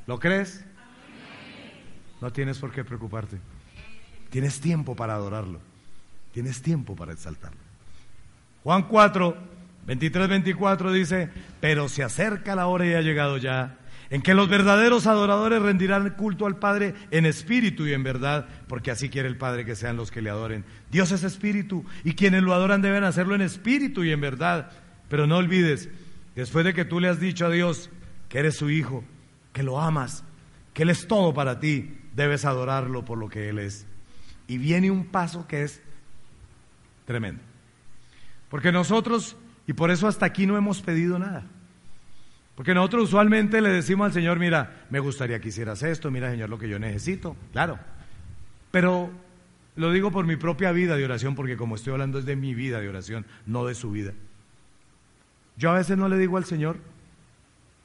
¿Lo 0.08 0.20
crees? 0.20 0.66
No 2.20 2.32
tienes 2.32 2.58
por 2.58 2.72
qué 2.72 2.84
preocuparte. 2.84 3.38
Tienes 4.30 4.60
tiempo 4.60 4.96
para 4.96 5.14
adorarlo. 5.14 5.60
Tienes 6.34 6.62
tiempo 6.62 6.96
para 6.96 7.14
exaltarlo. 7.14 7.60
Juan 8.64 8.84
4, 8.84 9.38
23, 9.86 10.28
24 10.28 10.92
dice, 10.92 11.30
pero 11.60 11.88
se 11.90 12.04
acerca 12.04 12.56
la 12.56 12.68
hora 12.68 12.86
y 12.86 12.94
ha 12.94 13.02
llegado 13.02 13.38
ya, 13.38 13.78
en 14.14 14.22
que 14.22 14.36
los 14.36 14.48
verdaderos 14.48 15.08
adoradores 15.08 15.60
rendirán 15.60 16.12
culto 16.12 16.46
al 16.46 16.60
Padre 16.60 16.94
en 17.10 17.26
espíritu 17.26 17.88
y 17.88 17.94
en 17.94 18.04
verdad, 18.04 18.48
porque 18.68 18.92
así 18.92 19.10
quiere 19.10 19.28
el 19.28 19.38
Padre 19.38 19.66
que 19.66 19.76
sean 19.76 19.98
los 19.98 20.12
que 20.12 20.22
le 20.22 20.30
adoren. 20.30 20.66
Dios 20.92 21.12
es 21.12 21.24
espíritu 21.24 21.84
y 22.04 22.14
quienes 22.14 22.44
lo 22.44 22.54
adoran 22.54 22.84
deben 22.84 23.06
hacerlo 23.06 23.34
en 23.34 23.42
espíritu 23.42 24.04
y 24.04 24.12
en 24.12 24.22
verdad. 24.22 24.70
Pero 25.10 25.26
no 25.26 25.38
olvides, 25.38 25.90
después 26.36 26.64
de 26.64 26.76
que 26.76 26.86
tú 26.86 27.00
le 27.00 27.10
has 27.10 27.20
dicho 27.20 27.48
a 27.48 27.50
Dios 27.50 27.90
que 28.30 28.38
eres 28.38 28.56
su 28.56 28.70
hijo, 28.70 29.04
que 29.52 29.64
lo 29.64 29.82
amas, 29.82 30.24
que 30.76 30.84
Él 30.84 30.92
es 30.92 31.08
todo 31.08 31.34
para 31.34 31.60
ti, 31.60 31.98
debes 32.16 32.46
adorarlo 32.46 33.04
por 33.04 33.18
lo 33.18 33.30
que 33.30 33.50
Él 33.50 33.58
es. 33.58 33.88
Y 34.48 34.60
viene 34.60 34.92
un 34.92 35.08
paso 35.08 35.48
que 35.48 35.64
es 35.64 35.82
tremendo. 37.06 37.42
Porque 38.48 38.72
nosotros, 38.72 39.38
y 39.66 39.74
por 39.74 39.90
eso 39.90 40.08
hasta 40.08 40.28
aquí 40.28 40.46
no 40.46 40.56
hemos 40.56 40.84
pedido 40.84 41.18
nada. 41.18 41.48
Porque 42.56 42.74
nosotros 42.74 43.06
usualmente 43.06 43.62
le 43.62 43.70
decimos 43.70 44.08
al 44.08 44.14
Señor, 44.14 44.40
mira, 44.40 44.86
me 44.90 45.00
gustaría 45.00 45.40
que 45.40 45.50
hicieras 45.50 45.82
esto, 45.84 46.12
mira 46.12 46.30
Señor 46.30 46.50
lo 46.50 46.60
que 46.60 46.70
yo 46.70 46.78
necesito, 46.78 47.36
claro. 47.52 47.80
Pero 48.72 49.12
lo 49.76 49.92
digo 49.92 50.12
por 50.12 50.26
mi 50.26 50.36
propia 50.36 50.72
vida 50.72 50.96
de 50.96 51.06
oración, 51.06 51.36
porque 51.36 51.58
como 51.58 51.76
estoy 51.76 51.94
hablando 51.94 52.20
es 52.20 52.26
de 52.26 52.36
mi 52.36 52.54
vida 52.54 52.80
de 52.80 52.90
oración, 52.90 53.26
no 53.48 53.66
de 53.66 53.74
su 53.74 53.92
vida. 53.92 54.14
Yo 55.58 55.72
a 55.72 55.76
veces 55.76 55.98
no 55.98 56.10
le 56.10 56.18
digo 56.18 56.38
al 56.38 56.46
Señor, 56.46 56.78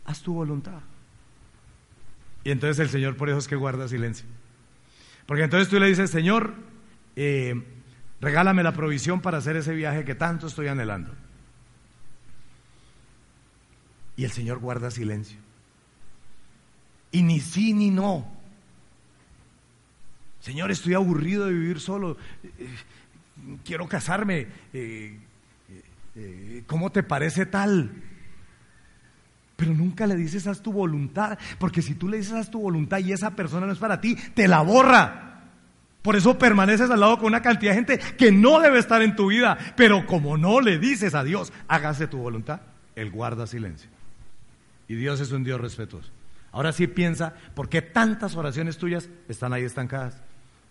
haz 0.04 0.22
tu 0.22 0.34
voluntad. 0.34 0.80
Y 2.44 2.50
entonces 2.50 2.78
el 2.78 2.88
Señor 2.88 3.16
por 3.16 3.28
eso 3.28 3.38
es 3.38 3.48
que 3.48 3.56
guarda 3.56 3.88
silencio. 3.88 4.26
Porque 5.26 5.44
entonces 5.44 5.68
tú 5.68 5.78
le 5.78 5.86
dices, 5.86 6.10
Señor, 6.10 6.54
eh, 7.16 7.62
regálame 8.20 8.62
la 8.62 8.72
provisión 8.72 9.20
para 9.20 9.38
hacer 9.38 9.56
ese 9.56 9.74
viaje 9.74 10.04
que 10.04 10.14
tanto 10.14 10.46
estoy 10.46 10.68
anhelando. 10.68 11.12
Y 14.18 14.24
el 14.24 14.32
Señor 14.32 14.58
guarda 14.58 14.90
silencio. 14.90 15.38
Y 17.12 17.22
ni 17.22 17.38
sí 17.38 17.72
ni 17.72 17.90
no. 17.90 18.26
Señor, 20.40 20.72
estoy 20.72 20.94
aburrido 20.94 21.46
de 21.46 21.52
vivir 21.52 21.78
solo. 21.78 22.16
Eh, 22.42 22.68
quiero 23.64 23.86
casarme. 23.86 24.48
Eh, 24.72 25.16
eh, 26.16 26.64
¿Cómo 26.66 26.90
te 26.90 27.04
parece 27.04 27.46
tal? 27.46 27.92
Pero 29.54 29.72
nunca 29.72 30.04
le 30.04 30.16
dices 30.16 30.48
haz 30.48 30.62
tu 30.62 30.72
voluntad, 30.72 31.38
porque 31.60 31.80
si 31.80 31.94
tú 31.94 32.08
le 32.08 32.16
dices 32.16 32.32
haz 32.32 32.50
tu 32.50 32.60
voluntad 32.60 32.98
y 32.98 33.12
esa 33.12 33.36
persona 33.36 33.66
no 33.66 33.72
es 33.72 33.78
para 33.78 34.00
ti, 34.00 34.16
te 34.34 34.48
la 34.48 34.62
borra. 34.62 35.44
Por 36.02 36.16
eso 36.16 36.36
permaneces 36.36 36.90
al 36.90 36.98
lado 36.98 37.18
con 37.18 37.26
una 37.28 37.42
cantidad 37.42 37.70
de 37.70 37.76
gente 37.76 38.00
que 38.16 38.32
no 38.32 38.58
debe 38.58 38.80
estar 38.80 39.00
en 39.00 39.14
tu 39.14 39.28
vida. 39.28 39.56
Pero 39.76 40.06
como 40.06 40.36
no 40.36 40.60
le 40.60 40.80
dices 40.80 41.14
a 41.14 41.22
Dios, 41.22 41.52
hágase 41.68 42.08
tu 42.08 42.18
voluntad, 42.18 42.62
Él 42.96 43.12
guarda 43.12 43.46
silencio. 43.46 43.97
Y 44.88 44.94
Dios 44.94 45.20
es 45.20 45.30
un 45.32 45.44
Dios 45.44 45.60
respetuoso. 45.60 46.10
Ahora 46.50 46.72
sí 46.72 46.86
piensa, 46.86 47.34
¿por 47.54 47.68
qué 47.68 47.82
tantas 47.82 48.34
oraciones 48.34 48.78
tuyas 48.78 49.08
están 49.28 49.52
ahí 49.52 49.62
estancadas? 49.64 50.20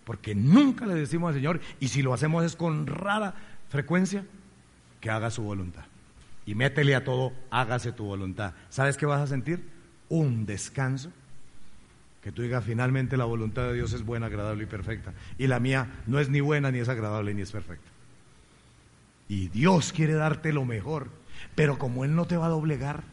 Porque 0.04 0.34
nunca 0.34 0.86
le 0.86 0.94
decimos 0.94 1.28
al 1.28 1.34
Señor, 1.34 1.60
y 1.80 1.88
si 1.88 2.02
lo 2.02 2.12
hacemos 2.12 2.44
es 2.44 2.56
con 2.56 2.86
rara 2.86 3.34
frecuencia, 3.68 4.24
que 5.00 5.10
haga 5.10 5.30
su 5.30 5.42
voluntad. 5.42 5.84
Y 6.46 6.54
métele 6.54 6.94
a 6.94 7.04
todo, 7.04 7.32
hágase 7.50 7.92
tu 7.92 8.04
voluntad. 8.04 8.54
¿Sabes 8.70 8.96
qué 8.96 9.06
vas 9.06 9.20
a 9.20 9.26
sentir? 9.26 9.68
Un 10.08 10.46
descanso. 10.46 11.12
Que 12.22 12.32
tú 12.32 12.42
digas, 12.42 12.64
finalmente 12.64 13.16
la 13.16 13.26
voluntad 13.26 13.62
de 13.64 13.74
Dios 13.74 13.92
es 13.92 14.02
buena, 14.02 14.26
agradable 14.26 14.64
y 14.64 14.66
perfecta. 14.66 15.12
Y 15.36 15.46
la 15.46 15.60
mía 15.60 16.02
no 16.06 16.18
es 16.18 16.28
ni 16.28 16.40
buena, 16.40 16.72
ni 16.72 16.78
es 16.78 16.88
agradable, 16.88 17.34
ni 17.34 17.42
es 17.42 17.52
perfecta. 17.52 17.88
Y 19.28 19.48
Dios 19.48 19.92
quiere 19.92 20.14
darte 20.14 20.52
lo 20.52 20.64
mejor. 20.64 21.10
Pero 21.54 21.78
como 21.78 22.04
Él 22.04 22.16
no 22.16 22.24
te 22.24 22.36
va 22.36 22.46
a 22.46 22.50
doblegar, 22.50 23.04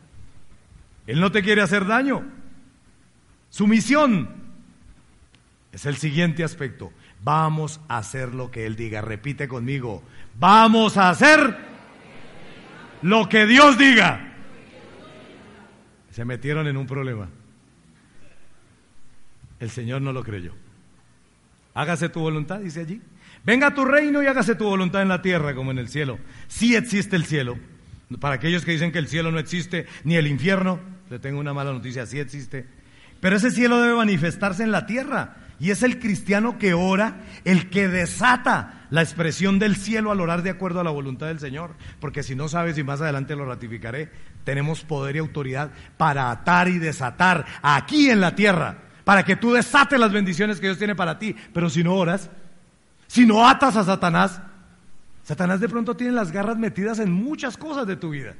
Él 1.07 1.19
no 1.19 1.31
te 1.31 1.43
quiere 1.43 1.61
hacer 1.61 1.85
daño. 1.85 2.23
Su 3.49 3.67
misión 3.67 4.29
es 5.71 5.85
el 5.85 5.97
siguiente 5.97 6.43
aspecto. 6.43 6.91
Vamos 7.23 7.79
a 7.87 7.97
hacer 7.97 8.33
lo 8.33 8.51
que 8.51 8.65
Él 8.65 8.75
diga. 8.75 9.01
Repite 9.01 9.47
conmigo. 9.47 10.03
Vamos 10.39 10.97
a 10.97 11.09
hacer 11.09 11.57
lo 13.01 13.29
que 13.29 13.45
Dios 13.45 13.77
diga. 13.77 14.33
Se 16.11 16.25
metieron 16.25 16.67
en 16.67 16.77
un 16.77 16.87
problema. 16.87 17.29
El 19.59 19.69
Señor 19.69 20.01
no 20.01 20.13
lo 20.13 20.23
creyó. 20.23 20.53
Hágase 21.73 22.09
tu 22.09 22.21
voluntad, 22.21 22.59
dice 22.59 22.81
allí. 22.81 23.01
Venga 23.43 23.67
a 23.67 23.73
tu 23.73 23.85
reino 23.85 24.23
y 24.23 24.27
hágase 24.27 24.55
tu 24.55 24.63
voluntad 24.63 25.01
en 25.01 25.09
la 25.09 25.21
tierra 25.21 25.53
como 25.53 25.71
en 25.71 25.77
el 25.77 25.89
cielo. 25.89 26.19
Sí 26.47 26.75
existe 26.75 27.15
el 27.15 27.25
cielo. 27.25 27.57
Para 28.19 28.35
aquellos 28.35 28.63
que 28.63 28.71
dicen 28.71 28.91
que 28.91 28.99
el 28.99 29.07
cielo 29.07 29.31
no 29.31 29.39
existe, 29.39 29.87
ni 30.03 30.15
el 30.15 30.27
infierno, 30.27 30.79
le 31.09 31.19
tengo 31.19 31.39
una 31.39 31.53
mala 31.53 31.71
noticia, 31.71 32.05
sí 32.05 32.19
existe. 32.19 32.65
Pero 33.19 33.37
ese 33.37 33.51
cielo 33.51 33.81
debe 33.81 33.95
manifestarse 33.95 34.63
en 34.63 34.71
la 34.71 34.85
tierra. 34.85 35.37
Y 35.59 35.71
es 35.71 35.83
el 35.83 35.99
cristiano 35.99 36.57
que 36.57 36.73
ora 36.73 37.21
el 37.45 37.69
que 37.69 37.87
desata 37.87 38.87
la 38.89 39.01
expresión 39.01 39.57
del 39.57 39.77
cielo 39.77 40.11
al 40.11 40.19
orar 40.19 40.41
de 40.41 40.49
acuerdo 40.49 40.81
a 40.81 40.83
la 40.83 40.91
voluntad 40.91 41.27
del 41.27 41.39
Señor. 41.39 41.75
Porque 41.99 42.23
si 42.23 42.35
no 42.35 42.49
sabes, 42.49 42.77
y 42.77 42.83
más 42.83 43.01
adelante 43.01 43.35
lo 43.35 43.45
ratificaré, 43.45 44.09
tenemos 44.43 44.81
poder 44.81 45.15
y 45.15 45.19
autoridad 45.19 45.71
para 45.97 46.29
atar 46.29 46.67
y 46.67 46.77
desatar 46.77 47.45
aquí 47.61 48.09
en 48.09 48.19
la 48.19 48.35
tierra, 48.35 48.79
para 49.05 49.23
que 49.23 49.37
tú 49.37 49.53
desates 49.53 49.99
las 49.99 50.11
bendiciones 50.11 50.59
que 50.59 50.67
Dios 50.67 50.77
tiene 50.77 50.95
para 50.95 51.17
ti. 51.19 51.35
Pero 51.53 51.69
si 51.69 51.83
no 51.83 51.95
oras, 51.95 52.29
si 53.07 53.25
no 53.25 53.47
atas 53.47 53.77
a 53.77 53.85
Satanás, 53.85 54.41
Satanás 55.23 55.61
de 55.61 55.69
pronto 55.69 55.95
tiene 55.95 56.13
las 56.13 56.31
garras 56.31 56.57
metidas 56.57 56.99
en 56.99 57.11
muchas 57.11 57.57
cosas 57.57 57.87
de 57.87 57.95
tu 57.95 58.09
vida. 58.09 58.35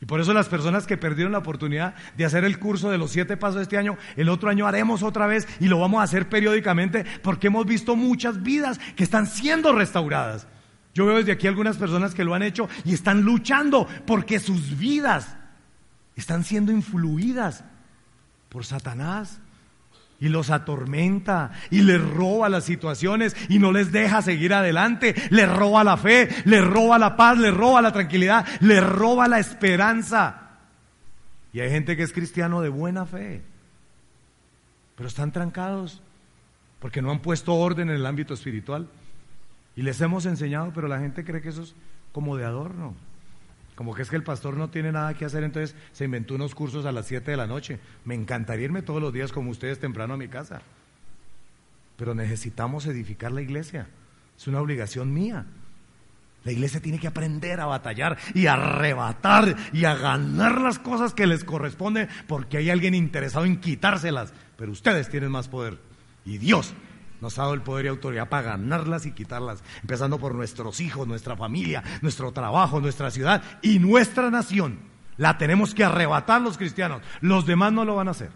Y 0.00 0.06
por 0.06 0.20
eso 0.20 0.34
las 0.34 0.48
personas 0.48 0.86
que 0.86 0.98
perdieron 0.98 1.32
la 1.32 1.38
oportunidad 1.38 1.94
de 2.16 2.26
hacer 2.26 2.44
el 2.44 2.58
curso 2.58 2.90
de 2.90 2.98
los 2.98 3.10
siete 3.10 3.36
pasos 3.36 3.62
este 3.62 3.78
año, 3.78 3.96
el 4.16 4.28
otro 4.28 4.50
año 4.50 4.66
haremos 4.66 5.02
otra 5.02 5.26
vez 5.26 5.48
y 5.58 5.68
lo 5.68 5.78
vamos 5.78 6.00
a 6.00 6.04
hacer 6.04 6.28
periódicamente 6.28 7.06
porque 7.22 7.46
hemos 7.46 7.64
visto 7.64 7.96
muchas 7.96 8.42
vidas 8.42 8.78
que 8.94 9.04
están 9.04 9.26
siendo 9.26 9.72
restauradas. 9.72 10.46
Yo 10.94 11.06
veo 11.06 11.16
desde 11.16 11.32
aquí 11.32 11.46
algunas 11.46 11.78
personas 11.78 12.14
que 12.14 12.24
lo 12.24 12.34
han 12.34 12.42
hecho 12.42 12.68
y 12.84 12.92
están 12.92 13.22
luchando 13.22 13.88
porque 14.06 14.38
sus 14.38 14.78
vidas 14.78 15.36
están 16.14 16.44
siendo 16.44 16.72
influidas 16.72 17.64
por 18.48 18.64
Satanás 18.64 19.40
y 20.18 20.28
los 20.28 20.50
atormenta 20.50 21.52
y 21.70 21.82
les 21.82 22.00
roba 22.00 22.48
las 22.48 22.64
situaciones 22.64 23.36
y 23.48 23.58
no 23.58 23.72
les 23.72 23.92
deja 23.92 24.22
seguir 24.22 24.54
adelante, 24.54 25.14
les 25.30 25.48
roba 25.48 25.84
la 25.84 25.96
fe, 25.96 26.28
les 26.44 26.64
roba 26.64 26.98
la 26.98 27.16
paz, 27.16 27.38
les 27.38 27.54
roba 27.54 27.82
la 27.82 27.92
tranquilidad, 27.92 28.46
les 28.60 28.82
roba 28.82 29.28
la 29.28 29.38
esperanza. 29.38 30.58
Y 31.52 31.60
hay 31.60 31.70
gente 31.70 31.96
que 31.96 32.02
es 32.02 32.12
cristiano 32.12 32.60
de 32.60 32.68
buena 32.68 33.06
fe, 33.06 33.42
pero 34.94 35.08
están 35.08 35.32
trancados 35.32 36.02
porque 36.80 37.02
no 37.02 37.10
han 37.10 37.20
puesto 37.20 37.54
orden 37.54 37.90
en 37.90 37.96
el 37.96 38.06
ámbito 38.06 38.34
espiritual. 38.34 38.88
Y 39.74 39.82
les 39.82 40.00
hemos 40.00 40.24
enseñado, 40.24 40.72
pero 40.74 40.88
la 40.88 40.98
gente 40.98 41.24
cree 41.24 41.42
que 41.42 41.50
eso 41.50 41.62
es 41.62 41.74
como 42.12 42.36
de 42.36 42.44
adorno. 42.44 42.94
Como 43.76 43.94
que 43.94 44.02
es 44.02 44.10
que 44.10 44.16
el 44.16 44.24
pastor 44.24 44.56
no 44.56 44.70
tiene 44.70 44.90
nada 44.90 45.14
que 45.14 45.26
hacer, 45.26 45.44
entonces 45.44 45.76
se 45.92 46.06
inventó 46.06 46.34
unos 46.34 46.54
cursos 46.54 46.86
a 46.86 46.92
las 46.92 47.06
7 47.06 47.30
de 47.30 47.36
la 47.36 47.46
noche. 47.46 47.78
Me 48.06 48.14
encantaría 48.14 48.64
irme 48.64 48.82
todos 48.82 49.02
los 49.02 49.12
días 49.12 49.32
como 49.32 49.50
ustedes 49.50 49.78
temprano 49.78 50.14
a 50.14 50.16
mi 50.16 50.28
casa. 50.28 50.62
Pero 51.98 52.14
necesitamos 52.14 52.86
edificar 52.86 53.32
la 53.32 53.42
iglesia. 53.42 53.86
Es 54.36 54.48
una 54.48 54.62
obligación 54.62 55.12
mía. 55.12 55.44
La 56.44 56.52
iglesia 56.52 56.80
tiene 56.80 56.98
que 56.98 57.08
aprender 57.08 57.60
a 57.60 57.66
batallar 57.66 58.16
y 58.32 58.46
a 58.46 58.54
arrebatar 58.54 59.56
y 59.72 59.84
a 59.84 59.94
ganar 59.94 60.60
las 60.60 60.78
cosas 60.78 61.12
que 61.12 61.26
les 61.26 61.44
corresponden 61.44 62.08
porque 62.26 62.56
hay 62.56 62.70
alguien 62.70 62.94
interesado 62.94 63.44
en 63.44 63.60
quitárselas. 63.60 64.32
Pero 64.56 64.72
ustedes 64.72 65.10
tienen 65.10 65.30
más 65.30 65.48
poder. 65.48 65.78
Y 66.24 66.38
Dios 66.38 66.72
nos 67.20 67.38
ha 67.38 67.42
dado 67.42 67.54
el 67.54 67.62
poder 67.62 67.86
y 67.86 67.88
autoridad 67.88 68.28
para 68.28 68.50
ganarlas 68.50 69.06
y 69.06 69.12
quitarlas, 69.12 69.62
empezando 69.82 70.18
por 70.18 70.34
nuestros 70.34 70.80
hijos, 70.80 71.06
nuestra 71.06 71.36
familia, 71.36 71.82
nuestro 72.02 72.32
trabajo, 72.32 72.80
nuestra 72.80 73.10
ciudad 73.10 73.42
y 73.62 73.78
nuestra 73.78 74.30
nación. 74.30 74.78
La 75.16 75.38
tenemos 75.38 75.74
que 75.74 75.84
arrebatar 75.84 76.42
los 76.42 76.58
cristianos. 76.58 77.02
Los 77.20 77.46
demás 77.46 77.72
no 77.72 77.84
lo 77.84 77.96
van 77.96 78.08
a 78.08 78.12
hacer. 78.12 78.30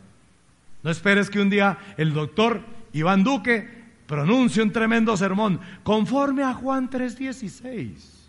No 0.83 0.91
esperes 0.91 1.29
que 1.29 1.41
un 1.41 1.51
día 1.51 1.79
el 1.97 2.15
doctor 2.15 2.63
Iván 2.93 3.23
Duque 3.23 3.81
pronuncie 4.07 4.63
un 4.63 4.73
tremendo 4.73 5.17
sermón 5.17 5.61
conforme 5.83 6.43
a 6.43 6.55
Juan 6.55 6.89
3:16. 6.89 8.21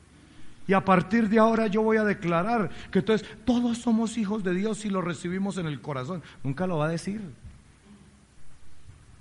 Y 0.67 0.73
a 0.73 0.85
partir 0.85 1.27
de 1.27 1.39
ahora 1.39 1.67
yo 1.67 1.81
voy 1.81 1.97
a 1.97 2.03
declarar 2.03 2.69
que 2.91 2.99
entonces 2.99 3.27
todos 3.45 3.79
somos 3.79 4.17
hijos 4.17 4.43
de 4.43 4.53
Dios 4.53 4.79
si 4.79 4.89
lo 4.89 5.01
recibimos 5.01 5.57
en 5.57 5.65
el 5.65 5.81
corazón. 5.81 6.21
Nunca 6.43 6.67
lo 6.67 6.77
va 6.77 6.85
a 6.85 6.89
decir. 6.89 7.21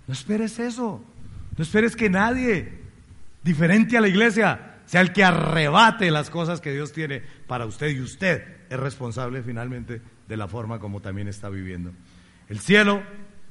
No 0.07 0.13
esperes 0.13 0.59
eso. 0.59 1.01
No 1.57 1.63
esperes 1.63 1.97
que 1.97 2.11
nadie 2.11 2.81
diferente 3.43 3.97
a 3.97 4.01
la 4.01 4.09
iglesia 4.09 4.79
sea 4.87 5.01
el 5.01 5.13
que 5.13 5.25
arrebate 5.25 6.11
las 6.11 6.31
cosas 6.31 6.61
que 6.61 6.73
Dios 6.73 6.93
tiene 6.93 7.23
para 7.47 7.67
usted 7.67 7.91
y 7.91 8.01
usted 8.01 8.45
es 8.69 8.81
responsable 8.81 9.43
finalmente 9.43 10.03
de 10.27 10.37
la 10.37 10.49
forma 10.49 10.79
como 10.79 11.01
también 11.01 11.29
está 11.29 11.49
viviendo. 11.49 11.93
El 12.49 12.59
cielo 12.59 13.03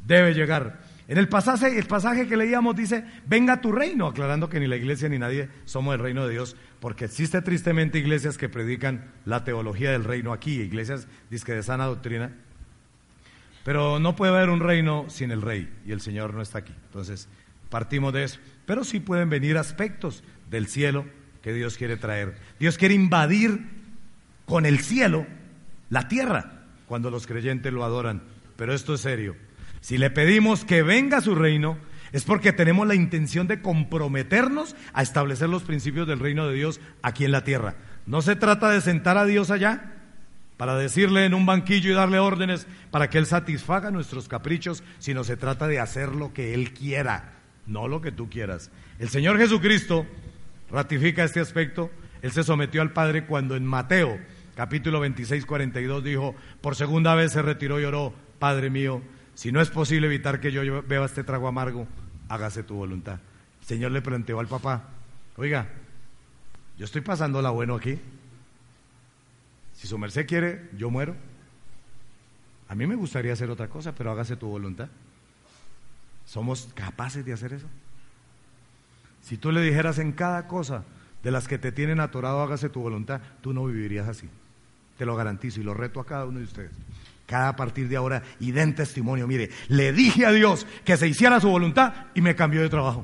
debe 0.06 0.34
llegar. 0.34 0.82
En 1.08 1.18
el 1.18 1.28
pasaje, 1.28 1.80
el 1.80 1.86
pasaje 1.86 2.28
que 2.28 2.38
leíamos 2.38 2.76
dice, 2.76 3.04
venga 3.26 3.62
tu 3.62 3.72
reino, 3.72 4.08
aclarando 4.08 4.48
que 4.48 4.60
ni 4.60 4.68
la 4.68 4.76
iglesia 4.76 5.10
ni 5.10 5.18
nadie 5.18 5.50
somos 5.66 5.96
el 5.96 6.02
reino 6.02 6.28
de 6.28 6.34
Dios, 6.34 6.56
porque 6.80 7.06
existe 7.06 7.42
tristemente 7.42 7.98
iglesias 7.98 8.38
que 8.38 8.48
predican 8.48 9.12
la 9.26 9.44
teología 9.44 9.92
del 9.92 10.04
reino 10.04 10.34
aquí, 10.34 10.60
iglesias 10.60 11.08
disque 11.30 11.54
de 11.54 11.64
sana 11.64 11.86
doctrina, 11.86 12.32
pero 13.64 14.00
no 14.00 14.16
puede 14.16 14.36
haber 14.36 14.50
un 14.50 14.60
reino 14.60 15.06
sin 15.10 15.32
el 15.32 15.42
rey, 15.42 15.74
y 15.86 15.94
el 15.94 16.02
Señor 16.02 16.34
no 16.34 16.42
está 16.42 16.60
aquí. 16.60 16.76
Entonces, 16.86 17.28
Partimos 17.70 18.14
de 18.14 18.24
eso. 18.24 18.40
Pero 18.66 18.84
sí 18.84 19.00
pueden 19.00 19.30
venir 19.30 19.58
aspectos 19.58 20.24
del 20.50 20.68
cielo 20.68 21.06
que 21.42 21.54
Dios 21.54 21.78
quiere 21.78 21.98
traer. 21.98 22.38
Dios 22.60 22.78
quiere 22.78 22.96
invadir 22.96 23.62
con 24.46 24.66
el 24.66 24.80
cielo 24.80 25.26
la 25.90 26.08
tierra 26.08 26.66
cuando 26.88 27.12
los 27.12 27.28
creyentes 27.28 27.72
lo 27.72 27.84
adoran. 27.84 28.24
Pero 28.56 28.74
esto 28.74 28.96
es 28.96 29.02
serio. 29.02 29.36
Si 29.82 29.98
le 29.98 30.10
pedimos 30.10 30.66
que 30.66 30.84
venga 30.84 31.22
su 31.22 31.36
reino, 31.36 31.78
es 32.12 32.24
porque 32.24 32.52
tenemos 32.52 32.88
la 32.88 32.96
intención 32.96 33.48
de 33.48 33.62
comprometernos 33.62 34.76
a 34.94 35.02
establecer 35.02 35.48
los 35.50 35.64
principios 35.64 36.08
del 36.08 36.20
reino 36.20 36.48
de 36.48 36.56
Dios 36.56 36.82
aquí 37.02 37.24
en 37.26 37.32
la 37.32 37.44
tierra. 37.44 37.76
No 38.06 38.22
se 38.22 38.36
trata 38.36 38.72
de 38.72 38.82
sentar 38.82 39.18
a 39.18 39.26
Dios 39.26 39.52
allá 39.52 39.94
para 40.58 40.76
decirle 40.76 41.26
en 41.26 41.34
un 41.34 41.46
banquillo 41.46 41.92
y 41.92 41.94
darle 41.94 42.20
órdenes 42.20 42.68
para 42.92 43.10
que 43.10 43.20
Él 43.20 43.26
satisfaga 43.26 43.92
nuestros 43.92 44.28
caprichos, 44.28 44.84
sino 44.98 45.24
se 45.24 45.38
trata 45.38 45.68
de 45.68 45.80
hacer 45.80 46.16
lo 46.16 46.34
que 46.34 46.54
Él 46.54 46.74
quiera 46.74 47.39
no 47.70 47.88
lo 47.88 48.02
que 48.02 48.12
tú 48.12 48.30
quieras. 48.30 48.72
El 49.00 49.10
Señor 49.10 49.38
Jesucristo 49.38 50.06
ratifica 50.70 51.24
este 51.24 51.40
aspecto. 51.40 51.90
Él 52.22 52.32
se 52.32 52.44
sometió 52.44 52.82
al 52.82 52.92
Padre 52.92 53.26
cuando 53.26 53.56
en 53.56 53.66
Mateo 53.66 54.20
capítulo 54.60 55.00
26, 55.00 55.46
42 55.46 56.04
dijo, 56.04 56.36
por 56.60 56.76
segunda 56.76 57.16
vez 57.16 57.32
se 57.32 57.42
retiró 57.42 57.80
y 57.80 57.86
oró, 57.86 58.14
Padre 58.40 58.70
mío, 58.70 59.02
si 59.34 59.54
no 59.54 59.62
es 59.62 59.70
posible 59.70 60.08
evitar 60.08 60.42
que 60.42 60.52
yo 60.52 60.84
beba 60.84 61.06
este 61.06 61.24
trago 61.24 61.48
amargo, 61.48 61.88
hágase 62.28 62.64
tu 62.64 62.76
voluntad. 62.76 63.22
El 63.62 63.66
Señor 63.66 63.92
le 63.92 64.02
planteó 64.02 64.38
al 64.38 64.48
papá, 64.48 64.90
oiga, 65.38 65.70
yo 66.78 66.84
estoy 66.84 67.00
pasando 67.00 67.42
la 67.42 67.52
bueno 67.52 67.76
aquí. 67.76 68.00
Si 69.76 69.88
su 69.88 69.98
merced 69.98 70.28
quiere, 70.28 70.68
yo 70.78 70.90
muero. 70.90 71.16
A 72.68 72.76
mí 72.76 72.86
me 72.86 72.96
gustaría 72.96 73.32
hacer 73.32 73.50
otra 73.50 73.70
cosa, 73.70 73.96
pero 73.96 74.12
hágase 74.12 74.36
tu 74.36 74.48
voluntad. 74.48 74.90
¿Somos 76.30 76.70
capaces 76.76 77.26
de 77.26 77.34
hacer 77.34 77.54
eso? 77.54 77.66
Si 79.24 79.36
tú 79.38 79.52
le 79.52 79.62
dijeras 79.62 79.98
en 79.98 80.12
cada 80.12 80.48
cosa 80.48 80.84
de 81.24 81.32
las 81.32 81.48
que 81.48 81.58
te 81.58 81.72
tienen 81.72 82.00
atorado, 82.00 82.44
hágase 82.44 82.70
tu 82.70 82.82
voluntad, 82.82 83.20
tú 83.42 83.52
no 83.52 83.66
vivirías 83.66 84.08
así. 84.08 84.30
Te 85.00 85.08
lo 85.08 85.16
garantizo 85.16 85.60
y 85.60 85.64
lo 85.64 85.74
reto 85.74 86.00
a 86.00 86.06
cada 86.06 86.26
uno 86.26 86.38
de 86.38 86.46
ustedes. 86.46 86.70
Cada 87.26 87.56
partir 87.56 87.90
de 87.90 87.96
ahora 87.96 88.22
y 88.40 88.52
den 88.52 88.76
testimonio. 88.76 89.26
Mire, 89.26 89.50
le 89.70 89.92
dije 89.92 90.24
a 90.28 90.32
Dios 90.32 90.68
que 90.86 90.98
se 90.98 91.08
hiciera 91.08 91.40
su 91.40 91.50
voluntad 91.50 91.94
y 92.14 92.22
me 92.22 92.36
cambió 92.36 92.62
de 92.62 92.70
trabajo. 92.70 93.04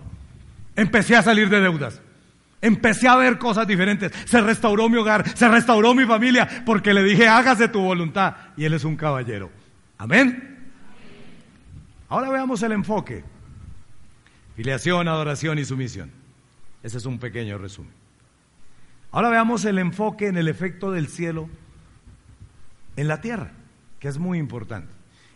Empecé 0.76 1.16
a 1.16 1.24
salir 1.24 1.50
de 1.50 1.62
deudas. 1.62 2.00
Empecé 2.62 3.08
a 3.08 3.16
ver 3.16 3.40
cosas 3.40 3.66
diferentes. 3.66 4.12
Se 4.26 4.40
restauró 4.40 4.88
mi 4.88 4.98
hogar, 4.98 5.36
se 5.36 5.48
restauró 5.48 5.96
mi 5.96 6.06
familia, 6.06 6.64
porque 6.64 6.94
le 6.94 7.04
dije, 7.04 7.28
hágase 7.28 7.70
tu 7.70 7.82
voluntad. 7.82 8.36
Y 8.56 8.66
Él 8.66 8.76
es 8.76 8.84
un 8.84 8.96
caballero. 8.96 9.50
Amén. 9.98 10.55
Ahora 12.10 12.30
veamos 12.30 12.62
el 12.64 12.72
enfoque. 12.72 13.24
Filiación, 14.56 15.08
adoración 15.08 15.60
y 15.60 15.66
sumisión. 15.66 16.12
Ese 16.84 16.98
es 16.98 17.06
un 17.06 17.20
pequeño 17.20 17.58
resumen. 17.58 17.92
Ahora 19.12 19.30
veamos 19.30 19.66
el 19.66 19.80
enfoque 19.80 20.28
en 20.28 20.38
el 20.38 20.48
efecto 20.48 20.92
del 20.92 21.08
cielo 21.08 21.50
en 22.96 23.08
la 23.08 23.22
tierra, 23.22 23.52
que 24.00 24.08
es 24.08 24.18
muy 24.18 24.38
importante. 24.38 24.92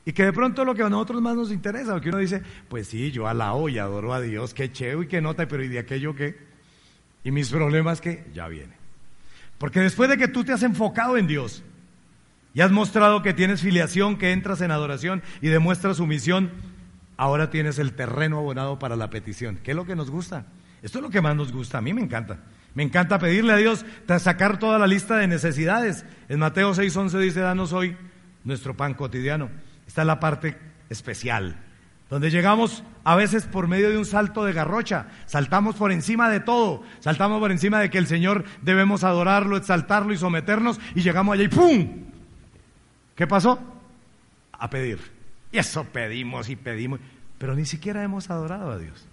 Y 0.05 0.13
que 0.13 0.23
de 0.23 0.33
pronto 0.33 0.65
lo 0.65 0.75
que 0.75 0.83
a 0.83 0.89
nosotros 0.89 1.21
más 1.21 1.35
nos 1.35 1.51
interesa, 1.51 1.93
porque 1.93 2.09
uno 2.09 2.17
dice, 2.17 2.41
pues 2.67 2.87
sí, 2.87 3.11
yo 3.11 3.27
alabo 3.27 3.69
y 3.69 3.77
adoro 3.77 4.13
a 4.13 4.21
Dios, 4.21 4.53
qué 4.53 4.71
chévere 4.71 5.05
y 5.05 5.07
qué 5.07 5.21
nota, 5.21 5.47
pero 5.47 5.63
¿y 5.63 5.67
de 5.67 5.79
aquello 5.79 6.15
qué? 6.15 6.37
Y 7.23 7.31
mis 7.31 7.49
problemas 7.49 8.01
qué? 8.01 8.25
Ya 8.33 8.47
viene. 8.47 8.73
Porque 9.57 9.81
después 9.81 10.09
de 10.09 10.17
que 10.17 10.27
tú 10.27 10.43
te 10.43 10.53
has 10.53 10.63
enfocado 10.63 11.17
en 11.17 11.27
Dios, 11.27 11.63
y 12.59 12.61
has 12.61 12.71
mostrado 12.71 13.21
que 13.21 13.33
tienes 13.33 13.61
filiación, 13.61 14.17
que 14.17 14.33
entras 14.33 14.59
en 14.59 14.71
adoración 14.71 15.23
y 15.39 15.47
demuestras 15.47 15.95
sumisión. 15.95 16.51
Ahora 17.15 17.51
tienes 17.51 17.79
el 17.79 17.93
terreno 17.93 18.39
abonado 18.39 18.79
para 18.79 18.97
la 18.97 19.09
petición. 19.09 19.57
¿Qué 19.63 19.71
es 19.71 19.77
lo 19.77 19.85
que 19.85 19.95
nos 19.95 20.11
gusta? 20.11 20.45
Esto 20.81 20.97
es 20.97 21.01
lo 21.01 21.09
que 21.09 21.21
más 21.21 21.37
nos 21.37 21.53
gusta. 21.53 21.77
A 21.77 21.81
mí 21.81 21.93
me 21.93 22.01
encanta. 22.01 22.39
Me 22.73 22.83
encanta 22.83 23.17
pedirle 23.17 23.53
a 23.53 23.55
Dios 23.55 23.85
sacar 24.19 24.59
toda 24.59 24.77
la 24.77 24.87
lista 24.87 25.15
de 25.15 25.27
necesidades. 25.27 26.03
En 26.27 26.39
Mateo 26.39 26.73
6:11 26.73 27.17
dice, 27.19 27.39
danos 27.39 27.71
hoy 27.71 27.95
nuestro 28.43 28.75
pan 28.75 28.93
cotidiano. 28.93 29.49
Esta 29.87 30.01
es 30.01 30.07
la 30.07 30.19
parte 30.19 30.57
especial, 30.89 31.55
donde 32.09 32.29
llegamos 32.29 32.83
a 33.05 33.15
veces 33.15 33.45
por 33.45 33.69
medio 33.69 33.89
de 33.89 33.97
un 33.97 34.05
salto 34.05 34.43
de 34.43 34.51
garrocha, 34.51 35.07
saltamos 35.27 35.77
por 35.77 35.93
encima 35.93 36.29
de 36.29 36.41
todo, 36.41 36.83
saltamos 36.99 37.39
por 37.39 37.53
encima 37.53 37.79
de 37.79 37.89
que 37.89 37.99
el 37.99 38.07
Señor 38.07 38.43
debemos 38.61 39.05
adorarlo, 39.05 39.55
exaltarlo 39.55 40.11
y 40.11 40.17
someternos, 40.17 40.81
y 40.93 41.03
llegamos 41.03 41.35
allá 41.35 41.43
y 41.43 41.47
¡pum! 41.47 42.08
¿Qué 43.19 43.27
pasó? 43.27 43.59
A 44.53 44.69
pedir. 44.69 44.97
Y 45.51 45.57
eso 45.57 45.83
pedimos 45.83 46.47
y 46.47 46.55
pedimos, 46.55 47.01
pero 47.37 47.53
ni 47.53 47.65
siquiera 47.65 48.01
hemos 48.01 48.29
adorado 48.29 48.71
a 48.71 48.77
Dios. 48.77 49.05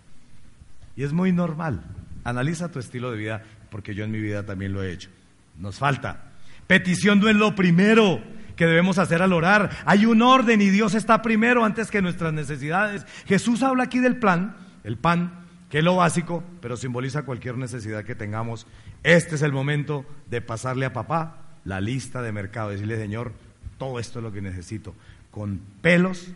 Y 0.94 1.02
es 1.02 1.12
muy 1.12 1.32
normal. 1.32 1.82
Analiza 2.22 2.70
tu 2.70 2.78
estilo 2.78 3.10
de 3.10 3.18
vida, 3.18 3.42
porque 3.68 3.96
yo 3.96 4.04
en 4.04 4.12
mi 4.12 4.20
vida 4.20 4.46
también 4.46 4.72
lo 4.72 4.84
he 4.84 4.92
hecho. 4.92 5.10
Nos 5.58 5.80
falta. 5.80 6.30
Petición 6.68 7.18
no 7.18 7.28
es 7.28 7.34
lo 7.34 7.56
primero 7.56 8.22
que 8.54 8.66
debemos 8.66 8.98
hacer 8.98 9.22
al 9.22 9.32
orar. 9.32 9.70
Hay 9.86 10.06
un 10.06 10.22
orden 10.22 10.60
y 10.60 10.70
Dios 10.70 10.94
está 10.94 11.20
primero 11.20 11.64
antes 11.64 11.90
que 11.90 12.00
nuestras 12.00 12.32
necesidades. 12.32 13.04
Jesús 13.26 13.64
habla 13.64 13.82
aquí 13.82 13.98
del 13.98 14.20
plan, 14.20 14.54
el 14.84 14.98
pan, 14.98 15.46
que 15.68 15.78
es 15.78 15.84
lo 15.84 15.96
básico, 15.96 16.44
pero 16.60 16.76
simboliza 16.76 17.24
cualquier 17.24 17.58
necesidad 17.58 18.04
que 18.04 18.14
tengamos. 18.14 18.68
Este 19.02 19.34
es 19.34 19.42
el 19.42 19.50
momento 19.50 20.06
de 20.30 20.42
pasarle 20.42 20.86
a 20.86 20.92
papá 20.92 21.58
la 21.64 21.80
lista 21.80 22.22
de 22.22 22.30
mercado, 22.30 22.70
decirle, 22.70 22.98
Señor, 22.98 23.32
todo 23.78 23.98
esto 23.98 24.18
es 24.18 24.22
lo 24.22 24.32
que 24.32 24.42
necesito, 24.42 24.94
con 25.30 25.60
pelos 25.82 26.28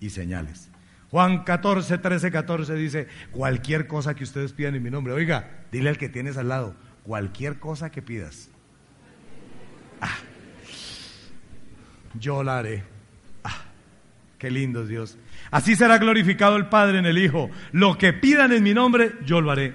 y 0.00 0.10
señales. 0.10 0.68
Juan 1.10 1.44
14, 1.44 1.98
13, 1.98 2.30
14 2.30 2.74
dice, 2.74 3.08
cualquier 3.30 3.86
cosa 3.86 4.14
que 4.14 4.24
ustedes 4.24 4.52
pidan 4.52 4.74
en 4.74 4.82
mi 4.82 4.90
nombre, 4.90 5.12
oiga, 5.14 5.64
dile 5.72 5.88
al 5.88 5.98
que 5.98 6.08
tienes 6.08 6.36
al 6.36 6.48
lado, 6.48 6.74
cualquier 7.02 7.58
cosa 7.58 7.90
que 7.90 8.02
pidas, 8.02 8.50
ah, 10.00 10.18
yo 12.18 12.42
la 12.42 12.58
haré. 12.58 12.84
Ah, 13.44 13.62
qué 14.38 14.50
lindo 14.50 14.82
es 14.82 14.88
Dios. 14.88 15.18
Así 15.50 15.76
será 15.76 15.98
glorificado 15.98 16.56
el 16.56 16.66
Padre 16.66 16.98
en 16.98 17.06
el 17.06 17.18
Hijo. 17.18 17.50
Lo 17.72 17.96
que 17.96 18.12
pidan 18.12 18.52
en 18.52 18.62
mi 18.62 18.74
nombre, 18.74 19.12
yo 19.24 19.40
lo 19.40 19.50
haré. 19.50 19.74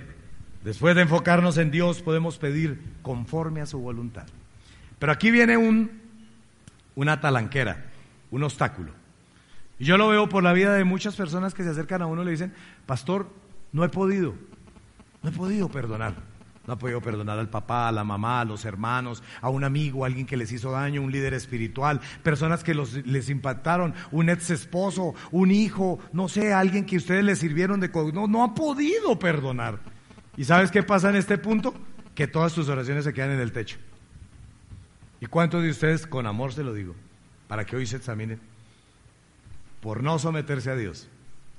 Después 0.64 0.96
de 0.96 1.02
enfocarnos 1.02 1.58
en 1.58 1.72
Dios, 1.72 2.02
podemos 2.02 2.38
pedir 2.38 2.80
conforme 3.02 3.62
a 3.62 3.66
su 3.66 3.80
voluntad. 3.80 4.26
Pero 5.00 5.12
aquí 5.12 5.32
viene 5.32 5.58
un, 5.58 6.03
una 6.96 7.22
talanquera, 7.22 7.86
un 8.32 8.44
obstáculo. 8.44 8.92
Y 9.80 9.86
yo 9.86 9.98
lo 9.98 10.08
veo 10.10 10.30
por 10.30 10.44
la 10.44 10.54
vida 10.54 10.74
de 10.74 10.84
muchas 10.84 11.16
personas 11.16 11.54
que 11.54 11.64
se 11.64 11.70
acercan 11.70 12.02
a 12.02 12.06
uno 12.06 12.22
y 12.22 12.26
le 12.26 12.32
dicen, 12.32 12.54
pastor, 12.86 13.28
no 13.72 13.84
he 13.84 13.90
podido, 13.90 14.36
no 15.22 15.30
he 15.30 15.34
podido 15.34 15.70
perdonar. 15.70 16.16
No 16.66 16.76
he 16.76 16.78
podido 16.78 17.02
perdonar 17.02 17.40
al 17.40 17.50
papá, 17.50 17.90
a 17.90 17.92
la 17.92 18.06
mamá, 18.06 18.40
a 18.40 18.46
los 18.46 18.64
hermanos, 18.64 19.22
a 19.42 19.50
un 19.50 19.66
amigo, 19.66 20.04
a 20.04 20.08
alguien 20.08 20.26
que 20.26 20.38
les 20.38 20.50
hizo 20.54 20.72
daño, 20.72 21.02
un 21.02 21.12
líder 21.12 21.34
espiritual, 21.34 22.00
personas 22.24 22.64
que 22.64 22.74
los, 22.74 23.06
les 23.06 23.30
impactaron, 23.30 23.94
un 24.12 24.30
ex 24.30 24.50
esposo, 24.50 25.14
un 25.32 25.52
hijo, 25.52 26.00
no 26.14 26.30
sé, 26.30 26.54
alguien 26.54 26.86
que 26.86 26.96
ustedes 26.96 27.26
les 27.26 27.40
sirvieron 27.40 27.82
de... 27.82 27.90
No, 28.14 28.28
no 28.28 28.44
ha 28.46 28.56
podido 28.56 29.20
perdonar. 29.20 29.80
¿Y 30.38 30.46
sabes 30.46 30.72
qué 30.72 30.84
pasa 30.84 31.10
en 31.10 31.18
este 31.18 31.38
punto? 31.38 31.74
Que 32.16 32.28
todas 32.28 32.54
tus 32.54 32.70
oraciones 32.70 33.04
se 33.04 33.14
quedan 33.14 33.32
en 33.32 33.42
el 33.42 33.52
techo. 33.52 33.78
¿Y 35.24 35.28
cuántos 35.28 35.64
de 35.64 35.70
ustedes, 35.70 36.06
con 36.06 36.28
amor 36.28 36.52
se 36.52 36.66
lo 36.66 36.74
digo, 36.74 36.96
para 37.48 37.66
que 37.66 37.78
hoy 37.78 37.86
se 37.86 37.96
examinen, 37.96 38.42
por 39.80 40.04
no 40.04 40.20
someterse 40.20 40.70
a 40.70 40.76
Dios 40.76 41.08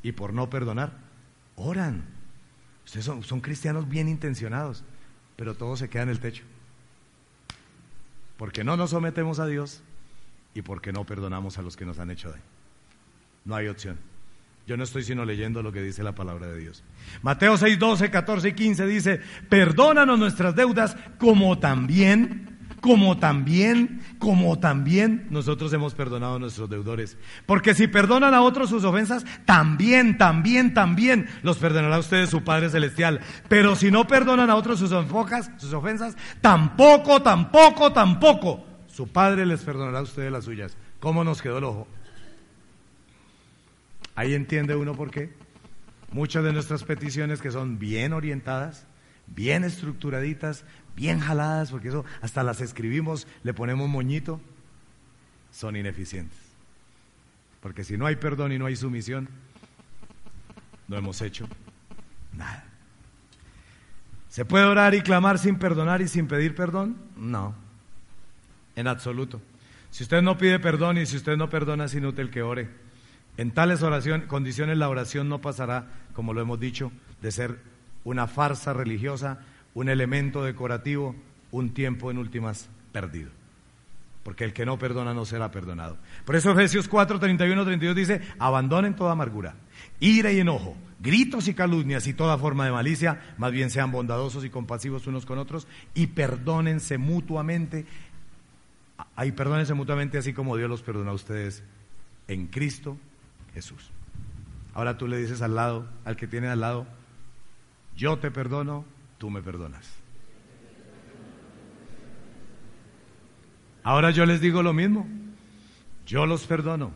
y 0.02 0.12
por 0.12 0.34
no 0.34 0.50
perdonar, 0.50 0.98
oran? 1.56 2.04
Ustedes 2.84 3.06
son, 3.06 3.40
cristianos 3.40 3.88
bien 3.88 4.06
intencionados, 4.06 4.84
pero 5.36 5.54
todo 5.54 5.78
se 5.78 5.88
queda 5.88 6.02
en 6.02 6.10
el 6.10 6.20
techo. 6.20 6.44
Porque 8.36 8.64
no 8.64 8.76
nos 8.76 8.90
sometemos 8.90 9.38
a 9.38 9.46
Dios 9.46 9.82
y 10.52 10.60
porque 10.60 10.92
no 10.92 11.06
perdonamos 11.06 11.56
a 11.56 11.62
los 11.62 11.74
que 11.74 11.86
nos 11.86 11.98
han 11.98 12.10
hecho 12.10 12.28
daño. 12.28 12.42
No 13.46 13.54
hay 13.56 13.68
opción. 13.68 13.96
Yo 14.66 14.76
no 14.76 14.84
estoy 14.84 15.04
sino 15.04 15.24
leyendo 15.24 15.62
lo 15.62 15.72
que 15.72 15.80
dice 15.80 16.02
la 16.02 16.14
palabra 16.14 16.48
de 16.48 16.58
Dios. 16.58 16.84
Mateo 17.22 17.56
6, 17.56 17.78
12, 17.78 18.10
14 18.10 18.46
y 18.46 18.52
15 18.52 18.86
dice, 18.86 19.20
perdónanos 19.48 20.18
nuestras 20.18 20.54
deudas 20.54 20.98
como 21.16 21.58
también, 21.58 22.53
como 22.84 23.16
también, 23.16 24.02
como 24.18 24.58
también 24.58 25.26
nosotros 25.30 25.72
hemos 25.72 25.94
perdonado 25.94 26.34
a 26.34 26.38
nuestros 26.38 26.68
deudores. 26.68 27.16
Porque 27.46 27.74
si 27.74 27.86
perdonan 27.86 28.34
a 28.34 28.42
otros 28.42 28.68
sus 28.68 28.84
ofensas, 28.84 29.24
también, 29.46 30.18
también, 30.18 30.74
también 30.74 31.26
los 31.42 31.56
perdonará 31.56 31.96
a 31.96 32.00
ustedes 32.00 32.28
su 32.28 32.44
Padre 32.44 32.68
Celestial. 32.68 33.22
Pero 33.48 33.74
si 33.74 33.90
no 33.90 34.06
perdonan 34.06 34.50
a 34.50 34.56
otros 34.56 34.80
sus, 34.80 34.92
enfocas, 34.92 35.50
sus 35.56 35.72
ofensas, 35.72 36.14
tampoco, 36.42 37.22
tampoco, 37.22 37.90
tampoco 37.90 38.66
su 38.86 39.08
Padre 39.08 39.46
les 39.46 39.62
perdonará 39.62 40.00
a 40.00 40.02
ustedes 40.02 40.30
las 40.30 40.44
suyas. 40.44 40.76
¿Cómo 41.00 41.24
nos 41.24 41.40
quedó 41.40 41.56
el 41.56 41.64
ojo? 41.64 41.88
Ahí 44.14 44.34
entiende 44.34 44.76
uno 44.76 44.94
por 44.94 45.10
qué. 45.10 45.32
Muchas 46.12 46.44
de 46.44 46.52
nuestras 46.52 46.84
peticiones 46.84 47.40
que 47.40 47.50
son 47.50 47.78
bien 47.78 48.12
orientadas, 48.12 48.86
bien 49.26 49.64
estructuraditas, 49.64 50.66
bien 50.96 51.20
jaladas, 51.20 51.70
porque 51.70 51.88
eso 51.88 52.04
hasta 52.22 52.42
las 52.42 52.60
escribimos, 52.60 53.26
le 53.42 53.54
ponemos 53.54 53.88
moñito, 53.88 54.40
son 55.50 55.76
ineficientes. 55.76 56.38
Porque 57.60 57.84
si 57.84 57.96
no 57.96 58.06
hay 58.06 58.16
perdón 58.16 58.52
y 58.52 58.58
no 58.58 58.66
hay 58.66 58.76
sumisión, 58.76 59.28
no 60.88 60.96
hemos 60.96 61.20
hecho 61.22 61.48
nada. 62.32 62.64
¿Se 64.28 64.44
puede 64.44 64.64
orar 64.64 64.94
y 64.94 65.00
clamar 65.00 65.38
sin 65.38 65.56
perdonar 65.56 66.02
y 66.02 66.08
sin 66.08 66.26
pedir 66.26 66.54
perdón? 66.54 66.96
No, 67.16 67.54
en 68.74 68.88
absoluto. 68.88 69.40
Si 69.90 70.02
usted 70.02 70.22
no 70.22 70.36
pide 70.36 70.58
perdón 70.58 70.98
y 70.98 71.06
si 71.06 71.16
usted 71.16 71.36
no 71.36 71.48
perdona, 71.48 71.84
es 71.84 71.94
inútil 71.94 72.30
que 72.30 72.42
ore. 72.42 72.68
En 73.36 73.52
tales 73.52 73.82
oración, 73.82 74.22
condiciones 74.22 74.76
la 74.76 74.88
oración 74.88 75.28
no 75.28 75.40
pasará, 75.40 75.86
como 76.14 76.32
lo 76.34 76.40
hemos 76.40 76.58
dicho, 76.58 76.90
de 77.22 77.30
ser 77.30 77.58
una 78.02 78.26
farsa 78.26 78.72
religiosa, 78.72 79.38
un 79.74 79.88
elemento 79.88 80.42
decorativo, 80.44 81.14
un 81.50 81.74
tiempo 81.74 82.10
en 82.10 82.18
últimas 82.18 82.68
perdido. 82.92 83.30
Porque 84.22 84.44
el 84.44 84.54
que 84.54 84.64
no 84.64 84.78
perdona 84.78 85.12
no 85.12 85.26
será 85.26 85.50
perdonado. 85.50 85.98
Por 86.24 86.36
eso 86.36 86.50
Efesios 86.50 86.88
4, 86.88 87.18
31, 87.18 87.64
32 87.64 87.96
dice, 87.96 88.20
abandonen 88.38 88.96
toda 88.96 89.12
amargura, 89.12 89.54
ira 90.00 90.32
y 90.32 90.40
enojo, 90.40 90.76
gritos 91.00 91.46
y 91.48 91.54
calumnias 91.54 92.06
y 92.06 92.14
toda 92.14 92.38
forma 92.38 92.64
de 92.64 92.72
malicia, 92.72 93.34
más 93.36 93.52
bien 93.52 93.68
sean 93.68 93.92
bondadosos 93.92 94.44
y 94.44 94.50
compasivos 94.50 95.06
unos 95.06 95.26
con 95.26 95.38
otros 95.38 95.66
y 95.92 96.06
perdónense 96.06 96.96
mutuamente. 96.96 97.84
Ahí 99.14 99.32
perdónense 99.32 99.74
mutuamente 99.74 100.16
así 100.16 100.32
como 100.32 100.56
Dios 100.56 100.70
los 100.70 100.82
perdona 100.82 101.10
a 101.10 101.14
ustedes 101.14 101.62
en 102.26 102.46
Cristo 102.46 102.96
Jesús. 103.52 103.90
Ahora 104.72 104.96
tú 104.96 105.06
le 105.06 105.18
dices 105.18 105.42
al 105.42 105.54
lado, 105.54 105.86
al 106.04 106.16
que 106.16 106.26
tiene 106.26 106.48
al 106.48 106.60
lado, 106.60 106.86
yo 107.96 108.18
te 108.18 108.30
perdono, 108.30 108.84
tú 109.18 109.30
me 109.30 109.42
perdonas. 109.42 109.90
Ahora 113.82 114.10
yo 114.10 114.24
les 114.24 114.40
digo 114.40 114.62
lo 114.62 114.72
mismo, 114.72 115.06
yo 116.06 116.26
los 116.26 116.46
perdono, 116.46 116.92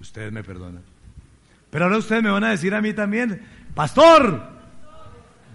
ustedes 0.00 0.30
me 0.32 0.44
perdonan. 0.44 0.82
Pero 1.70 1.86
ahora 1.86 1.98
ustedes 1.98 2.22
me 2.22 2.30
van 2.30 2.44
a 2.44 2.50
decir 2.50 2.74
a 2.74 2.82
mí 2.82 2.92
también, 2.92 3.42
pastor, 3.74 4.42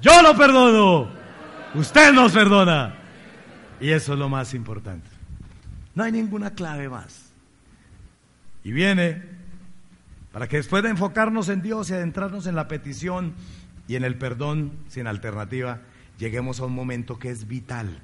yo 0.01 0.21
lo 0.21 0.35
perdono, 0.35 1.09
usted 1.75 2.11
nos 2.11 2.31
perdona. 2.31 2.95
Y 3.79 3.89
eso 3.89 4.13
es 4.13 4.19
lo 4.19 4.29
más 4.29 4.53
importante. 4.53 5.09
No 5.95 6.03
hay 6.03 6.11
ninguna 6.11 6.51
clave 6.51 6.89
más. 6.89 7.31
Y 8.63 8.71
viene 8.71 9.23
para 10.31 10.47
que 10.47 10.57
después 10.57 10.83
de 10.83 10.89
enfocarnos 10.89 11.49
en 11.49 11.61
Dios 11.61 11.89
y 11.89 11.93
adentrarnos 11.93 12.47
en 12.47 12.55
la 12.55 12.67
petición 12.67 13.33
y 13.91 13.97
en 13.97 14.05
el 14.05 14.15
perdón 14.15 14.71
sin 14.87 15.05
alternativa, 15.05 15.81
lleguemos 16.17 16.61
a 16.61 16.65
un 16.65 16.73
momento 16.73 17.19
que 17.19 17.29
es 17.29 17.49
vital. 17.49 17.99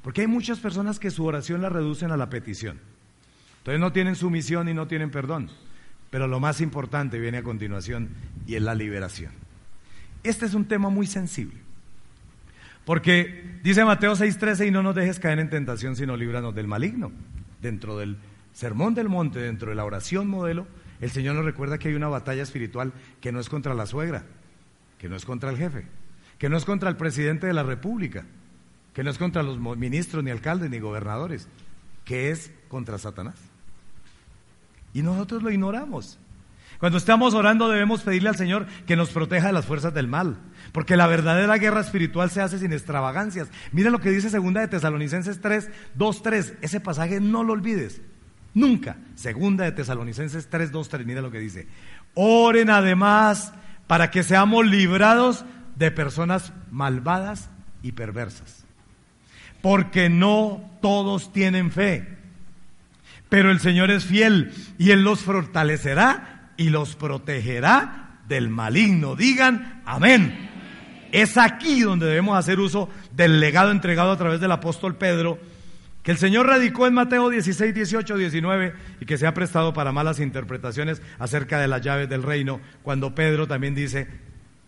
Porque 0.00 0.22
hay 0.22 0.26
muchas 0.26 0.58
personas 0.58 0.98
que 0.98 1.10
su 1.10 1.26
oración 1.26 1.60
la 1.60 1.68
reducen 1.68 2.12
a 2.12 2.16
la 2.16 2.30
petición. 2.30 2.80
Entonces 3.58 3.78
no 3.78 3.92
tienen 3.92 4.16
sumisión 4.16 4.70
y 4.70 4.74
no 4.74 4.86
tienen 4.86 5.10
perdón. 5.10 5.50
Pero 6.08 6.28
lo 6.28 6.40
más 6.40 6.62
importante 6.62 7.18
viene 7.18 7.36
a 7.36 7.42
continuación 7.42 8.08
y 8.46 8.54
es 8.54 8.62
la 8.62 8.74
liberación. 8.74 9.32
Este 10.22 10.46
es 10.46 10.54
un 10.54 10.64
tema 10.64 10.88
muy 10.88 11.06
sensible. 11.06 11.58
Porque 12.86 13.58
dice 13.62 13.84
Mateo 13.84 14.16
6:13, 14.16 14.68
y 14.68 14.70
no 14.70 14.82
nos 14.82 14.94
dejes 14.94 15.18
caer 15.18 15.40
en 15.40 15.50
tentación, 15.50 15.94
sino 15.94 16.16
líbranos 16.16 16.54
del 16.54 16.68
maligno. 16.68 17.12
Dentro 17.60 17.98
del 17.98 18.16
sermón 18.54 18.94
del 18.94 19.10
monte, 19.10 19.40
dentro 19.40 19.68
de 19.68 19.76
la 19.76 19.84
oración 19.84 20.26
modelo, 20.26 20.66
el 21.02 21.10
Señor 21.10 21.34
nos 21.34 21.44
recuerda 21.44 21.76
que 21.76 21.88
hay 21.88 21.94
una 21.96 22.08
batalla 22.08 22.42
espiritual 22.42 22.94
que 23.20 23.30
no 23.30 23.40
es 23.40 23.50
contra 23.50 23.74
la 23.74 23.84
suegra, 23.84 24.24
que 25.02 25.08
no 25.08 25.16
es 25.16 25.24
contra 25.24 25.50
el 25.50 25.56
jefe, 25.56 25.84
que 26.38 26.48
no 26.48 26.56
es 26.56 26.64
contra 26.64 26.88
el 26.88 26.96
presidente 26.96 27.48
de 27.48 27.52
la 27.52 27.64
República, 27.64 28.24
que 28.94 29.02
no 29.02 29.10
es 29.10 29.18
contra 29.18 29.42
los 29.42 29.58
ministros, 29.76 30.22
ni 30.22 30.30
alcaldes, 30.30 30.70
ni 30.70 30.78
gobernadores, 30.78 31.48
que 32.04 32.30
es 32.30 32.52
contra 32.68 32.98
Satanás. 32.98 33.34
Y 34.94 35.02
nosotros 35.02 35.42
lo 35.42 35.50
ignoramos. 35.50 36.20
Cuando 36.78 36.98
estamos 36.98 37.34
orando 37.34 37.68
debemos 37.68 38.02
pedirle 38.02 38.28
al 38.28 38.36
Señor 38.36 38.66
que 38.86 38.94
nos 38.94 39.10
proteja 39.10 39.48
de 39.48 39.52
las 39.52 39.66
fuerzas 39.66 39.92
del 39.92 40.06
mal, 40.06 40.36
porque 40.70 40.96
la 40.96 41.08
verdadera 41.08 41.58
guerra 41.58 41.80
espiritual 41.80 42.30
se 42.30 42.40
hace 42.40 42.60
sin 42.60 42.72
extravagancias. 42.72 43.48
Mira 43.72 43.90
lo 43.90 43.98
que 43.98 44.10
dice 44.10 44.30
segunda 44.30 44.60
de 44.60 44.68
Tesalonicenses 44.68 45.40
3, 45.40 45.68
2, 45.96 46.22
3. 46.22 46.54
Ese 46.60 46.78
pasaje 46.78 47.20
no 47.20 47.42
lo 47.42 47.54
olvides. 47.54 48.00
Nunca. 48.54 48.98
Segunda 49.16 49.64
de 49.64 49.72
Tesalonicenses 49.72 50.48
3, 50.48 50.70
2, 50.70 50.88
3. 50.88 51.06
Mira 51.06 51.22
lo 51.22 51.32
que 51.32 51.40
dice. 51.40 51.66
Oren 52.14 52.70
además 52.70 53.52
para 53.92 54.10
que 54.10 54.22
seamos 54.22 54.64
librados 54.64 55.44
de 55.76 55.90
personas 55.90 56.54
malvadas 56.70 57.50
y 57.82 57.92
perversas. 57.92 58.64
Porque 59.60 60.08
no 60.08 60.64
todos 60.80 61.30
tienen 61.30 61.70
fe. 61.70 62.08
Pero 63.28 63.50
el 63.50 63.60
Señor 63.60 63.90
es 63.90 64.06
fiel 64.06 64.54
y 64.78 64.92
Él 64.92 65.04
los 65.04 65.20
fortalecerá 65.20 66.52
y 66.56 66.70
los 66.70 66.96
protegerá 66.96 68.20
del 68.28 68.48
maligno. 68.48 69.14
Digan 69.14 69.82
amén. 69.84 70.48
Es 71.12 71.36
aquí 71.36 71.82
donde 71.82 72.06
debemos 72.06 72.38
hacer 72.38 72.60
uso 72.60 72.88
del 73.14 73.40
legado 73.40 73.72
entregado 73.72 74.12
a 74.12 74.16
través 74.16 74.40
del 74.40 74.52
apóstol 74.52 74.96
Pedro, 74.96 75.38
que 76.02 76.10
el 76.10 76.18
Señor 76.18 76.46
radicó 76.46 76.86
en 76.86 76.94
Mateo 76.94 77.30
16, 77.30 77.74
18, 77.74 78.16
19 78.16 78.74
y 79.00 79.06
que 79.06 79.18
se 79.18 79.26
ha 79.26 79.34
prestado 79.34 79.72
para 79.72 79.92
malas 79.92 80.20
interpretaciones 80.20 81.00
acerca 81.18 81.60
de 81.60 81.68
las 81.68 81.80
llaves 81.82 82.08
del 82.08 82.22
reino, 82.22 82.60
cuando 82.82 83.14
Pedro 83.14 83.46
también 83.46 83.74
dice 83.74 84.08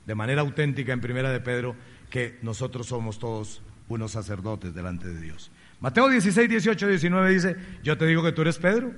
de 0.07 0.14
manera 0.14 0.43
auténtica 0.43 0.93
en 0.93 1.01
primera 1.01 1.30
de 1.30 1.41
Pedro 1.41 1.74
que 2.11 2.39
nosotros 2.43 2.87
somos 2.87 3.18
todos 3.18 3.62
unos 3.89 4.12
sacerdotes 4.12 4.74
delante 4.74 5.09
de 5.09 5.20
Dios. 5.20 5.51
Mateo 5.80 6.09
16, 6.09 6.49
18, 6.49 6.89
19 6.89 7.30
dice, 7.30 7.57
yo 7.82 7.99
te 7.99 8.07
digo 8.07 8.22
que 8.22 8.32
tú 8.32 8.43
eres 8.43 8.59
Pedro, 8.59 8.93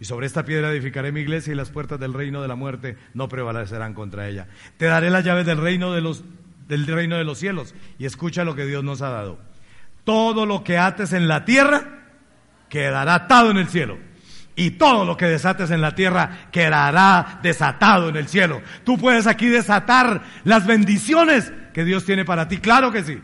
y 0.00 0.06
sobre 0.06 0.26
esta 0.26 0.44
piedra 0.44 0.72
edificaré 0.72 1.12
mi 1.12 1.20
iglesia 1.20 1.52
y 1.52 1.56
las 1.56 1.70
puertas 1.70 2.00
del 2.00 2.14
reino 2.14 2.40
de 2.40 2.48
la 2.48 2.54
muerte 2.54 2.96
no 3.12 3.28
prevalecerán 3.28 3.92
contra 3.92 4.28
ella. 4.28 4.48
Te 4.78 4.86
daré 4.86 5.10
las 5.10 5.24
llaves 5.24 5.44
del 5.44 5.58
reino 5.58 5.92
de 5.92 6.00
los, 6.00 6.24
del 6.68 6.86
reino 6.86 7.18
de 7.18 7.24
los 7.24 7.38
cielos. 7.38 7.74
Y 7.98 8.06
escucha 8.06 8.44
lo 8.44 8.54
que 8.54 8.64
Dios 8.64 8.82
nos 8.82 9.02
ha 9.02 9.10
dado. 9.10 9.38
Todo 10.10 10.44
lo 10.44 10.64
que 10.64 10.76
ates 10.76 11.12
en 11.12 11.28
la 11.28 11.44
tierra 11.44 11.84
quedará 12.68 13.14
atado 13.14 13.52
en 13.52 13.58
el 13.58 13.68
cielo. 13.68 13.96
Y 14.56 14.72
todo 14.72 15.04
lo 15.04 15.16
que 15.16 15.26
desates 15.26 15.70
en 15.70 15.80
la 15.80 15.94
tierra 15.94 16.48
quedará 16.50 17.38
desatado 17.44 18.08
en 18.08 18.16
el 18.16 18.26
cielo. 18.26 18.60
Tú 18.82 18.98
puedes 18.98 19.28
aquí 19.28 19.46
desatar 19.46 20.22
las 20.42 20.66
bendiciones 20.66 21.52
que 21.72 21.84
Dios 21.84 22.04
tiene 22.06 22.24
para 22.24 22.48
ti. 22.48 22.58
Claro 22.58 22.90
que 22.90 23.04
sí. 23.04 23.20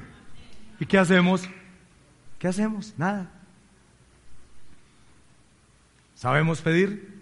¿Y 0.79 0.87
qué 0.87 0.97
hacemos? 0.97 1.49
¿Qué 2.39 2.47
hacemos? 2.47 2.95
Nada. 2.97 3.33
¿Sabemos 6.15 6.61
pedir? 6.61 7.17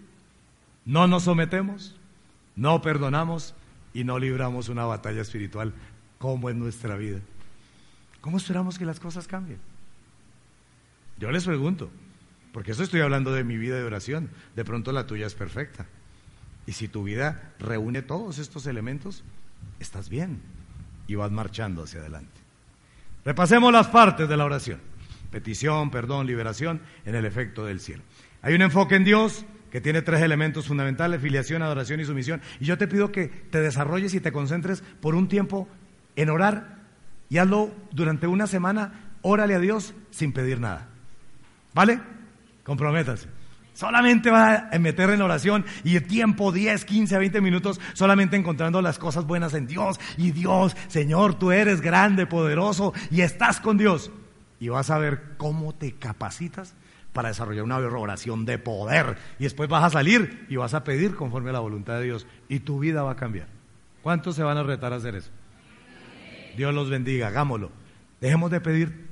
No 0.85 1.07
nos 1.07 1.23
sometemos, 1.23 1.95
no 2.55 2.83
perdonamos 2.83 3.55
y 3.95 4.03
no 4.03 4.19
libramos 4.19 4.69
una 4.69 4.85
batalla 4.85 5.23
espiritual 5.23 5.73
como 6.19 6.51
en 6.51 6.59
nuestra 6.59 6.97
vida. 6.97 7.19
¿Cómo 8.25 8.37
esperamos 8.37 8.79
que 8.79 8.85
las 8.85 8.99
cosas 8.99 9.27
cambien? 9.27 9.59
Yo 11.19 11.29
les 11.29 11.45
pregunto, 11.45 11.91
porque 12.53 12.71
eso 12.71 12.81
estoy 12.81 13.01
hablando 13.01 13.31
de 13.31 13.43
mi 13.43 13.55
vida 13.55 13.75
de 13.75 13.83
oración, 13.83 14.31
de 14.55 14.65
pronto 14.65 14.91
la 14.91 15.05
tuya 15.05 15.27
es 15.27 15.35
perfecta. 15.35 15.85
Y 16.65 16.71
si 16.71 16.87
tu 16.87 17.03
vida 17.03 17.53
reúne 17.59 18.01
todos 18.01 18.39
estos 18.39 18.65
elementos, 18.65 19.23
estás 19.79 20.09
bien 20.09 20.41
y 21.05 21.13
vas 21.13 21.31
marchando 21.31 21.83
hacia 21.83 21.99
adelante. 21.99 22.33
Repasemos 23.23 23.71
las 23.71 23.89
partes 23.89 24.27
de 24.27 24.37
la 24.37 24.45
oración. 24.45 24.79
Petición, 25.29 25.91
perdón, 25.91 26.25
liberación 26.25 26.81
en 27.05 27.13
el 27.13 27.25
efecto 27.25 27.63
del 27.63 27.79
cielo. 27.79 28.01
Hay 28.41 28.55
un 28.55 28.63
enfoque 28.63 28.95
en 28.95 29.03
Dios 29.03 29.45
que 29.69 29.81
tiene 29.81 30.01
tres 30.01 30.23
elementos 30.23 30.65
fundamentales, 30.65 31.21
filiación, 31.21 31.61
adoración 31.61 31.99
y 31.99 32.05
sumisión. 32.05 32.41
Y 32.59 32.65
yo 32.65 32.79
te 32.79 32.87
pido 32.87 33.11
que 33.11 33.27
te 33.27 33.61
desarrolles 33.61 34.15
y 34.15 34.19
te 34.19 34.31
concentres 34.31 34.81
por 34.99 35.13
un 35.13 35.27
tiempo 35.27 35.67
en 36.15 36.31
orar 36.31 36.74
y 37.35 37.37
hazlo 37.37 37.69
durante 37.91 38.27
una 38.27 38.47
semana, 38.47 39.11
órale 39.21 39.55
a 39.55 39.59
Dios 39.59 39.93
sin 40.09 40.31
pedir 40.31 40.61
nada. 40.61 40.87
¿Vale? 41.73 41.99
Comprométase. 42.63 43.27
Solamente 43.73 44.31
va 44.31 44.69
a 44.71 44.79
meter 44.79 45.09
en 45.09 45.21
oración 45.21 45.65
y 45.83 45.97
el 45.97 46.07
tiempo 46.07 46.53
10, 46.53 46.85
15, 46.85 47.17
20 47.17 47.41
minutos 47.41 47.81
solamente 47.91 48.37
encontrando 48.37 48.81
las 48.81 48.97
cosas 48.99 49.27
buenas 49.27 49.53
en 49.53 49.67
Dios. 49.67 49.99
Y 50.15 50.31
Dios, 50.31 50.77
Señor, 50.87 51.37
tú 51.37 51.51
eres 51.51 51.81
grande, 51.81 52.25
poderoso 52.25 52.93
y 53.11 53.19
estás 53.19 53.59
con 53.59 53.77
Dios. 53.77 54.11
Y 54.61 54.69
vas 54.69 54.89
a 54.89 54.97
ver 54.97 55.35
cómo 55.35 55.75
te 55.75 55.91
capacitas 55.91 56.73
para 57.11 57.27
desarrollar 57.27 57.65
una 57.65 57.79
oración 57.79 58.45
de 58.45 58.59
poder. 58.59 59.17
Y 59.39 59.43
después 59.43 59.67
vas 59.67 59.83
a 59.83 59.89
salir 59.89 60.45
y 60.47 60.55
vas 60.55 60.73
a 60.73 60.85
pedir 60.85 61.15
conforme 61.15 61.49
a 61.49 61.53
la 61.53 61.59
voluntad 61.59 61.95
de 61.95 62.05
Dios. 62.05 62.27
Y 62.47 62.61
tu 62.61 62.79
vida 62.79 63.03
va 63.03 63.11
a 63.11 63.17
cambiar. 63.17 63.49
¿Cuántos 64.03 64.37
se 64.37 64.43
van 64.43 64.57
a 64.57 64.63
retar 64.63 64.93
a 64.93 64.95
hacer 64.95 65.15
eso? 65.15 65.31
Dios 66.55 66.73
los 66.73 66.89
bendiga, 66.89 67.27
hagámoslo. 67.27 67.71
Dejemos 68.21 68.51
de 68.51 68.61
pedir 68.61 69.07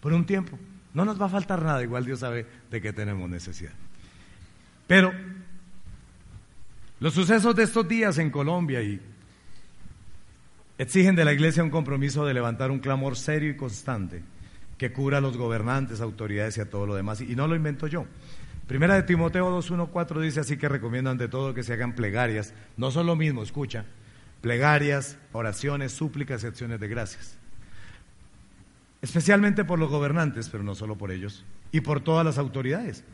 por 0.00 0.12
un 0.12 0.26
tiempo. 0.26 0.58
No 0.94 1.04
nos 1.04 1.20
va 1.20 1.26
a 1.26 1.30
faltar 1.30 1.62
nada, 1.62 1.82
igual 1.82 2.04
Dios 2.04 2.20
sabe 2.20 2.46
de 2.70 2.80
qué 2.80 2.92
tenemos 2.92 3.28
necesidad. 3.28 3.72
Pero 4.86 5.12
los 7.00 7.14
sucesos 7.14 7.54
de 7.54 7.62
estos 7.62 7.86
días 7.86 8.18
en 8.18 8.30
Colombia 8.30 8.82
y 8.82 9.00
exigen 10.78 11.14
de 11.14 11.24
la 11.24 11.32
iglesia 11.32 11.62
un 11.62 11.70
compromiso 11.70 12.24
de 12.26 12.34
levantar 12.34 12.70
un 12.70 12.78
clamor 12.78 13.16
serio 13.16 13.50
y 13.50 13.56
constante 13.56 14.22
que 14.78 14.92
cura 14.92 15.18
a 15.18 15.20
los 15.20 15.36
gobernantes, 15.36 16.00
autoridades 16.00 16.56
y 16.56 16.60
a 16.60 16.70
todo 16.70 16.86
lo 16.86 16.94
demás. 16.94 17.20
Y 17.20 17.34
no 17.36 17.46
lo 17.46 17.56
invento 17.56 17.86
yo. 17.86 18.06
Primera 18.66 18.94
de 18.94 19.02
Timoteo 19.02 19.58
2.1.4 19.58 20.20
dice 20.20 20.40
así 20.40 20.56
que 20.56 20.68
recomiendo 20.68 21.10
ante 21.10 21.28
todo 21.28 21.54
que 21.54 21.62
se 21.62 21.72
hagan 21.72 21.94
plegarias. 21.94 22.54
No 22.76 22.90
son 22.90 23.06
lo 23.06 23.16
mismo, 23.16 23.42
escucha. 23.42 23.84
Plegarias, 24.40 25.18
oraciones, 25.32 25.92
súplicas 25.92 26.44
y 26.44 26.46
acciones 26.46 26.80
de 26.80 26.88
gracias. 26.88 27.36
Especialmente 29.02 29.64
por 29.64 29.78
los 29.78 29.90
gobernantes, 29.90 30.48
pero 30.48 30.64
no 30.64 30.74
solo 30.74 30.96
por 30.96 31.10
ellos. 31.10 31.44
Y 31.72 31.80
por 31.80 32.00
todas 32.00 32.24
las 32.24 32.38
autoridades 32.38 33.04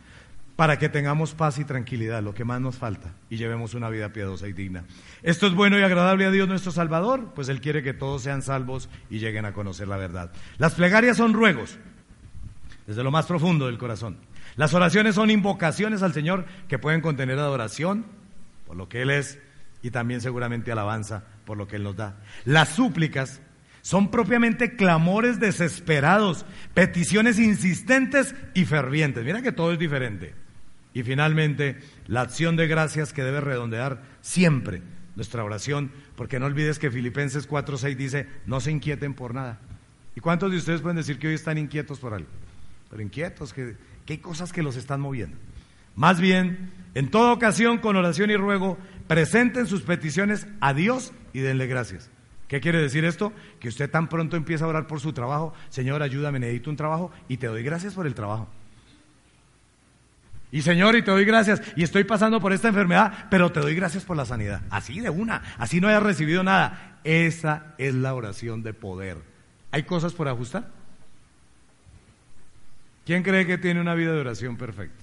para 0.57 0.79
que 0.79 0.89
tengamos 0.89 1.35
paz 1.35 1.59
y 1.59 1.65
tranquilidad, 1.65 2.23
lo 2.23 2.35
que 2.35 2.45
más 2.45 2.61
nos 2.61 2.77
falta, 2.77 3.13
y 3.29 3.37
llevemos 3.37 3.75
una 3.75 3.89
vida 3.89 4.13
piadosa 4.13 4.47
y 4.47 4.53
digna. 4.53 4.85
Esto 5.23 5.47
es 5.47 5.55
bueno 5.55 5.79
y 5.79 5.83
agradable 5.83 6.27
a 6.27 6.31
Dios 6.31 6.49
nuestro 6.49 6.71
Salvador, 6.71 7.33
pues 7.35 7.49
Él 7.49 7.61
quiere 7.61 7.83
que 7.83 7.93
todos 7.93 8.23
sean 8.23 8.43
salvos 8.43 8.89
y 9.11 9.19
lleguen 9.19 9.47
a 9.47 9.53
conocer 9.53 9.89
la 9.89 9.97
verdad. 9.97 10.31
Las 10.59 10.75
plegarias 10.75 11.17
son 11.17 11.33
ruegos, 11.33 11.77
desde 12.87 13.03
lo 13.03 13.11
más 13.11 13.27
profundo 13.27 13.67
del 13.67 13.79
corazón. 13.79 14.19
Las 14.57 14.75
oraciones 14.75 15.17
son 15.17 15.31
invocaciones 15.31 16.03
al 16.03 16.13
Señor 16.13 16.45
que 16.69 16.79
pueden 16.79 17.01
contener 17.01 17.39
adoración 17.39 18.07
por 18.67 18.77
lo 18.77 18.89
que 18.89 19.03
Él 19.03 19.11
es 19.11 19.41
y 19.85 19.91
también 19.91 20.23
seguramente 20.23 20.73
alabanza 20.73 21.25
por 21.45 21.59
lo 21.59 21.69
que 21.69 21.77
Él 21.77 21.83
nos 21.83 21.95
da. 21.95 22.17
Las 22.47 22.71
súplicas 22.71 23.43
son 23.83 24.11
propiamente 24.11 24.77
clamores 24.77 25.39
desesperados, 25.39 26.47
peticiones 26.73 27.39
insistentes 27.39 28.35
y 28.55 28.65
fervientes. 28.65 29.23
Mira 29.27 29.43
que 29.43 29.53
todo 29.53 29.75
es 29.75 29.79
diferente. 29.79 30.35
Y 30.95 31.03
finalmente, 31.03 31.81
la 32.07 32.23
acción 32.23 32.57
de 32.57 32.67
gracias 32.67 33.13
que 33.13 33.23
debe 33.23 33.43
redondear 33.43 34.01
siempre 34.23 34.81
nuestra 35.17 35.45
oración, 35.45 35.93
porque 36.17 36.41
no 36.41 36.47
olvides 36.47 36.79
que 36.79 36.91
Filipenses 36.91 37.47
4:6 37.47 37.95
dice, 37.95 38.27
no 38.47 38.61
se 38.61 38.71
inquieten 38.71 39.13
por 39.13 39.35
nada. 39.35 39.61
¿Y 40.17 40.21
cuántos 40.21 40.51
de 40.51 40.57
ustedes 40.57 40.81
pueden 40.81 40.97
decir 40.97 41.19
que 41.19 41.29
hoy 41.29 41.35
están 41.35 41.59
inquietos 41.59 41.99
por 41.99 42.15
algo? 42.15 42.31
Pero 42.89 43.03
inquietos, 43.03 43.53
que, 43.53 43.77
que 44.07 44.15
hay 44.15 44.19
cosas 44.19 44.51
que 44.51 44.63
los 44.63 44.77
están 44.77 45.03
moviendo. 45.03 45.37
Más 45.95 46.21
bien, 46.21 46.71
en 46.95 47.11
toda 47.11 47.33
ocasión, 47.33 47.79
con 47.79 47.97
oración 47.97 48.31
y 48.31 48.37
ruego, 48.37 48.79
presenten 49.07 49.67
sus 49.67 49.83
peticiones 49.83 50.47
a 50.61 50.75
Dios 50.75 51.13
y 51.33 51.41
denle 51.41 51.67
gracias. 51.67 52.11
¿Qué 52.49 52.61
quiere 52.61 52.81
decir 52.81 53.05
esto? 53.05 53.33
Que 53.59 53.69
usted 53.69 53.91
tan 53.91 54.09
pronto 54.09 54.37
empieza 54.37 54.65
a 54.65 54.69
orar 54.69 54.87
por 54.87 55.01
su 55.01 55.13
trabajo, 55.13 55.55
Señor, 55.71 56.03
ayúdame, 56.03 56.39
necesito 56.39 56.71
un 56.71 56.77
trabajo 56.77 57.11
y 57.29 57.39
te 57.39 57.47
doy 57.47 57.63
gracias 57.63 57.95
por 57.95 58.07
el 58.07 58.15
trabajo. 58.15 58.49
Y 60.53 60.63
Señor, 60.63 60.95
y 60.95 61.03
te 61.03 61.11
doy 61.11 61.25
gracias. 61.25 61.61
Y 61.75 61.83
estoy 61.83 62.05
pasando 62.05 62.41
por 62.41 62.53
esta 62.53 62.69
enfermedad, 62.69 63.27
pero 63.29 63.51
te 63.51 63.59
doy 63.59 63.75
gracias 63.75 64.05
por 64.05 64.17
la 64.17 64.25
sanidad. 64.25 64.63
Así 64.71 65.01
de 65.01 65.11
una, 65.11 65.43
así 65.59 65.81
no 65.81 65.89
hayas 65.89 66.03
recibido 66.05 66.45
nada. 66.45 67.01
Esa 67.03 67.75
es 67.77 67.93
la 67.93 68.15
oración 68.15 68.63
de 68.63 68.73
poder. 68.73 69.19
¿Hay 69.73 69.83
cosas 69.83 70.13
por 70.13 70.29
ajustar? 70.29 70.69
¿Quién 73.05 73.25
cree 73.25 73.47
que 73.47 73.59
tiene 73.59 73.81
una 73.81 73.95
vida 73.95 74.13
de 74.13 74.21
oración 74.21 74.57
perfecta? 74.57 75.03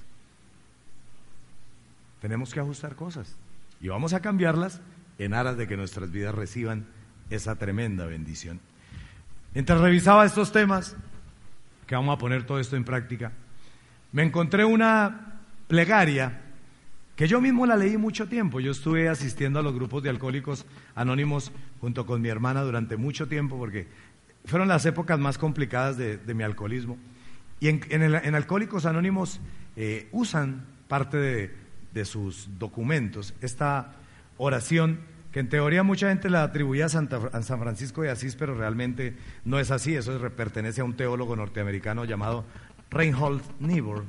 Tenemos 2.21 2.53
que 2.53 2.61
ajustar 2.61 2.95
cosas. 2.95 3.35
Y 3.81 3.87
vamos 3.87 4.13
a 4.13 4.21
cambiarlas 4.21 4.81
en 5.17 5.33
aras 5.33 5.57
de 5.57 5.67
que 5.67 5.77
nuestras 5.77 6.11
vidas 6.11 6.35
reciban 6.35 6.85
esa 7.29 7.55
tremenda 7.55 8.05
bendición. 8.05 8.59
Mientras 9.53 9.81
revisaba 9.81 10.25
estos 10.25 10.51
temas, 10.51 10.95
que 11.87 11.95
vamos 11.95 12.15
a 12.15 12.19
poner 12.19 12.45
todo 12.45 12.59
esto 12.59 12.75
en 12.75 12.83
práctica, 12.83 13.31
me 14.11 14.23
encontré 14.23 14.65
una 14.65 15.39
plegaria, 15.67 16.41
que 17.15 17.27
yo 17.27 17.41
mismo 17.41 17.65
la 17.65 17.75
leí 17.75 17.97
mucho 17.97 18.27
tiempo. 18.27 18.59
Yo 18.59 18.71
estuve 18.71 19.09
asistiendo 19.09 19.59
a 19.59 19.63
los 19.63 19.73
grupos 19.73 20.03
de 20.03 20.09
alcohólicos 20.09 20.65
anónimos 20.95 21.51
junto 21.79 22.05
con 22.05 22.21
mi 22.21 22.29
hermana 22.29 22.61
durante 22.61 22.97
mucho 22.97 23.27
tiempo 23.27 23.57
porque 23.57 23.87
fueron 24.45 24.67
las 24.67 24.85
épocas 24.85 25.19
más 25.19 25.37
complicadas 25.37 25.97
de, 25.97 26.19
mi 26.33 26.43
alcoholismo. 26.43 26.97
Y 27.59 27.67
en, 27.67 28.35
Alcohólicos 28.35 28.85
Anónimos 28.85 29.39
eh, 29.75 30.07
usan 30.11 30.65
parte 30.87 31.17
de, 31.17 31.60
de, 31.93 32.05
sus 32.05 32.49
documentos 32.57 33.33
esta 33.41 33.93
oración 34.37 34.99
que 35.31 35.39
en 35.39 35.49
teoría 35.49 35.83
mucha 35.83 36.09
gente 36.09 36.29
la 36.29 36.43
atribuía 36.43 36.85
a, 36.85 36.89
San 36.89 37.59
Francisco 37.59 38.01
de 38.01 38.09
Asís, 38.09 38.35
pero 38.35 38.53
realmente 38.53 39.15
no 39.45 39.59
es 39.59 39.71
así. 39.71 39.95
Eso 39.95 40.19
pertenece 40.31 40.81
a 40.81 40.83
un 40.83 40.97
teólogo 40.97 41.35
norteamericano 41.35 42.03
llamado 42.03 42.43
Reinhold 42.89 43.41
Niebuhr 43.59 44.03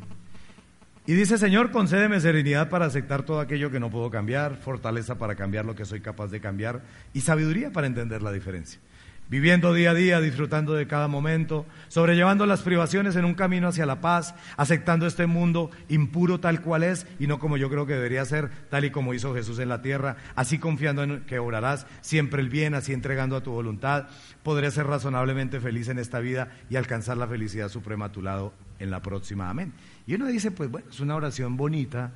y 1.04 1.14
dice, 1.14 1.36
Señor, 1.36 1.72
concédeme 1.72 2.20
serenidad 2.20 2.68
para 2.68 2.86
aceptar 2.86 3.24
todo 3.24 3.40
aquello 3.40 3.72
que 3.72 3.80
no 3.80 3.90
puedo 3.90 4.08
cambiar, 4.08 4.56
fortaleza 4.56 5.18
para 5.18 5.34
cambiar 5.34 5.64
lo 5.64 5.74
que 5.74 5.84
soy 5.84 6.00
capaz 6.00 6.28
de 6.28 6.40
cambiar 6.40 6.82
y 7.12 7.22
sabiduría 7.22 7.72
para 7.72 7.88
entender 7.88 8.22
la 8.22 8.30
diferencia. 8.30 8.80
Viviendo 9.28 9.72
día 9.72 9.92
a 9.92 9.94
día, 9.94 10.20
disfrutando 10.20 10.74
de 10.74 10.86
cada 10.86 11.08
momento, 11.08 11.64
sobrellevando 11.88 12.44
las 12.44 12.60
privaciones 12.60 13.16
en 13.16 13.24
un 13.24 13.34
camino 13.34 13.68
hacia 13.68 13.86
la 13.86 14.02
paz, 14.02 14.34
aceptando 14.58 15.06
este 15.06 15.26
mundo 15.26 15.70
impuro 15.88 16.38
tal 16.38 16.60
cual 16.60 16.82
es 16.82 17.06
y 17.18 17.26
no 17.26 17.38
como 17.38 17.56
yo 17.56 17.70
creo 17.70 17.86
que 17.86 17.94
debería 17.94 18.24
ser, 18.26 18.50
tal 18.68 18.84
y 18.84 18.90
como 18.90 19.14
hizo 19.14 19.34
Jesús 19.34 19.58
en 19.58 19.70
la 19.70 19.80
tierra, 19.80 20.16
así 20.34 20.58
confiando 20.58 21.02
en 21.02 21.22
que 21.22 21.38
obrarás 21.38 21.86
siempre 22.02 22.42
el 22.42 22.50
bien, 22.50 22.74
así 22.74 22.92
entregando 22.92 23.36
a 23.36 23.42
tu 23.42 23.52
voluntad, 23.52 24.08
podré 24.42 24.70
ser 24.70 24.86
razonablemente 24.86 25.60
feliz 25.60 25.88
en 25.88 25.98
esta 25.98 26.20
vida 26.20 26.50
y 26.68 26.76
alcanzar 26.76 27.16
la 27.16 27.26
felicidad 27.26 27.70
suprema 27.70 28.06
a 28.06 28.12
tu 28.12 28.20
lado 28.20 28.52
en 28.78 28.90
la 28.90 29.00
próxima. 29.00 29.48
Amén. 29.48 29.72
Y 30.06 30.14
uno 30.14 30.26
dice, 30.26 30.50
pues 30.50 30.70
bueno, 30.70 30.88
es 30.90 31.00
una 31.00 31.16
oración 31.16 31.56
bonita 31.56 32.12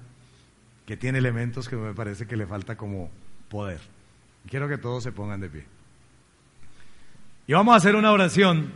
que 0.84 0.96
tiene 0.96 1.18
elementos 1.18 1.68
que 1.68 1.76
me 1.76 1.94
parece 1.94 2.26
que 2.26 2.36
le 2.36 2.46
falta 2.46 2.76
como 2.76 3.10
poder. 3.48 3.80
Quiero 4.48 4.68
que 4.68 4.78
todos 4.78 5.02
se 5.02 5.12
pongan 5.12 5.40
de 5.40 5.48
pie. 5.48 5.75
Y 7.46 7.52
vamos 7.52 7.74
a 7.74 7.76
hacer 7.76 7.94
una 7.94 8.10
oración, 8.10 8.72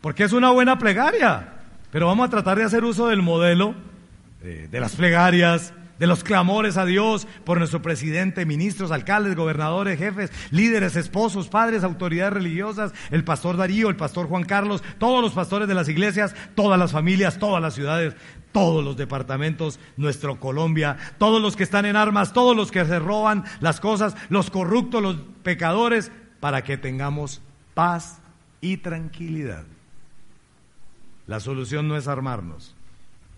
porque 0.00 0.24
es 0.24 0.32
una 0.32 0.50
buena 0.50 0.78
plegaria. 0.78 1.54
Pero 1.90 2.08
vamos 2.08 2.26
a 2.26 2.30
tratar 2.30 2.58
de 2.58 2.64
hacer 2.64 2.84
uso 2.84 3.06
del 3.06 3.22
modelo 3.22 3.74
eh, 4.42 4.68
de 4.70 4.80
las 4.80 4.96
plegarias, 4.96 5.72
de 5.98 6.06
los 6.06 6.24
clamores 6.24 6.76
a 6.76 6.84
Dios 6.84 7.26
por 7.44 7.58
nuestro 7.58 7.80
presidente, 7.80 8.44
ministros, 8.44 8.90
alcaldes, 8.90 9.36
gobernadores, 9.36 9.98
jefes, 9.98 10.32
líderes, 10.50 10.96
esposos, 10.96 11.48
padres, 11.48 11.84
autoridades 11.84 12.34
religiosas, 12.34 12.92
el 13.10 13.24
pastor 13.24 13.56
Darío, 13.56 13.88
el 13.88 13.96
pastor 13.96 14.26
Juan 14.26 14.44
Carlos, 14.44 14.82
todos 14.98 15.22
los 15.22 15.32
pastores 15.32 15.68
de 15.68 15.74
las 15.74 15.88
iglesias, 15.88 16.34
todas 16.54 16.78
las 16.78 16.92
familias, 16.92 17.38
todas 17.38 17.62
las 17.62 17.74
ciudades, 17.74 18.16
todos 18.52 18.84
los 18.84 18.96
departamentos, 18.96 19.78
nuestro 19.96 20.38
Colombia, 20.38 20.96
todos 21.18 21.40
los 21.40 21.56
que 21.56 21.62
están 21.62 21.86
en 21.86 21.96
armas, 21.96 22.32
todos 22.32 22.56
los 22.56 22.70
que 22.70 22.84
se 22.84 22.98
roban 22.98 23.44
las 23.60 23.80
cosas, 23.80 24.16
los 24.28 24.50
corruptos, 24.50 25.02
los 25.02 25.16
pecadores, 25.42 26.10
para 26.44 26.62
que 26.62 26.76
tengamos 26.76 27.40
paz 27.72 28.18
y 28.60 28.76
tranquilidad. 28.76 29.64
La 31.26 31.40
solución 31.40 31.88
no 31.88 31.96
es 31.96 32.06
armarnos, 32.06 32.76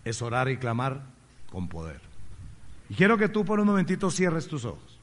es 0.04 0.22
orar 0.22 0.48
y 0.48 0.56
clamar 0.56 1.02
con 1.52 1.68
poder. 1.68 2.00
Y 2.88 2.96
quiero 2.96 3.16
que 3.16 3.28
tú 3.28 3.44
por 3.44 3.60
un 3.60 3.68
momentito 3.68 4.10
cierres 4.10 4.48
tus 4.48 4.64
ojos. 4.64 4.98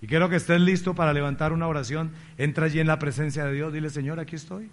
Y 0.00 0.08
quiero 0.08 0.28
que 0.28 0.34
estés 0.34 0.60
listo 0.60 0.92
para 0.92 1.12
levantar 1.12 1.52
una 1.52 1.68
oración. 1.68 2.10
Entra 2.36 2.66
allí 2.66 2.80
en 2.80 2.88
la 2.88 2.98
presencia 2.98 3.44
de 3.44 3.52
Dios. 3.52 3.72
Dile, 3.72 3.88
Señor, 3.88 4.18
aquí 4.18 4.34
estoy. 4.34 4.68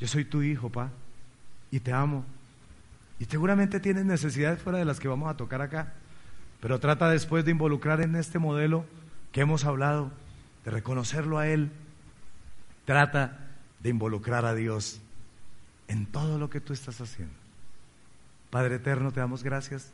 Yo 0.00 0.06
soy 0.06 0.24
tu 0.24 0.40
hijo, 0.40 0.70
pa. 0.70 0.88
Y 1.70 1.80
te 1.80 1.92
amo. 1.92 2.24
Y 3.18 3.26
seguramente 3.26 3.80
tienes 3.80 4.06
necesidades 4.06 4.62
fuera 4.62 4.78
de 4.78 4.86
las 4.86 4.98
que 4.98 5.08
vamos 5.08 5.28
a 5.30 5.36
tocar 5.36 5.60
acá. 5.60 5.92
Pero 6.58 6.80
trata 6.80 7.10
después 7.10 7.44
de 7.44 7.50
involucrar 7.50 8.00
en 8.00 8.16
este 8.16 8.38
modelo 8.38 8.86
que 9.30 9.42
hemos 9.42 9.66
hablado, 9.66 10.10
de 10.64 10.70
reconocerlo 10.70 11.38
a 11.38 11.48
Él. 11.48 11.70
Trata 12.84 13.48
de 13.80 13.90
involucrar 13.90 14.44
a 14.44 14.54
Dios 14.54 15.00
en 15.88 16.06
todo 16.06 16.38
lo 16.38 16.50
que 16.50 16.60
tú 16.60 16.72
estás 16.72 17.00
haciendo. 17.00 17.34
Padre 18.50 18.76
eterno, 18.76 19.12
te 19.12 19.20
damos 19.20 19.42
gracias 19.42 19.92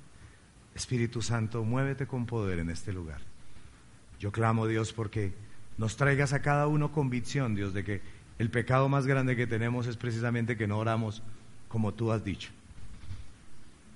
Espíritu 0.77 1.23
Santo, 1.23 1.65
muévete 1.65 2.07
con 2.07 2.27
poder 2.27 2.59
en 2.59 2.69
este 2.69 2.93
lugar. 2.93 3.23
Yo 4.21 4.31
clamo, 4.31 4.67
Dios, 4.67 4.93
porque 4.93 5.33
nos 5.79 5.97
traigas 5.97 6.35
a 6.35 6.43
cada 6.43 6.67
uno 6.67 6.93
convicción, 6.93 7.55
Dios, 7.55 7.73
de 7.73 7.83
que 7.83 8.03
el 8.39 8.51
pecado 8.51 8.89
más 8.89 9.07
grande 9.07 9.37
que 9.37 9.47
tenemos 9.47 9.87
es 9.87 9.97
precisamente 9.97 10.57
que 10.57 10.67
no 10.67 10.79
oramos 10.79 11.23
como 11.69 11.95
tú 11.95 12.13
has 12.13 12.25
dicho, 12.25 12.51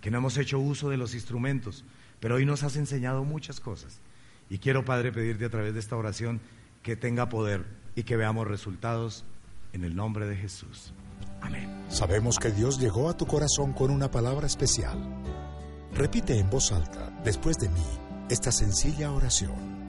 que 0.00 0.10
no 0.10 0.18
hemos 0.18 0.38
hecho 0.38 0.58
uso 0.58 0.88
de 0.88 0.96
los 0.96 1.14
instrumentos, 1.14 1.84
pero 2.18 2.36
hoy 2.36 2.46
nos 2.46 2.62
has 2.62 2.76
enseñado 2.76 3.24
muchas 3.24 3.60
cosas. 3.60 4.00
Y 4.48 4.58
quiero, 4.58 4.84
Padre, 4.84 5.12
pedirte 5.12 5.44
a 5.44 5.50
través 5.50 5.74
de 5.74 5.80
esta 5.80 5.96
oración 5.96 6.40
que 6.82 6.96
tenga 6.96 7.28
poder 7.28 7.66
y 7.94 8.04
que 8.04 8.16
veamos 8.16 8.46
resultados 8.46 9.24
en 9.72 9.84
el 9.84 9.94
nombre 9.94 10.26
de 10.26 10.36
Jesús. 10.36 10.92
Amén. 11.40 11.84
Sabemos 11.88 12.38
que 12.38 12.50
Dios 12.50 12.78
llegó 12.78 13.08
a 13.08 13.16
tu 13.16 13.26
corazón 13.26 13.72
con 13.72 13.90
una 13.90 14.10
palabra 14.10 14.46
especial. 14.46 14.98
Repite 15.94 16.38
en 16.38 16.48
voz 16.50 16.72
alta, 16.72 17.10
después 17.24 17.56
de 17.56 17.68
mí, 17.68 17.84
esta 18.28 18.52
sencilla 18.52 19.12
oración. 19.12 19.88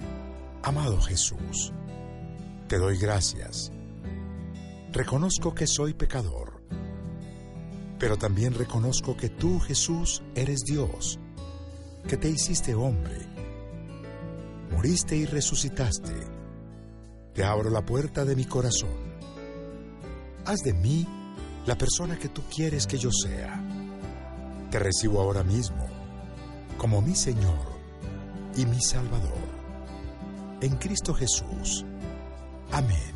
Amado 0.63 0.99
Jesús, 1.01 1.73
te 2.67 2.77
doy 2.77 2.97
gracias. 2.97 3.71
Reconozco 4.91 5.53
que 5.53 5.67
soy 5.67 5.93
pecador, 5.93 6.61
pero 7.99 8.17
también 8.17 8.53
reconozco 8.53 9.15
que 9.15 9.29
tú, 9.29 9.59
Jesús, 9.59 10.21
eres 10.35 10.61
Dios, 10.61 11.19
que 12.07 12.17
te 12.17 12.29
hiciste 12.29 12.73
hombre, 12.73 13.17
moriste 14.71 15.15
y 15.15 15.25
resucitaste. 15.25 16.30
Te 17.33 17.43
abro 17.43 17.69
la 17.69 17.81
puerta 17.81 18.25
de 18.25 18.35
mi 18.35 18.45
corazón. 18.45 18.89
Haz 20.45 20.59
de 20.59 20.73
mí 20.73 21.07
la 21.65 21.77
persona 21.77 22.17
que 22.17 22.29
tú 22.29 22.41
quieres 22.53 22.85
que 22.87 22.97
yo 22.97 23.09
sea. 23.11 23.63
Te 24.69 24.79
recibo 24.79 25.21
ahora 25.21 25.43
mismo 25.43 25.87
como 26.77 27.01
mi 27.01 27.15
Señor 27.15 27.71
y 28.57 28.65
mi 28.65 28.81
Salvador. 28.81 29.37
En 30.61 30.75
Cristo 30.75 31.13
Jesús. 31.13 31.85
Amén. 32.71 33.13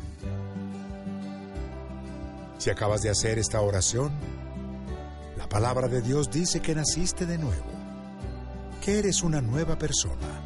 Si 2.58 2.70
acabas 2.70 3.02
de 3.02 3.10
hacer 3.10 3.38
esta 3.38 3.60
oración, 3.60 4.12
la 5.36 5.48
palabra 5.48 5.88
de 5.88 6.00
Dios 6.00 6.30
dice 6.30 6.60
que 6.60 6.74
naciste 6.74 7.26
de 7.26 7.38
nuevo, 7.38 7.70
que 8.82 8.98
eres 8.98 9.22
una 9.22 9.40
nueva 9.40 9.76
persona. 9.76 10.45